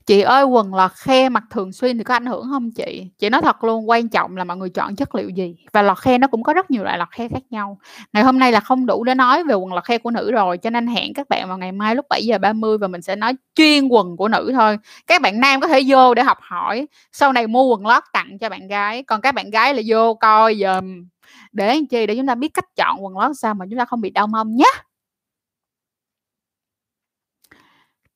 Chị 0.08 0.20
ơi, 0.20 0.44
quần 0.44 0.74
lọt 0.74 0.90
khe 0.92 1.28
mặc 1.28 1.44
thường 1.50 1.72
xuyên 1.72 1.98
thì 1.98 2.04
có 2.04 2.14
ảnh 2.14 2.26
hưởng 2.26 2.46
không 2.50 2.70
chị? 2.72 3.10
Chị 3.18 3.28
nói 3.28 3.42
thật 3.42 3.64
luôn, 3.64 3.88
quan 3.88 4.08
trọng 4.08 4.36
là 4.36 4.44
mọi 4.44 4.56
người 4.56 4.70
chọn 4.70 4.96
chất 4.96 5.14
liệu 5.14 5.28
gì, 5.28 5.56
và 5.72 5.82
lọt 5.82 5.98
khe 5.98 6.18
nó 6.18 6.26
cũng 6.26 6.42
có 6.42 6.52
rất 6.52 6.70
nhiều 6.70 6.84
loại 6.84 6.98
lọt 6.98 7.08
khe 7.10 7.28
khác 7.28 7.42
nhau. 7.50 7.78
Ngày 8.12 8.24
hôm 8.24 8.38
nay 8.38 8.52
là 8.52 8.60
không 8.60 8.86
đủ 8.86 9.04
để 9.04 9.14
nói 9.14 9.44
về 9.44 9.54
quần 9.54 9.72
lọt 9.72 9.84
khe 9.84 9.98
của 9.98 10.10
nữ 10.10 10.32
rồi, 10.32 10.58
cho 10.58 10.70
nên 10.70 10.86
hẹn 10.86 11.14
các 11.14 11.28
bạn 11.28 11.48
vào 11.48 11.58
ngày 11.58 11.72
mai 11.72 11.94
lúc 11.94 12.06
7:30 12.10 12.78
và 12.78 12.88
mình 12.88 13.02
sẽ 13.02 13.16
nói 13.16 13.32
chuyên 13.54 13.88
quần 13.88 14.16
của 14.16 14.28
nữ 14.28 14.52
thôi. 14.54 14.78
Các 15.06 15.22
bạn 15.22 15.40
nam 15.40 15.60
có 15.60 15.68
thể 15.68 15.82
vô 15.86 16.14
để 16.14 16.22
học 16.22 16.38
hỏi, 16.40 16.86
sau 17.12 17.32
này 17.32 17.46
mua 17.46 17.64
quần 17.64 17.86
lót 17.86 18.02
tặng 18.12 18.38
cho 18.38 18.48
bạn 18.48 18.68
gái, 18.68 19.02
còn 19.02 19.20
các 19.20 19.34
bạn 19.34 19.50
gái 19.50 19.74
là 19.74 19.82
vô 19.86 20.14
coi 20.14 20.54
giùm. 20.60 21.06
Để 21.52 21.74
làm 21.74 21.86
chi? 21.86 22.06
Để 22.06 22.16
chúng 22.16 22.26
ta 22.26 22.34
biết 22.34 22.54
cách 22.54 22.76
chọn 22.76 23.04
quần 23.04 23.18
lót 23.18 23.30
sao 23.40 23.54
mà 23.54 23.64
chúng 23.70 23.78
ta 23.78 23.84
không 23.84 24.00
bị 24.00 24.10
đau 24.10 24.26
mông 24.26 24.56
nhé 24.56 24.72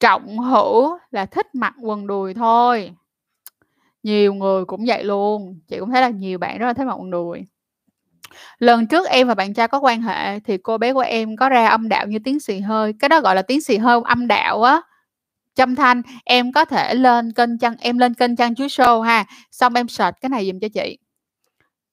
Trọng 0.03 0.39
hữu 0.39 0.99
là 1.11 1.27
thích 1.27 1.55
mặc 1.55 1.75
quần 1.81 2.07
đùi 2.07 2.35
thôi. 2.35 2.93
Nhiều 4.03 4.35
người 4.35 4.65
cũng 4.65 4.85
vậy 4.87 5.05
luôn, 5.05 5.61
chị 5.69 5.79
cũng 5.79 5.91
thấy 5.91 6.03
là 6.03 6.09
nhiều 6.09 6.39
bạn 6.39 6.59
rất 6.59 6.67
là 6.67 6.73
thích 6.73 6.85
mặc 6.85 6.95
quần 6.95 7.11
đùi. 7.11 7.47
Lần 8.59 8.87
trước 8.87 9.09
em 9.09 9.29
và 9.29 9.35
bạn 9.35 9.55
trai 9.55 9.69
có 9.69 9.81
quan 9.81 10.03
hệ 10.03 10.41
thì 10.41 10.59
cô 10.59 10.79
bé 10.79 10.93
của 10.93 11.01
em 11.01 11.37
có 11.37 11.49
ra 11.49 11.69
âm 11.69 11.89
đạo 11.89 12.07
như 12.07 12.19
tiếng 12.25 12.41
xì 12.41 12.61
hơi, 12.61 12.93
cái 12.99 13.09
đó 13.09 13.21
gọi 13.21 13.35
là 13.35 13.43
tiếng 13.43 13.61
xì 13.61 13.77
hơi 13.77 14.01
âm 14.05 14.27
đạo 14.27 14.63
á. 14.63 14.81
Trâm 15.55 15.75
Thanh, 15.77 16.03
em 16.25 16.53
có 16.53 16.65
thể 16.65 16.95
lên 16.95 17.33
kênh 17.33 17.59
chăn 17.59 17.77
em 17.81 17.99
lên 17.99 18.15
kênh 18.15 18.37
chăn 18.37 18.55
Chuối 18.55 18.69
Show 18.69 19.01
ha, 19.01 19.25
xong 19.51 19.75
em 19.75 19.89
search 19.89 20.21
cái 20.21 20.29
này 20.29 20.47
giùm 20.47 20.61
cho 20.61 20.69
chị. 20.75 20.99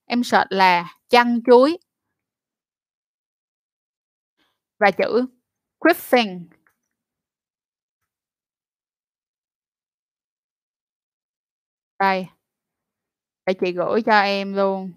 Em 0.05 0.23
search 0.23 0.47
là 0.51 0.93
chăn 1.09 1.39
chuối. 1.45 1.77
Và 4.79 4.91
chữ 4.91 5.25
Griffin. 5.79 6.39
Đây. 11.99 12.27
Để 13.45 13.53
chị 13.53 13.71
gửi 13.71 14.01
cho 14.01 14.19
em 14.19 14.53
luôn. 14.53 14.91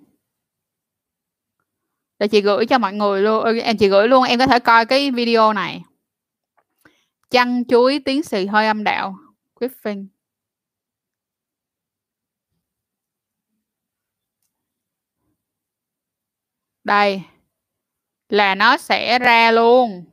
Để 2.18 2.28
chị 2.28 2.40
gửi 2.40 2.66
cho 2.66 2.78
mọi 2.78 2.92
người 2.92 3.22
luôn, 3.22 3.44
ừ, 3.44 3.58
em 3.58 3.76
chị 3.76 3.88
gửi 3.88 4.08
luôn, 4.08 4.24
em 4.24 4.38
có 4.38 4.46
thể 4.46 4.58
coi 4.58 4.86
cái 4.86 5.10
video 5.10 5.52
này. 5.52 5.82
Chăn 7.30 7.64
chuối 7.68 8.00
tiến 8.04 8.22
sĩ 8.22 8.46
hơi 8.46 8.66
âm 8.66 8.84
đạo, 8.84 9.16
Griffin. 9.54 10.06
Đây. 16.84 17.22
Là 18.28 18.54
nó 18.54 18.76
sẽ 18.76 19.18
ra 19.18 19.50
luôn. 19.50 20.04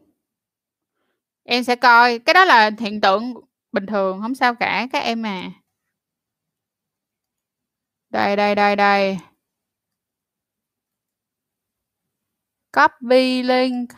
Em 1.44 1.64
sẽ 1.64 1.76
coi, 1.76 2.20
cái 2.20 2.34
đó 2.34 2.46
là 2.46 2.72
hiện 2.80 3.02
tượng 3.02 3.34
bình 3.72 3.86
thường, 3.86 4.22
không 4.22 4.36
sao 4.36 4.56
cả 4.56 4.88
các 4.92 5.00
em 5.00 5.26
à. 5.26 5.52
Đây, 8.10 8.36
đây, 8.36 8.56
đây, 8.56 8.76
đây. 8.76 9.20
Copy 12.72 13.44
link. 13.44 13.90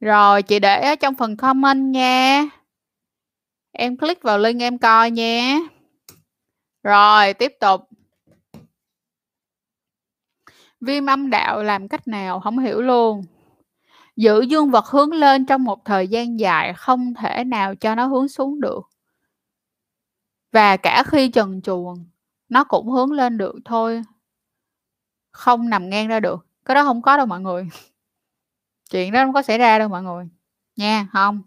Rồi, 0.00 0.42
chị 0.42 0.58
để 0.58 0.80
ở 0.80 0.94
trong 0.94 1.14
phần 1.14 1.36
comment 1.36 1.94
nha. 1.94 2.44
Em 3.72 3.96
click 3.96 4.22
vào 4.22 4.38
link 4.38 4.60
em 4.60 4.78
coi 4.78 5.10
nha. 5.10 5.58
Rồi, 6.82 7.34
tiếp 7.34 7.52
tục. 7.60 7.80
Viêm 10.80 11.06
âm 11.06 11.30
đạo 11.30 11.62
làm 11.62 11.88
cách 11.88 12.08
nào? 12.08 12.40
không 12.40 12.58
hiểu 12.58 12.82
luôn. 12.82 13.24
Giữ 14.16 14.40
dương 14.40 14.70
vật 14.70 14.86
hướng 14.86 15.12
lên 15.12 15.46
trong 15.46 15.64
một 15.64 15.84
thời 15.84 16.08
gian 16.08 16.40
dài, 16.40 16.74
không 16.74 17.14
thể 17.14 17.44
nào 17.44 17.74
cho 17.74 17.94
nó 17.94 18.06
hướng 18.06 18.28
xuống 18.28 18.60
được. 18.60 18.80
Và 20.52 20.76
cả 20.76 21.02
khi 21.06 21.28
trần 21.28 21.62
chuồng 21.62 22.04
nó 22.50 22.64
cũng 22.64 22.90
hướng 22.90 23.12
lên 23.12 23.38
được 23.38 23.56
thôi. 23.64 24.02
Không 25.32 25.70
nằm 25.70 25.90
ngang 25.90 26.08
ra 26.08 26.20
được, 26.20 26.46
cái 26.64 26.74
đó 26.74 26.84
không 26.84 27.02
có 27.02 27.16
đâu 27.16 27.26
mọi 27.26 27.40
người. 27.40 27.68
Chuyện 28.90 29.12
đó 29.12 29.24
không 29.24 29.34
có 29.34 29.42
xảy 29.42 29.58
ra 29.58 29.78
đâu 29.78 29.88
mọi 29.88 30.02
người, 30.02 30.28
nha, 30.76 31.06
không. 31.12 31.42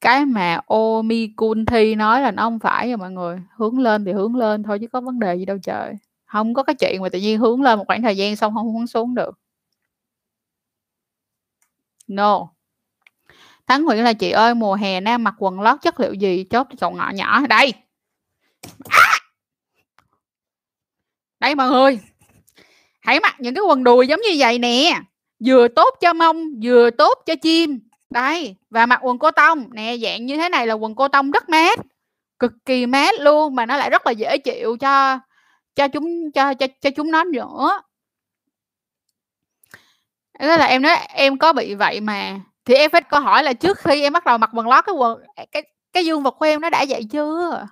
Cái 0.00 0.26
mà 0.26 0.60
Omikunthi 0.66 1.94
nói 1.94 2.22
là 2.22 2.30
nó 2.30 2.42
không 2.42 2.58
phải 2.58 2.88
rồi 2.88 2.96
mọi 2.96 3.10
người, 3.10 3.42
hướng 3.56 3.78
lên 3.78 4.04
thì 4.04 4.12
hướng 4.12 4.36
lên 4.36 4.62
thôi 4.62 4.78
chứ 4.80 4.88
có 4.88 5.00
vấn 5.00 5.18
đề 5.20 5.36
gì 5.36 5.44
đâu 5.44 5.58
trời. 5.62 5.94
không 6.26 6.54
có 6.54 6.62
cái 6.62 6.74
chuyện 6.74 7.02
mà 7.02 7.08
tự 7.08 7.18
nhiên 7.18 7.38
hướng 7.40 7.62
lên 7.62 7.78
một 7.78 7.84
khoảng 7.86 8.02
thời 8.02 8.16
gian 8.16 8.36
xong 8.36 8.54
không 8.54 8.74
hướng 8.76 8.86
xuống 8.86 9.14
được. 9.14 9.38
No. 12.08 12.48
Thắng 13.66 13.84
Nguyễn 13.84 14.04
là 14.04 14.12
"Chị 14.12 14.30
ơi, 14.30 14.54
mùa 14.54 14.74
hè 14.74 15.00
nam 15.00 15.24
mặc 15.24 15.34
quần 15.38 15.60
lót 15.60 15.82
chất 15.82 16.00
liệu 16.00 16.14
gì? 16.14 16.44
Chốt 16.44 16.66
cho 16.70 16.76
chậu 16.76 16.90
ngọ 16.90 17.10
nhỏ." 17.10 17.46
Đây. 17.48 17.72
à! 18.88 19.19
Đây 21.40 21.54
mọi 21.54 21.70
người. 21.70 22.00
Hãy 23.00 23.20
mặc 23.20 23.36
những 23.38 23.54
cái 23.54 23.62
quần 23.62 23.84
đùi 23.84 24.06
giống 24.06 24.20
như 24.20 24.30
vậy 24.38 24.58
nè, 24.58 25.00
vừa 25.44 25.68
tốt 25.68 25.94
cho 26.00 26.12
mông, 26.12 26.60
vừa 26.62 26.90
tốt 26.90 27.18
cho 27.26 27.34
chim. 27.42 27.80
Đây, 28.10 28.56
và 28.70 28.86
mặc 28.86 29.00
quần 29.02 29.18
cô 29.18 29.30
tông, 29.30 29.68
nè, 29.72 29.96
dạng 30.02 30.26
như 30.26 30.36
thế 30.36 30.48
này 30.48 30.66
là 30.66 30.74
quần 30.74 30.94
cô 30.94 31.08
tông 31.08 31.30
rất 31.30 31.48
mát, 31.48 31.78
cực 32.38 32.52
kỳ 32.64 32.86
mát 32.86 33.14
luôn, 33.20 33.54
mà 33.54 33.66
nó 33.66 33.76
lại 33.76 33.90
rất 33.90 34.06
là 34.06 34.12
dễ 34.12 34.38
chịu 34.38 34.76
cho 34.76 35.18
cho 35.74 35.88
chúng 35.88 36.32
cho 36.32 36.54
cho 36.54 36.66
cho 36.80 36.90
chúng 36.96 37.10
nó 37.10 37.24
nữa. 37.24 37.82
đó 40.38 40.56
là 40.56 40.66
em 40.66 40.82
nói 40.82 40.96
em 41.08 41.38
có 41.38 41.52
bị 41.52 41.74
vậy 41.74 42.00
mà, 42.00 42.40
thì 42.64 42.74
em 42.74 42.90
phải 42.90 43.02
câu 43.02 43.20
hỏi 43.20 43.42
là 43.42 43.52
trước 43.52 43.78
khi 43.78 44.02
em 44.02 44.12
bắt 44.12 44.24
đầu 44.24 44.38
mặc 44.38 44.50
quần 44.54 44.68
lót 44.68 44.84
cái 44.86 44.94
quần 44.94 45.20
cái 45.52 45.62
cái 45.92 46.06
dương 46.06 46.22
vật 46.22 46.36
của 46.38 46.44
em 46.46 46.60
nó 46.60 46.70
đã 46.70 46.84
vậy 46.88 47.02
chưa? 47.12 47.66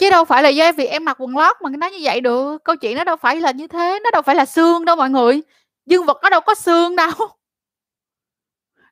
Chứ 0.00 0.10
đâu 0.10 0.24
phải 0.24 0.42
là 0.42 0.48
do 0.48 0.72
việc 0.72 0.86
em 0.86 1.04
mặc 1.04 1.16
quần 1.20 1.36
lót 1.36 1.56
mà 1.62 1.70
nó 1.78 1.86
như 1.86 1.98
vậy 2.02 2.20
được, 2.20 2.64
câu 2.64 2.76
chuyện 2.76 2.96
nó 2.96 3.04
đâu 3.04 3.16
phải 3.16 3.40
là 3.40 3.50
như 3.50 3.66
thế, 3.66 3.98
nó 4.04 4.10
đâu 4.10 4.22
phải 4.22 4.34
là 4.34 4.44
xương 4.44 4.84
đâu 4.84 4.96
mọi 4.96 5.10
người, 5.10 5.40
dương 5.86 6.06
vật 6.06 6.18
nó 6.22 6.30
đâu 6.30 6.40
có 6.40 6.54
xương 6.54 6.96
đâu. 6.96 7.10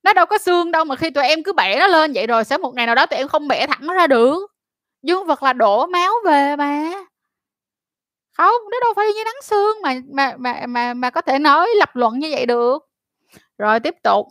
Nó 0.03 0.13
đâu 0.13 0.27
có 0.27 0.39
xương 0.39 0.71
đâu 0.71 0.85
mà 0.85 0.97
khi 0.97 1.11
tụi 1.11 1.25
em 1.25 1.43
cứ 1.43 1.53
bẻ 1.53 1.79
nó 1.79 1.87
lên 1.87 2.13
vậy 2.15 2.27
rồi 2.27 2.45
sẽ 2.45 2.59
một 2.59 2.75
ngày 2.75 2.87
nào 2.87 2.95
đó 2.95 3.07
tụi 3.07 3.17
em 3.19 3.29
không 3.29 3.49
bẻ 3.49 3.67
thẳng 3.67 3.87
nó 3.87 3.95
ra 3.95 4.07
được. 4.07 4.47
Dương 5.03 5.27
vật 5.27 5.43
là 5.43 5.53
đổ 5.53 5.87
máu 5.87 6.13
về 6.25 6.57
mà. 6.57 6.93
Không, 8.37 8.55
nó 8.73 8.81
đâu 8.81 8.93
phải 8.97 9.07
như 9.07 9.25
nắng 9.25 9.43
xương 9.43 9.77
mà 9.83 9.95
mà 10.13 10.35
mà 10.39 10.67
mà 10.67 10.95
mà 10.95 11.11
có 11.11 11.21
thể 11.21 11.39
nói 11.39 11.69
lập 11.79 11.97
luận 11.97 12.19
như 12.19 12.29
vậy 12.31 12.47
được. 12.47 12.79
Rồi 13.59 13.81
tiếp 13.81 13.95
tục. 14.03 14.27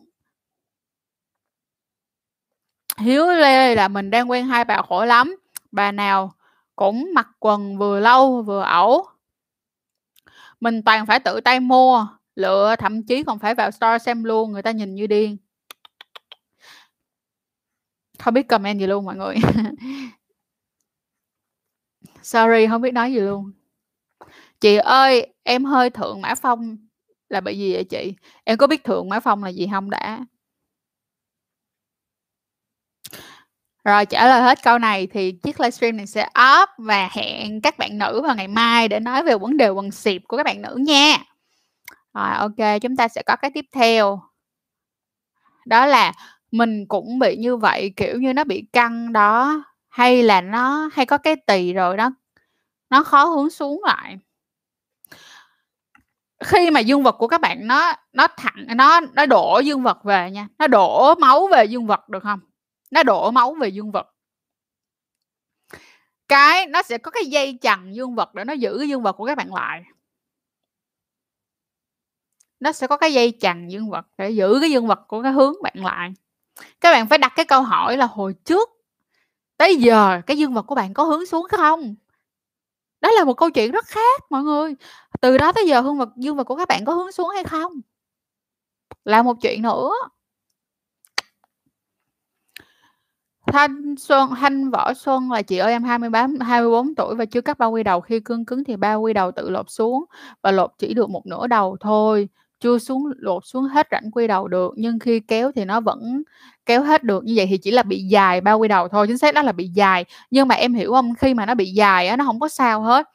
Hiếu 2.97 3.27
Lê 3.27 3.75
là 3.75 3.87
"Mình 3.87 4.09
đang 4.11 4.31
quen 4.31 4.45
hai 4.47 4.65
bà 4.65 4.81
khổ 4.89 5.05
lắm, 5.05 5.35
bà 5.71 5.91
nào 5.91 6.36
cũng 6.77 7.11
mặc 7.15 7.27
quần 7.39 7.77
vừa 7.77 7.99
lâu 7.99 8.41
vừa 8.41 8.61
ẩu. 8.61 9.05
Mình 10.59 10.83
toàn 10.83 11.05
phải 11.05 11.19
tự 11.19 11.41
tay 11.41 11.59
mua, 11.59 12.07
lựa, 12.35 12.75
thậm 12.79 13.03
chí 13.03 13.23
còn 13.23 13.39
phải 13.39 13.55
vào 13.55 13.71
store 13.71 13.99
xem 13.99 14.23
luôn, 14.23 14.51
người 14.51 14.61
ta 14.61 14.71
nhìn 14.71 14.95
như 14.95 15.07
điên." 15.07 15.37
Không 18.19 18.33
biết 18.33 18.47
comment 18.47 18.79
gì 18.79 18.87
luôn 18.87 19.05
mọi 19.05 19.15
người. 19.15 19.35
Sorry, 22.23 22.67
không 22.67 22.81
biết 22.81 22.91
nói 22.93 23.13
gì 23.13 23.19
luôn. 23.19 23.51
"Chị 24.59 24.75
ơi, 24.75 25.33
em 25.43 25.65
hơi 25.65 25.89
thượng 25.89 26.21
mã 26.21 26.35
phong 26.35 26.77
là 27.29 27.41
bị 27.41 27.57
gì 27.57 27.73
vậy 27.73 27.83
chị? 27.83 28.13
Em 28.43 28.57
có 28.57 28.67
biết 28.67 28.83
thượng 28.83 29.09
mã 29.09 29.19
phong 29.19 29.43
là 29.43 29.49
gì 29.49 29.67
không 29.71 29.89
đã?" 29.89 30.25
Rồi 33.87 34.05
trả 34.05 34.27
lời 34.27 34.41
hết 34.41 34.63
câu 34.63 34.79
này 34.79 35.07
thì 35.07 35.31
chiếc 35.31 35.59
livestream 35.59 35.97
này 35.97 36.07
sẽ 36.07 36.29
up 36.61 36.69
và 36.77 37.09
hẹn 37.11 37.61
các 37.61 37.77
bạn 37.77 37.97
nữ 37.97 38.21
vào 38.21 38.35
ngày 38.35 38.47
mai 38.47 38.87
để 38.87 38.99
nói 38.99 39.23
về 39.23 39.37
vấn 39.37 39.57
đề 39.57 39.69
quần 39.69 39.91
xịp 39.91 40.21
của 40.27 40.37
các 40.37 40.43
bạn 40.43 40.61
nữ 40.61 40.75
nha. 40.79 41.17
Rồi 42.13 42.29
ok, 42.37 42.81
chúng 42.81 42.95
ta 42.95 43.07
sẽ 43.07 43.21
có 43.25 43.35
cái 43.35 43.51
tiếp 43.53 43.65
theo. 43.71 44.21
Đó 45.65 45.85
là 45.85 46.13
mình 46.51 46.85
cũng 46.87 47.19
bị 47.19 47.35
như 47.35 47.57
vậy, 47.57 47.93
kiểu 47.95 48.19
như 48.19 48.33
nó 48.33 48.43
bị 48.43 48.67
căng 48.73 49.13
đó, 49.13 49.63
hay 49.89 50.23
là 50.23 50.41
nó 50.41 50.89
hay 50.93 51.05
có 51.05 51.17
cái 51.17 51.35
tỳ 51.35 51.73
rồi 51.73 51.97
đó, 51.97 52.11
nó 52.89 53.03
khó 53.03 53.25
hướng 53.25 53.49
xuống 53.49 53.81
lại. 53.85 54.17
Khi 56.43 56.71
mà 56.71 56.79
dương 56.79 57.03
vật 57.03 57.15
của 57.19 57.27
các 57.27 57.41
bạn 57.41 57.67
nó 57.67 57.93
nó 58.13 58.27
thẳng 58.37 58.65
nó 58.75 58.99
nó 59.13 59.25
đổ 59.25 59.59
dương 59.59 59.83
vật 59.83 60.03
về 60.03 60.31
nha, 60.31 60.47
nó 60.59 60.67
đổ 60.67 61.15
máu 61.15 61.47
về 61.51 61.65
dương 61.65 61.87
vật 61.87 62.09
được 62.09 62.23
không? 62.23 62.39
Nó 62.91 63.03
đổ 63.03 63.31
máu 63.31 63.53
về 63.53 63.69
dương 63.69 63.91
vật. 63.91 64.13
Cái 66.27 66.65
nó 66.65 66.81
sẽ 66.81 66.97
có 66.97 67.11
cái 67.11 67.25
dây 67.25 67.57
chằng 67.61 67.95
dương 67.95 68.15
vật 68.15 68.33
để 68.33 68.43
nó 68.43 68.53
giữ 68.53 68.81
dương 68.81 69.01
vật 69.01 69.13
của 69.13 69.25
các 69.25 69.37
bạn 69.37 69.53
lại. 69.53 69.83
Nó 72.59 72.71
sẽ 72.71 72.87
có 72.87 72.97
cái 72.97 73.13
dây 73.13 73.33
chằng 73.41 73.71
dương 73.71 73.89
vật 73.89 74.05
để 74.17 74.29
giữ 74.29 74.57
cái 74.61 74.71
dương 74.71 74.87
vật 74.87 74.99
của 75.07 75.23
cái 75.23 75.31
hướng 75.31 75.53
bạn 75.63 75.73
lại. 75.75 76.13
Các 76.81 76.91
bạn 76.91 77.07
phải 77.07 77.17
đặt 77.17 77.33
cái 77.35 77.45
câu 77.45 77.61
hỏi 77.61 77.97
là 77.97 78.05
hồi 78.05 78.35
trước, 78.45 78.69
tới 79.57 79.75
giờ 79.75 80.21
cái 80.25 80.37
dương 80.37 80.53
vật 80.53 80.61
của 80.61 80.75
bạn 80.75 80.93
có 80.93 81.03
hướng 81.03 81.25
xuống 81.25 81.47
không? 81.51 81.95
Đó 83.01 83.11
là 83.11 83.23
một 83.23 83.33
câu 83.33 83.49
chuyện 83.49 83.71
rất 83.71 83.85
khác, 83.85 84.21
mọi 84.29 84.43
người. 84.43 84.75
Từ 85.21 85.37
đó 85.37 85.51
tới 85.51 85.67
giờ 85.67 85.81
hương 85.81 85.97
vật, 85.97 86.09
dương 86.15 86.35
vật 86.35 86.43
của 86.43 86.55
các 86.55 86.67
bạn 86.67 86.85
có 86.85 86.93
hướng 86.93 87.11
xuống 87.11 87.29
hay 87.29 87.43
không? 87.43 87.73
Là 89.05 89.23
một 89.23 89.33
chuyện 89.41 89.61
nữa. 89.61 89.91
Thanh 93.57 93.95
Xuân 93.97 94.29
Thanh 94.39 94.69
Võ 94.71 94.93
Xuân 94.93 95.31
là 95.31 95.41
"Chị 95.41 95.57
ơi 95.57 95.71
em 95.71 95.83
23 95.83 96.27
24 96.41 96.95
tuổi 96.95 97.15
và 97.15 97.25
chưa 97.25 97.41
cắt 97.41 97.59
bao 97.59 97.71
quy 97.71 97.83
đầu, 97.83 98.01
khi 98.01 98.19
cương 98.19 98.45
cứng 98.45 98.63
thì 98.63 98.75
bao 98.75 99.01
quy 99.01 99.13
đầu 99.13 99.31
tự 99.31 99.49
lột 99.49 99.65
xuống 99.69 100.05
và 100.43 100.51
lột 100.51 100.71
chỉ 100.79 100.93
được 100.93 101.09
một 101.09 101.25
nửa 101.25 101.47
đầu 101.47 101.77
thôi, 101.79 102.29
chưa 102.59 102.77
xuống 102.77 103.03
lột 103.17 103.45
xuống 103.45 103.63
hết 103.63 103.87
rãnh 103.91 104.11
quy 104.11 104.27
đầu 104.27 104.47
được, 104.47 104.73
nhưng 104.77 104.99
khi 104.99 105.19
kéo 105.19 105.51
thì 105.55 105.65
nó 105.65 105.81
vẫn 105.81 106.23
kéo 106.65 106.83
hết 106.83 107.03
được, 107.03 107.23
như 107.23 107.33
vậy 107.37 107.45
thì 107.49 107.57
chỉ 107.57 107.71
là 107.71 107.83
bị 107.83 107.99
dài 108.03 108.41
bao 108.41 108.59
quy 108.59 108.67
đầu 108.67 108.87
thôi." 108.87 109.07
Chính 109.07 109.17
xác 109.17 109.33
đó 109.33 109.41
là 109.41 109.51
bị 109.51 109.67
dài, 109.67 110.05
nhưng 110.31 110.47
mà 110.47 110.55
em 110.55 110.73
hiểu 110.73 110.91
không 110.91 111.13
Khi 111.15 111.33
mà 111.33 111.45
nó 111.45 111.55
bị 111.55 111.65
dài 111.65 112.07
á, 112.07 112.17
nó 112.17 112.25
không 112.25 112.39
có 112.39 112.47
sao 112.49 112.81
hết, 112.81 113.07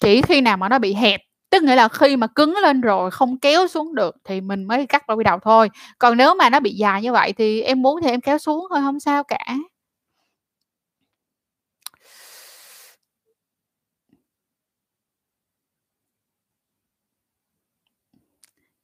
chỉ 0.00 0.22
khi 0.22 0.40
nào 0.40 0.56
mà 0.56 0.68
nó 0.68 0.78
bị 0.78 0.94
hẹp, 0.94 1.20
tức 1.50 1.62
nghĩa 1.62 1.76
là 1.76 1.88
khi 1.88 2.16
mà 2.16 2.26
cứng 2.26 2.54
lên 2.62 2.80
rồi 2.80 3.10
không 3.10 3.38
kéo 3.38 3.66
xuống 3.66 3.94
được 3.94 4.16
thì 4.24 4.40
mình 4.40 4.64
mới 4.64 4.86
cắt 4.86 5.06
bao 5.08 5.16
quy 5.16 5.24
đầu 5.24 5.38
thôi. 5.42 5.70
Còn 5.98 6.16
nếu 6.16 6.34
mà 6.34 6.50
nó 6.50 6.60
bị 6.60 6.70
dài 6.74 7.02
như 7.02 7.12
vậy 7.12 7.32
thì 7.32 7.62
em 7.62 7.82
muốn 7.82 8.00
thì 8.02 8.10
em 8.10 8.20
kéo 8.20 8.38
xuống 8.38 8.66
thôi, 8.70 8.80
không 8.82 9.00
sao 9.00 9.24
cả. 9.24 9.38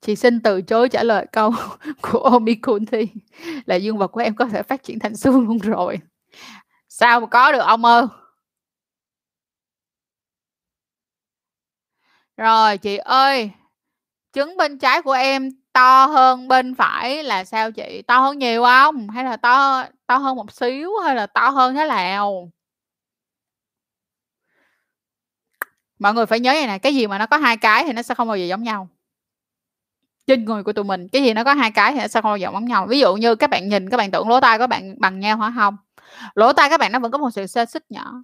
Chị 0.01 0.17
xin 0.17 0.41
từ 0.41 0.63
chối 0.63 0.89
trả 0.89 1.03
lời 1.03 1.27
câu 1.33 1.51
của 2.03 2.19
omicron 2.19 2.87
thì 2.87 3.07
là 3.67 3.75
"Dương 3.77 3.99
vật 3.99 4.07
của 4.09 4.21
em 4.21 4.35
có 4.35 4.47
thể 4.47 4.63
phát 4.63 4.83
triển 4.83 4.99
thành 4.99 5.17
xương 5.17 5.47
luôn 5.47 5.59
rồi." 5.59 5.99
Sao 6.89 7.21
mà 7.21 7.27
có 7.27 7.53
được 7.53 7.59
ông 7.61 7.85
ơi? 7.85 8.07
Rồi, 12.37 12.79
chị 12.79 12.97
ơi, 12.97 13.51
trứng 14.33 14.57
bên 14.57 14.79
trái 14.79 15.03
của 15.03 15.13
em 15.13 15.51
to 15.73 16.07
hơn 16.07 16.49
bên 16.49 16.75
phải 16.75 17.23
là 17.25 17.45
sao 17.45 17.73
chị? 17.73 18.03
To 18.07 18.19
hơn 18.19 18.39
nhiều 18.39 18.65
không? 18.65 19.11
Hay 19.11 19.25
là 19.25 19.37
to 19.37 19.85
to 20.07 20.17
hơn 20.17 20.37
một 20.37 20.53
xíu 20.53 20.91
hay 21.05 21.15
là 21.17 21.27
to 21.27 21.49
hơn 21.51 21.75
thế 21.75 21.89
nào? 21.89 22.51
Mọi 25.99 26.15
người 26.15 26.27
phải 26.27 26.41
nhớ 26.41 26.53
này, 26.53 26.67
nè, 26.67 26.79
cái 26.79 26.95
gì 26.95 27.07
mà 27.07 27.19
nó 27.19 27.27
có 27.27 27.37
hai 27.37 27.57
cái 27.57 27.85
thì 27.85 27.93
nó 27.93 28.03
sẽ 28.03 28.15
không 28.15 28.29
bao 28.29 28.37
giờ 28.37 28.47
giống 28.47 28.63
nhau. 28.63 28.89
Trên 30.27 30.45
người 30.45 30.63
của 30.63 30.73
tụi 30.73 30.85
mình, 30.85 31.09
cái 31.09 31.23
gì 31.23 31.35
nó 31.35 31.45
có 31.45 31.55
hai 31.55 31.71
cái 31.71 31.93
thì 31.93 32.01
nó 32.01 32.09
sẽ 32.09 32.21
không 32.21 32.31
bao 32.31 32.37
giờ 32.37 32.49
giống 32.53 32.65
nhau. 32.65 32.87
Ví 32.87 33.01
dụ 33.01 33.15
như 33.15 33.35
các 33.35 33.51
bạn 33.51 33.69
nhìn 33.69 33.91
các 33.91 33.97
bạn 33.97 34.11
tưởng 34.11 34.29
lỗ 34.29 34.41
tai 34.41 34.59
của 34.59 34.67
bạn 34.67 34.95
bằng 34.99 35.21
nhau 35.21 35.37
hả? 35.37 35.53
không? 35.57 35.77
lỗ 36.35 36.53
tai 36.53 36.71
các 36.71 36.81
bạn 36.81 36.93
nó 36.93 36.99
vẫn 36.99 37.13
có 37.13 37.19
một 37.19 37.31
sự 37.31 37.47
xê 37.47 37.67
xích 37.67 37.85
nhỏ. 37.91 38.15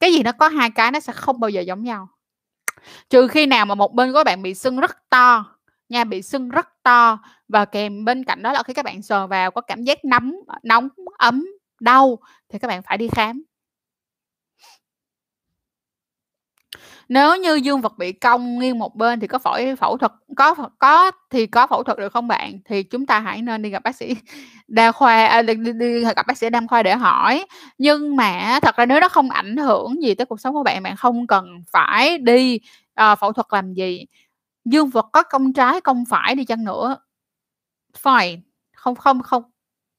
Cái 0.00 0.12
gì 0.12 0.22
nó 0.22 0.32
có 0.32 0.48
hai 0.48 0.70
cái 0.70 0.90
nó 0.90 1.00
sẽ 1.00 1.12
không 1.12 1.40
bao 1.40 1.48
giờ 1.50 1.60
giống 1.60 1.82
nhau. 1.82 2.08
Trừ 3.10 3.28
khi 3.28 3.46
nào 3.46 3.66
mà 3.66 3.74
một 3.74 3.94
bên 3.94 4.12
của 4.12 4.24
bạn 4.24 4.42
bị 4.42 4.54
sưng 4.54 4.80
rất 4.80 5.10
to 5.10 5.44
nha, 5.88 6.04
bị 6.04 6.22
sưng 6.22 6.48
rất 6.48 6.66
to 6.82 7.18
và 7.48 7.64
kèm 7.64 8.04
bên 8.04 8.24
cạnh 8.24 8.42
đó 8.42 8.52
là 8.52 8.62
khi 8.62 8.74
các 8.74 8.84
bạn 8.84 9.02
sờ 9.02 9.26
vào 9.26 9.50
có 9.50 9.60
cảm 9.60 9.82
giác 9.84 10.04
nóng, 10.04 10.32
nóng, 10.62 10.88
ấm, 11.18 11.46
đau 11.80 12.18
thì 12.52 12.58
các 12.58 12.68
bạn 12.68 12.82
phải 12.82 12.96
đi 12.98 13.08
khám. 13.08 13.42
Nếu 17.08 17.36
như 17.36 17.54
dương 17.54 17.80
vật 17.80 17.98
bị 17.98 18.12
cong 18.12 18.58
nghiêng 18.58 18.78
một 18.78 18.96
bên 18.96 19.20
thì 19.20 19.26
có 19.26 19.38
phải 19.38 19.76
phẫu 19.76 19.96
thuật 19.96 20.12
có 20.36 20.54
có 20.78 21.10
thì 21.30 21.46
có 21.46 21.66
phẫu 21.66 21.82
thuật 21.82 21.98
được 21.98 22.12
không 22.12 22.28
bạn? 22.28 22.58
Thì 22.64 22.82
chúng 22.82 23.06
ta 23.06 23.20
hãy 23.20 23.42
nên 23.42 23.62
đi 23.62 23.70
gặp 23.70 23.82
bác 23.82 23.96
sĩ 23.96 24.14
đa 24.68 24.92
khoa 24.92 25.26
à, 25.26 25.42
đi 25.42 25.54
đi 25.54 25.72
đi 25.72 26.04
gặp 26.16 26.26
bác 26.26 26.38
sĩ 26.38 26.50
đa 26.50 26.60
khoa 26.68 26.82
để 26.82 26.94
hỏi. 26.94 27.46
Nhưng 27.78 28.16
mà 28.16 28.60
thật 28.62 28.76
ra 28.76 28.86
nếu 28.86 29.00
nó 29.00 29.08
không 29.08 29.30
ảnh 29.30 29.56
hưởng 29.56 30.02
gì 30.02 30.14
tới 30.14 30.26
cuộc 30.26 30.40
sống 30.40 30.54
của 30.54 30.62
bạn, 30.62 30.82
bạn 30.82 30.96
không 30.96 31.26
cần 31.26 31.62
phải 31.72 32.18
đi, 32.18 32.60
à, 32.94 33.14
phẫu 33.14 33.32
thuật 33.32 33.46
làm 33.50 33.74
gì. 33.74 34.06
Dương 34.64 34.90
vật 34.90 35.06
có 35.12 35.22
cong 35.22 35.52
trái, 35.52 35.80
cong 35.80 36.04
phải 36.10 36.34
đi 36.34 36.44
chăng 36.44 36.64
nữa 36.64 36.96
fine, 38.02 38.40
không 38.76 38.94
không 38.96 39.22
không 39.22 39.42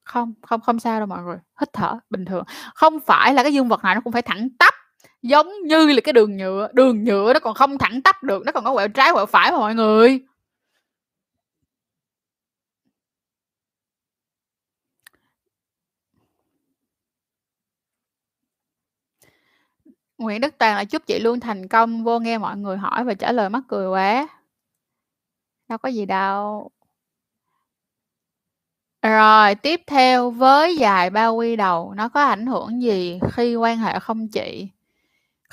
không 0.03 0.34
không 0.41 0.61
không 0.61 0.79
sao 0.79 0.99
đâu 0.99 1.07
mọi 1.07 1.23
người, 1.23 1.38
hít 1.59 1.73
thở 1.73 1.99
bình 2.09 2.25
thường. 2.25 2.43
Không 2.75 2.99
phải 2.99 3.34
là 3.34 3.43
cái 3.43 3.53
dương 3.53 3.67
vật 3.67 3.84
này 3.84 3.95
nó 3.95 4.01
cũng 4.01 4.13
phải 4.13 4.21
thẳng 4.21 4.49
tắp, 4.59 4.73
giống 5.22 5.49
như 5.66 5.88
là 5.88 6.01
cái 6.04 6.14
đường 6.14 6.38
nhựa, 6.38 6.70
đường 6.74 7.04
nhựa 7.04 7.34
nó 7.34 7.39
còn 7.39 7.54
không 7.56 7.78
thẳng 7.78 8.01
tắp 8.01 8.24
được, 8.24 8.43
nó 8.45 8.51
còn 8.51 8.64
có 8.64 8.74
quẹo 8.74 8.88
trái, 8.88 9.14
quẹo 9.14 9.26
phải 9.26 9.51
mà 9.51 9.58
mọi 9.58 9.76
người. 9.76 10.22
Nguyễn 20.18 20.41
Đức 20.41 20.56
Toàn 20.58 20.76
là 20.76 20.86
chúc 20.86 21.06
chị 21.08 21.20
luôn 21.20 21.39
thành 21.39 21.68
công, 21.68 22.04
vô 22.04 22.20
nghe 22.20 22.38
mọi 22.38 22.58
người 22.58 22.78
hỏi 22.78 23.04
và 23.04 23.14
trả 23.14 23.32
lời 23.32 23.49
mắc 23.49 23.64
cười 23.68 23.88
quá. 23.88 24.28
Đâu 25.68 25.78
có 25.78 25.89
gì 25.89 26.06
đâu. 26.06 26.70
Rồi, 29.01 29.56
tiếp 29.56 29.82
theo 29.88 30.30
với 30.32 30.76
dài 30.78 31.10
bao 31.10 31.36
quy 31.36 31.56
đầu, 31.56 31.93
nó 31.97 32.10
có 32.10 32.24
ảnh 32.24 32.45
hưởng 32.45 32.82
gì 32.82 33.20
khi 33.32 33.56
quan 33.56 33.78
hệ 33.78 33.99
không 33.99 34.28
chị? 34.28 34.72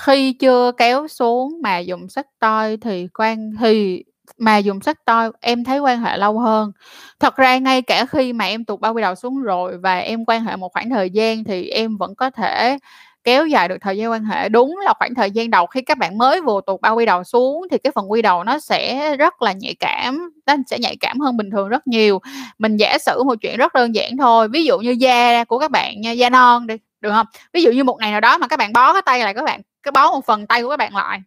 Khi 0.06 0.32
chưa 0.32 0.72
kéo 0.76 1.08
xuống 1.08 1.58
mà 1.62 1.78
dùng 1.78 2.08
sách 2.08 2.26
toi 2.40 2.76
thì 2.76 3.08
quan 3.18 3.50
thì 3.60 4.04
mà 4.38 4.56
dùng 4.58 4.80
sách 4.80 4.96
toi 5.06 5.30
em 5.40 5.64
thấy 5.64 5.78
quan 5.78 6.00
hệ 6.00 6.16
lâu 6.16 6.38
hơn. 6.38 6.72
Thật 7.20 7.36
ra 7.36 7.58
ngay 7.58 7.82
cả 7.82 8.06
khi 8.06 8.32
mà 8.32 8.44
em 8.44 8.64
tụt 8.64 8.80
bao 8.80 8.94
quy 8.94 9.02
đầu 9.02 9.14
xuống 9.14 9.42
rồi 9.42 9.78
và 9.78 9.98
em 9.98 10.24
quan 10.26 10.44
hệ 10.44 10.56
một 10.56 10.72
khoảng 10.72 10.90
thời 10.90 11.10
gian 11.10 11.44
thì 11.44 11.68
em 11.68 11.96
vẫn 11.96 12.14
có 12.14 12.30
thể 12.30 12.78
kéo 13.24 13.46
dài 13.46 13.68
được 13.68 13.76
thời 13.80 13.96
gian 13.98 14.10
quan 14.10 14.24
hệ. 14.24 14.48
Đúng 14.48 14.76
là 14.84 14.92
khoảng 14.98 15.14
thời 15.14 15.30
gian 15.30 15.50
đầu 15.50 15.66
khi 15.66 15.80
các 15.82 15.98
bạn 15.98 16.18
mới 16.18 16.40
vừa 16.40 16.60
tụt 16.66 16.80
bao 16.80 16.96
quy 16.96 17.06
đầu 17.06 17.24
xuống 17.24 17.66
thì 17.70 17.78
cái 17.78 17.90
phần 17.94 18.10
quy 18.10 18.22
đầu 18.22 18.44
nó 18.44 18.58
sẽ 18.58 19.16
rất 19.16 19.42
là 19.42 19.52
nhạy 19.52 19.74
cảm, 19.80 20.30
nó 20.46 20.56
sẽ 20.70 20.78
nhạy 20.78 20.96
cảm 21.00 21.20
hơn 21.20 21.36
bình 21.36 21.50
thường 21.50 21.68
rất 21.68 21.86
nhiều. 21.86 22.18
Mình 22.58 22.76
giả 22.76 22.98
sử 22.98 23.22
một 23.22 23.34
chuyện 23.40 23.56
rất 23.56 23.74
đơn 23.74 23.94
giản 23.94 24.16
thôi, 24.16 24.48
ví 24.48 24.64
dụ 24.64 24.78
như 24.78 24.90
da 24.90 25.44
của 25.44 25.58
các 25.58 25.70
bạn 25.70 26.00
nha, 26.00 26.12
da 26.12 26.30
non 26.30 26.66
đi, 26.66 26.74
được 27.00 27.10
không? 27.12 27.26
Ví 27.52 27.62
dụ 27.62 27.70
như 27.70 27.84
một 27.84 27.96
ngày 28.00 28.10
nào 28.10 28.20
đó 28.20 28.38
mà 28.38 28.48
các 28.48 28.58
bạn 28.58 28.72
bó 28.72 28.92
cái 28.92 29.02
tay 29.02 29.20
lại 29.20 29.34
các 29.34 29.44
bạn 29.44 29.60
cái 29.82 29.92
bó 29.92 30.10
một 30.10 30.26
phần 30.26 30.46
tay 30.46 30.62
của 30.62 30.70
các 30.70 30.76
bạn 30.76 30.94
lại. 30.94 31.22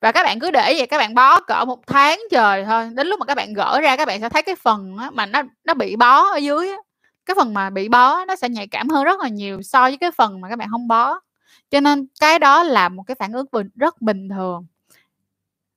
Và 0.00 0.12
các 0.12 0.22
bạn 0.22 0.40
cứ 0.40 0.50
để 0.50 0.74
vậy 0.78 0.86
các 0.86 0.98
bạn 0.98 1.14
bó 1.14 1.40
cỡ 1.40 1.64
một 1.64 1.86
tháng 1.86 2.20
trời 2.30 2.64
thôi, 2.64 2.90
đến 2.94 3.06
lúc 3.06 3.20
mà 3.20 3.26
các 3.26 3.34
bạn 3.34 3.52
gỡ 3.54 3.80
ra 3.80 3.96
các 3.96 4.08
bạn 4.08 4.20
sẽ 4.20 4.28
thấy 4.28 4.42
cái 4.42 4.54
phần 4.56 4.96
mà 5.12 5.26
nó 5.26 5.42
nó 5.64 5.74
bị 5.74 5.96
bó 5.96 6.30
ở 6.32 6.36
dưới 6.36 6.70
cái 7.26 7.34
phần 7.36 7.54
mà 7.54 7.70
bị 7.70 7.88
bó 7.88 8.24
nó 8.24 8.36
sẽ 8.36 8.48
nhạy 8.48 8.66
cảm 8.66 8.88
hơn 8.88 9.04
rất 9.04 9.20
là 9.20 9.28
nhiều 9.28 9.62
so 9.62 9.82
với 9.82 9.96
cái 9.96 10.10
phần 10.10 10.40
mà 10.40 10.48
các 10.48 10.56
bạn 10.56 10.68
không 10.70 10.88
bó. 10.88 11.20
Cho 11.70 11.80
nên 11.80 12.06
cái 12.20 12.38
đó 12.38 12.62
là 12.62 12.88
một 12.88 13.02
cái 13.06 13.14
phản 13.14 13.32
ứng 13.32 13.46
bình 13.52 13.68
rất 13.76 14.02
bình 14.02 14.28
thường. 14.28 14.66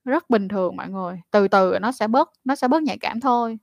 Rất 0.04 0.30
bình 0.30 0.48
thường 0.48 0.76
mọi 0.76 0.88
người, 0.88 1.20
từ 1.30 1.48
từ 1.48 1.78
nó 1.80 1.92
sẽ 1.92 2.08
bớt 2.08 2.30
nó 2.44 2.54
sẽ 2.54 2.68
bớt 2.68 2.82
nhạy 2.82 2.98
cảm 2.98 3.20
thôi. 3.20 3.58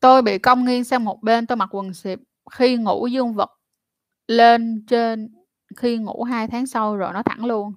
Tôi 0.00 0.22
bị 0.22 0.38
cong 0.38 0.64
nghiêng 0.64 0.84
sang 0.84 1.04
một 1.04 1.22
bên, 1.22 1.46
tôi 1.46 1.56
mặc 1.56 1.68
quần 1.74 1.94
xịp, 1.94 2.20
khi 2.50 2.76
ngủ 2.76 3.06
dương 3.06 3.34
vật 3.34 3.50
lên 4.28 4.84
trên, 4.88 5.34
khi 5.76 5.96
ngủ 5.98 6.24
2 6.24 6.48
tháng 6.48 6.66
sau 6.66 6.96
rồi 6.96 7.12
nó 7.12 7.22
thẳng 7.22 7.44
luôn. 7.44 7.72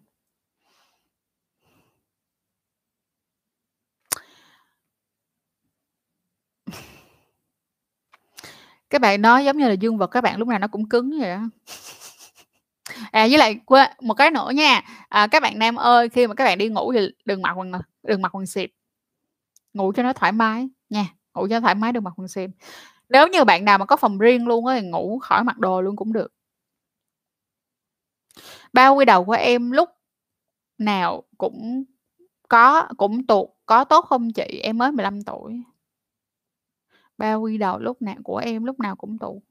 Các 8.89 9.01
bạn 9.01 9.21
nói 9.21 9.45
giống 9.45 9.57
như 9.57 9.67
là 9.67 9.73
dương 9.73 9.97
vật 9.97 10.07
các 10.07 10.21
bạn 10.21 10.39
lúc 10.39 10.47
nào 10.47 10.59
nó 10.59 10.67
cũng 10.67 10.89
cứng 10.89 11.19
vậy 11.19 11.29
đó. 11.29 11.41
À, 13.11 13.27
với 13.29 13.37
lại 13.37 13.59
quên 13.65 13.89
một 14.01 14.13
cái 14.13 14.31
nữa 14.31 14.49
nha, 14.55 14.81
à, 15.09 15.27
các 15.27 15.41
bạn 15.43 15.59
nam 15.59 15.75
ơi, 15.75 16.09
khi 16.09 16.27
mà 16.27 16.33
các 16.35 16.43
bạn 16.45 16.57
đi 16.57 16.69
ngủ 16.69 16.93
thì 16.93 16.99
đừng 17.25 17.41
mặc 17.41 17.53
quần, 17.53 17.71
đừng 18.03 18.21
mặc 18.21 18.35
quần 18.35 18.45
xịp. 18.45 18.71
Ngủ 19.73 19.91
cho 19.95 20.03
nó 20.03 20.13
thoải 20.13 20.31
mái 20.31 20.69
nha, 20.89 21.05
ngủ 21.33 21.47
cho 21.49 21.59
thoải 21.59 21.75
mái 21.75 21.91
đừng 21.91 22.03
mặc 22.03 22.13
quần 22.17 22.27
xem. 22.27 22.51
Nếu 23.09 23.27
như 23.27 23.43
bạn 23.43 23.65
nào 23.65 23.77
mà 23.77 23.85
có 23.85 23.95
phòng 23.95 24.17
riêng 24.17 24.47
luôn 24.47 24.65
á 24.65 24.79
thì 24.79 24.87
ngủ 24.87 25.19
khỏi 25.19 25.43
mặc 25.43 25.57
đồ 25.59 25.81
luôn 25.81 25.95
cũng 25.95 26.13
được. 26.13 26.33
Bao 28.73 28.95
quy 28.95 29.05
đầu 29.05 29.25
của 29.25 29.31
em 29.31 29.71
lúc 29.71 29.89
nào 30.77 31.23
cũng 31.37 31.83
có 32.49 32.87
cũng 32.97 33.27
tuột, 33.27 33.49
có 33.65 33.83
tốt 33.83 34.05
không 34.05 34.33
chị? 34.33 34.59
Em 34.63 34.77
mới 34.77 34.91
15 34.91 35.21
tuổi. 35.21 35.63
Bao 37.17 37.41
quy 37.41 37.57
đầu 37.57 37.79
lúc 37.79 38.01
nào 38.01 38.15
của 38.23 38.37
em 38.37 38.63
lúc 38.65 38.79
nào 38.79 38.95
cũng 38.95 39.17
tuột. 39.17 39.43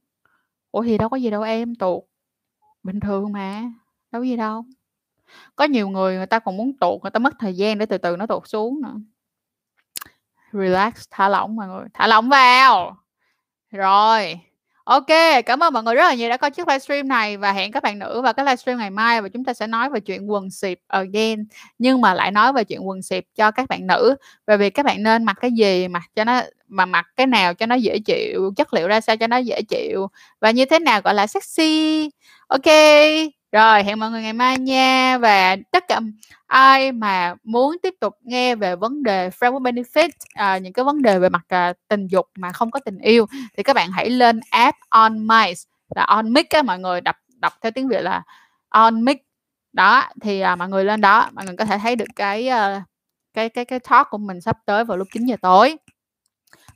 Ủa, 0.71 0.83
thì 0.83 0.99
đâu 0.99 1.09
có 1.09 1.17
gì 1.17 1.31
đâu 1.31 1.43
em, 1.43 1.75
tuột. 1.75 2.05
Bình 2.83 3.01
thường 3.01 3.33
mà, 3.33 3.61
đâu 4.13 4.23
có 4.23 4.27
gì 4.27 4.37
đâu. 4.37 4.65
Có 5.57 5.65
nhiều 5.65 5.89
người 5.89 6.17
người 6.17 6.27
ta 6.27 6.39
còn 6.39 6.57
muốn 6.57 6.79
tuột, 6.81 7.03
người 7.03 7.11
ta 7.11 7.19
mất 7.19 7.35
thời 7.39 7.57
gian 7.57 7.79
để 7.79 7.87
từ 7.87 7.99
từ 7.99 8.17
nó 8.17 8.27
tuột 8.27 8.49
xuống 8.49 8.81
nữa. 8.83 8.95
Relax, 10.53 10.93
thả 11.11 11.29
lỏng 11.29 11.57
mọi 11.57 11.69
người, 11.69 11.85
thả 11.95 12.07
lỏng 12.07 12.29
vào. 12.29 12.97
Rồi. 13.73 14.41
OK, 14.85 15.07
cảm 15.47 15.63
ơn 15.63 15.73
mọi 15.75 15.83
người 15.83 15.95
rất 15.95 16.05
là 16.05 16.15
nhiều 16.15 16.31
đã 16.31 16.37
coi 16.37 16.51
chiếc 16.51 16.69
livestream 16.69 17.09
này 17.09 17.37
và 17.37 17.53
hẹn 17.53 17.73
các 17.73 17.83
bạn 17.83 17.99
nữ 17.99 18.21
vào 18.23 18.33
cái 18.33 18.47
livestream 18.47 18.79
ngày 18.79 18.91
mai 18.91 19.23
và 19.23 19.29
chúng 19.29 19.45
ta 19.45 19.55
sẽ 19.55 19.67
nói 19.67 19.91
về 19.91 20.01
chuyện 20.01 20.27
quần 20.31 20.51
xịp 20.51 20.81
again, 20.89 21.45
nhưng 21.79 22.01
mà 22.01 22.15
lại 22.15 22.31
nói 22.31 22.53
về 22.53 22.65
chuyện 22.65 22.89
quần 22.89 23.03
xịp 23.03 23.25
cho 23.37 23.51
các 23.51 23.69
bạn 23.69 23.87
nữ, 23.87 24.17
về 24.47 24.57
việc 24.57 24.71
các 24.71 24.87
bạn 24.87 25.03
nên 25.03 25.25
mặc 25.25 25.37
cái 25.41 25.51
gì, 25.59 25.89
mặc 25.89 26.03
cho 26.17 26.25
nó 26.25 26.43
mà 26.69 26.87
mặc 26.87 27.07
cái 27.17 27.27
nào 27.27 27.55
cho 27.55 27.67
nó 27.67 27.75
dễ 27.75 27.99
chịu, 28.07 28.53
chất 28.57 28.75
liệu 28.75 28.89
ra 28.89 29.01
sao 29.01 29.17
cho 29.17 29.27
nó 29.27 29.37
dễ 29.37 29.63
chịu 29.69 30.09
và 30.41 30.51
như 30.51 30.65
thế 30.65 30.79
nào 30.79 31.01
gọi 31.01 31.15
là 31.15 31.27
sexy. 31.27 32.11
OK, 32.49 32.67
rồi 33.53 33.83
hẹn 33.85 33.99
mọi 34.01 34.11
người 34.11 34.23
ngày 34.23 34.33
mai 34.33 34.59
nha 34.59 35.19
và 35.19 35.57
tất 35.73 35.85
cả 35.89 36.01
ai 36.47 36.93
mà 36.93 37.35
muốn 37.45 37.77
tiếp 37.83 37.95
tục 38.01 38.15
nghe 38.23 38.55
về 38.55 38.77
vấn 38.77 39.03
đề 39.03 39.29
framework 39.29 39.63
benefit, 39.63 40.09
à, 40.35 40.59
những 40.59 40.73
cái 40.73 40.85
vấn 40.85 41.03
đề 41.03 41.19
về 41.19 41.29
mặt, 41.29 41.43
à, 41.49 41.73
tình 41.89 42.07
dục 42.07 42.27
mà 42.39 42.53
không 42.53 42.71
có 42.71 42.81
tình 42.85 42.99
yêu 42.99 43.27
thì 43.57 43.63
các 43.63 43.77
bạn 43.77 43.91
hãy 43.93 44.11
lên 44.11 44.41
app 44.51 44.79
On 44.89 45.27
Mic 45.27 45.59
là 45.97 46.03
On 46.05 46.33
Mic 46.33 46.51
á, 46.51 46.63
mọi 46.63 46.79
người 46.79 47.01
đọc 47.01 47.17
đọc 47.41 47.53
theo 47.63 47.73
tiếng 47.73 47.89
Việt 47.89 48.01
là 48.03 48.23
On 48.69 49.05
Mic. 49.05 49.19
Đó, 49.73 50.05
thì, 50.23 50.41
à, 50.41 50.57
mọi 50.57 50.69
người 50.69 50.85
lên 50.85 51.01
đó, 51.01 51.29
mọi 51.33 51.45
người 51.47 51.57
có 51.57 51.65
thể 51.65 51.79
thấy 51.79 51.97
được 51.97 52.05
cái, 52.17 52.49
à, 52.49 52.83
cái 53.35 53.49
cái 53.49 53.65
cái 53.65 53.81
talk 53.81 54.07
của 54.11 54.19
mình 54.19 54.41
sắp 54.41 54.57
tới 54.67 54.85
vào 54.85 54.97
lúc 54.97 55.09
9:00 55.15 55.37
tối. 55.43 55.77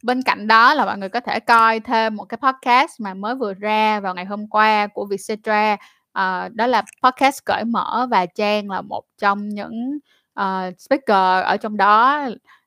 Bên 0.03 0.23
cạnh 0.23 0.49
đó 0.49 0.75
là 0.75 0.85
mọi 0.87 0.99
người 0.99 1.09
có 1.09 1.21
thể 1.21 1.41
coi 1.41 1.81
thêm 1.81 2.17
một 2.17 2.25
cái 2.25 2.39
podcast 2.43 3.01
mà 3.01 3.15
mới 3.15 3.35
vừa 3.35 3.55
ra 3.55 4.01
vào 4.01 4.15
ngày 4.15 4.25
hôm 4.25 4.49
qua 4.49 4.87
của 4.87 5.07
Vietcetera, 5.07 5.77
ờ, 6.15 6.49
đó 6.55 6.67
là 6.67 6.83
podcast 7.03 7.45
Cởi 7.45 7.65
Mở 7.65 8.07
và 8.11 8.27
Trang 8.27 8.71
là 8.71 8.81
một 8.83 9.05
trong 9.19 9.49
những, 9.49 9.99
uh, 10.41 10.75
speaker 10.81 11.45
ở 11.45 11.57
trong 11.57 11.77
đó, 11.77 12.21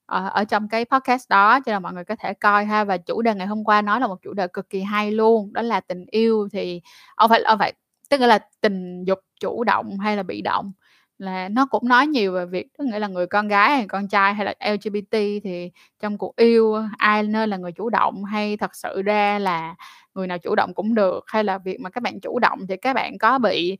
ờ, 0.05 0.29
ở 0.33 0.43
trong 0.43 0.67
cái 0.69 0.85
podcast 0.85 1.29
đó, 1.29 1.59
cho 1.65 1.71
nên 1.71 1.83
mọi 1.83 1.93
người 1.93 2.03
có 2.03 2.15
thể 2.19 2.33
coi 2.33 2.65
ha. 2.65 2.83
Và 2.83 2.97
chủ 2.97 3.21
đề 3.21 3.35
ngày 3.35 3.47
hôm 3.47 3.63
qua 3.63 3.81
nói 3.81 3.99
là 3.99 4.07
một 4.07 4.21
chủ 4.21 4.33
đề 4.33 4.47
cực 4.47 4.69
kỳ 4.69 4.81
hay 4.81 5.11
luôn, 5.11 5.53
đó 5.53 5.61
là 5.61 5.79
tình 5.79 6.05
yêu 6.11 6.47
thì 6.53 6.81
ông 7.15 7.29
phải 7.29 7.41
ông 7.43 7.59
phải 7.59 7.73
tức 8.09 8.21
là 8.21 8.39
tình 8.61 9.03
dục 9.03 9.19
chủ 9.39 9.63
động 9.63 9.99
hay 9.99 10.17
là 10.17 10.23
bị 10.23 10.41
động, 10.41 10.71
là 11.17 11.49
nó 11.49 11.65
cũng 11.65 11.87
nói 11.87 12.07
nhiều 12.07 12.33
về 12.33 12.45
việc 12.45 12.67
tức 12.77 12.85
nghĩa 12.85 12.99
là 12.99 13.07
người 13.07 13.27
con 13.27 13.47
gái 13.47 13.69
hay 13.75 13.85
con 13.87 14.07
trai 14.07 14.33
hay 14.33 14.45
là 14.45 14.53
LGBT 14.59 15.17
thì 15.43 15.71
trong 15.99 16.17
cuộc 16.17 16.35
yêu 16.35 16.75
ai 16.97 17.23
nên 17.23 17.49
là 17.49 17.57
người 17.57 17.71
chủ 17.71 17.89
động 17.89 18.23
hay 18.25 18.57
thật 18.57 18.75
sự 18.75 19.01
ra 19.01 19.39
là 19.39 19.75
người 20.15 20.27
nào 20.27 20.37
chủ 20.37 20.55
động 20.55 20.73
cũng 20.73 20.95
được, 20.95 21.23
hay 21.27 21.43
là 21.43 21.57
việc 21.57 21.79
mà 21.79 21.89
các 21.89 22.03
bạn 22.03 22.19
chủ 22.21 22.39
động 22.39 22.59
thì 22.69 22.77
các 22.77 22.93
bạn 22.93 23.17
có 23.17 23.39
bị 23.39 23.77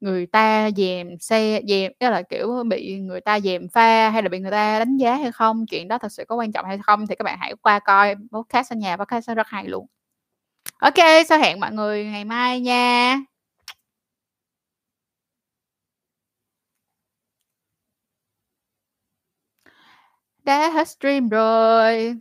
người 0.00 0.26
ta 0.26 0.70
dèm 0.76 1.18
xe 1.20 1.60
dèm 1.68 1.92
tức 2.00 2.10
là, 2.10 2.22
kiểu, 2.22 2.62
bị 2.68 2.98
người 3.00 3.20
ta 3.20 3.40
dèm 3.40 3.68
pha 3.68 4.10
hay 4.10 4.22
là 4.22 4.28
bị 4.28 4.38
người 4.38 4.50
ta 4.50 4.78
đánh 4.78 4.96
giá 4.96 5.16
hay 5.16 5.32
không? 5.32 5.66
Chuyện 5.66 5.88
đó 5.88 5.98
thật 5.98 6.12
sự 6.12 6.24
có 6.28 6.36
quan 6.36 6.52
trọng 6.52 6.66
hay 6.66 6.78
không? 6.82 7.06
Thì 7.06 7.14
các 7.14 7.24
bạn 7.24 7.38
hãy 7.40 7.54
qua 7.62 7.78
coi 7.78 8.14
podcast 8.32 8.72
ở 8.72 8.76
nhà, 8.76 8.96
podcast 8.96 9.30
rất 9.36 9.46
hay 9.48 9.68
luôn. 9.68 9.86
OK, 10.80 11.26
sau 11.28 11.38
hẹn 11.38 11.60
mọi 11.60 11.72
người 11.72 12.04
ngày 12.04 12.24
mai 12.24 12.60
nha. 12.60 13.29
Đã 20.44 20.70
hết 20.70 20.88
stream 20.88 21.28
rồi. 21.28 22.16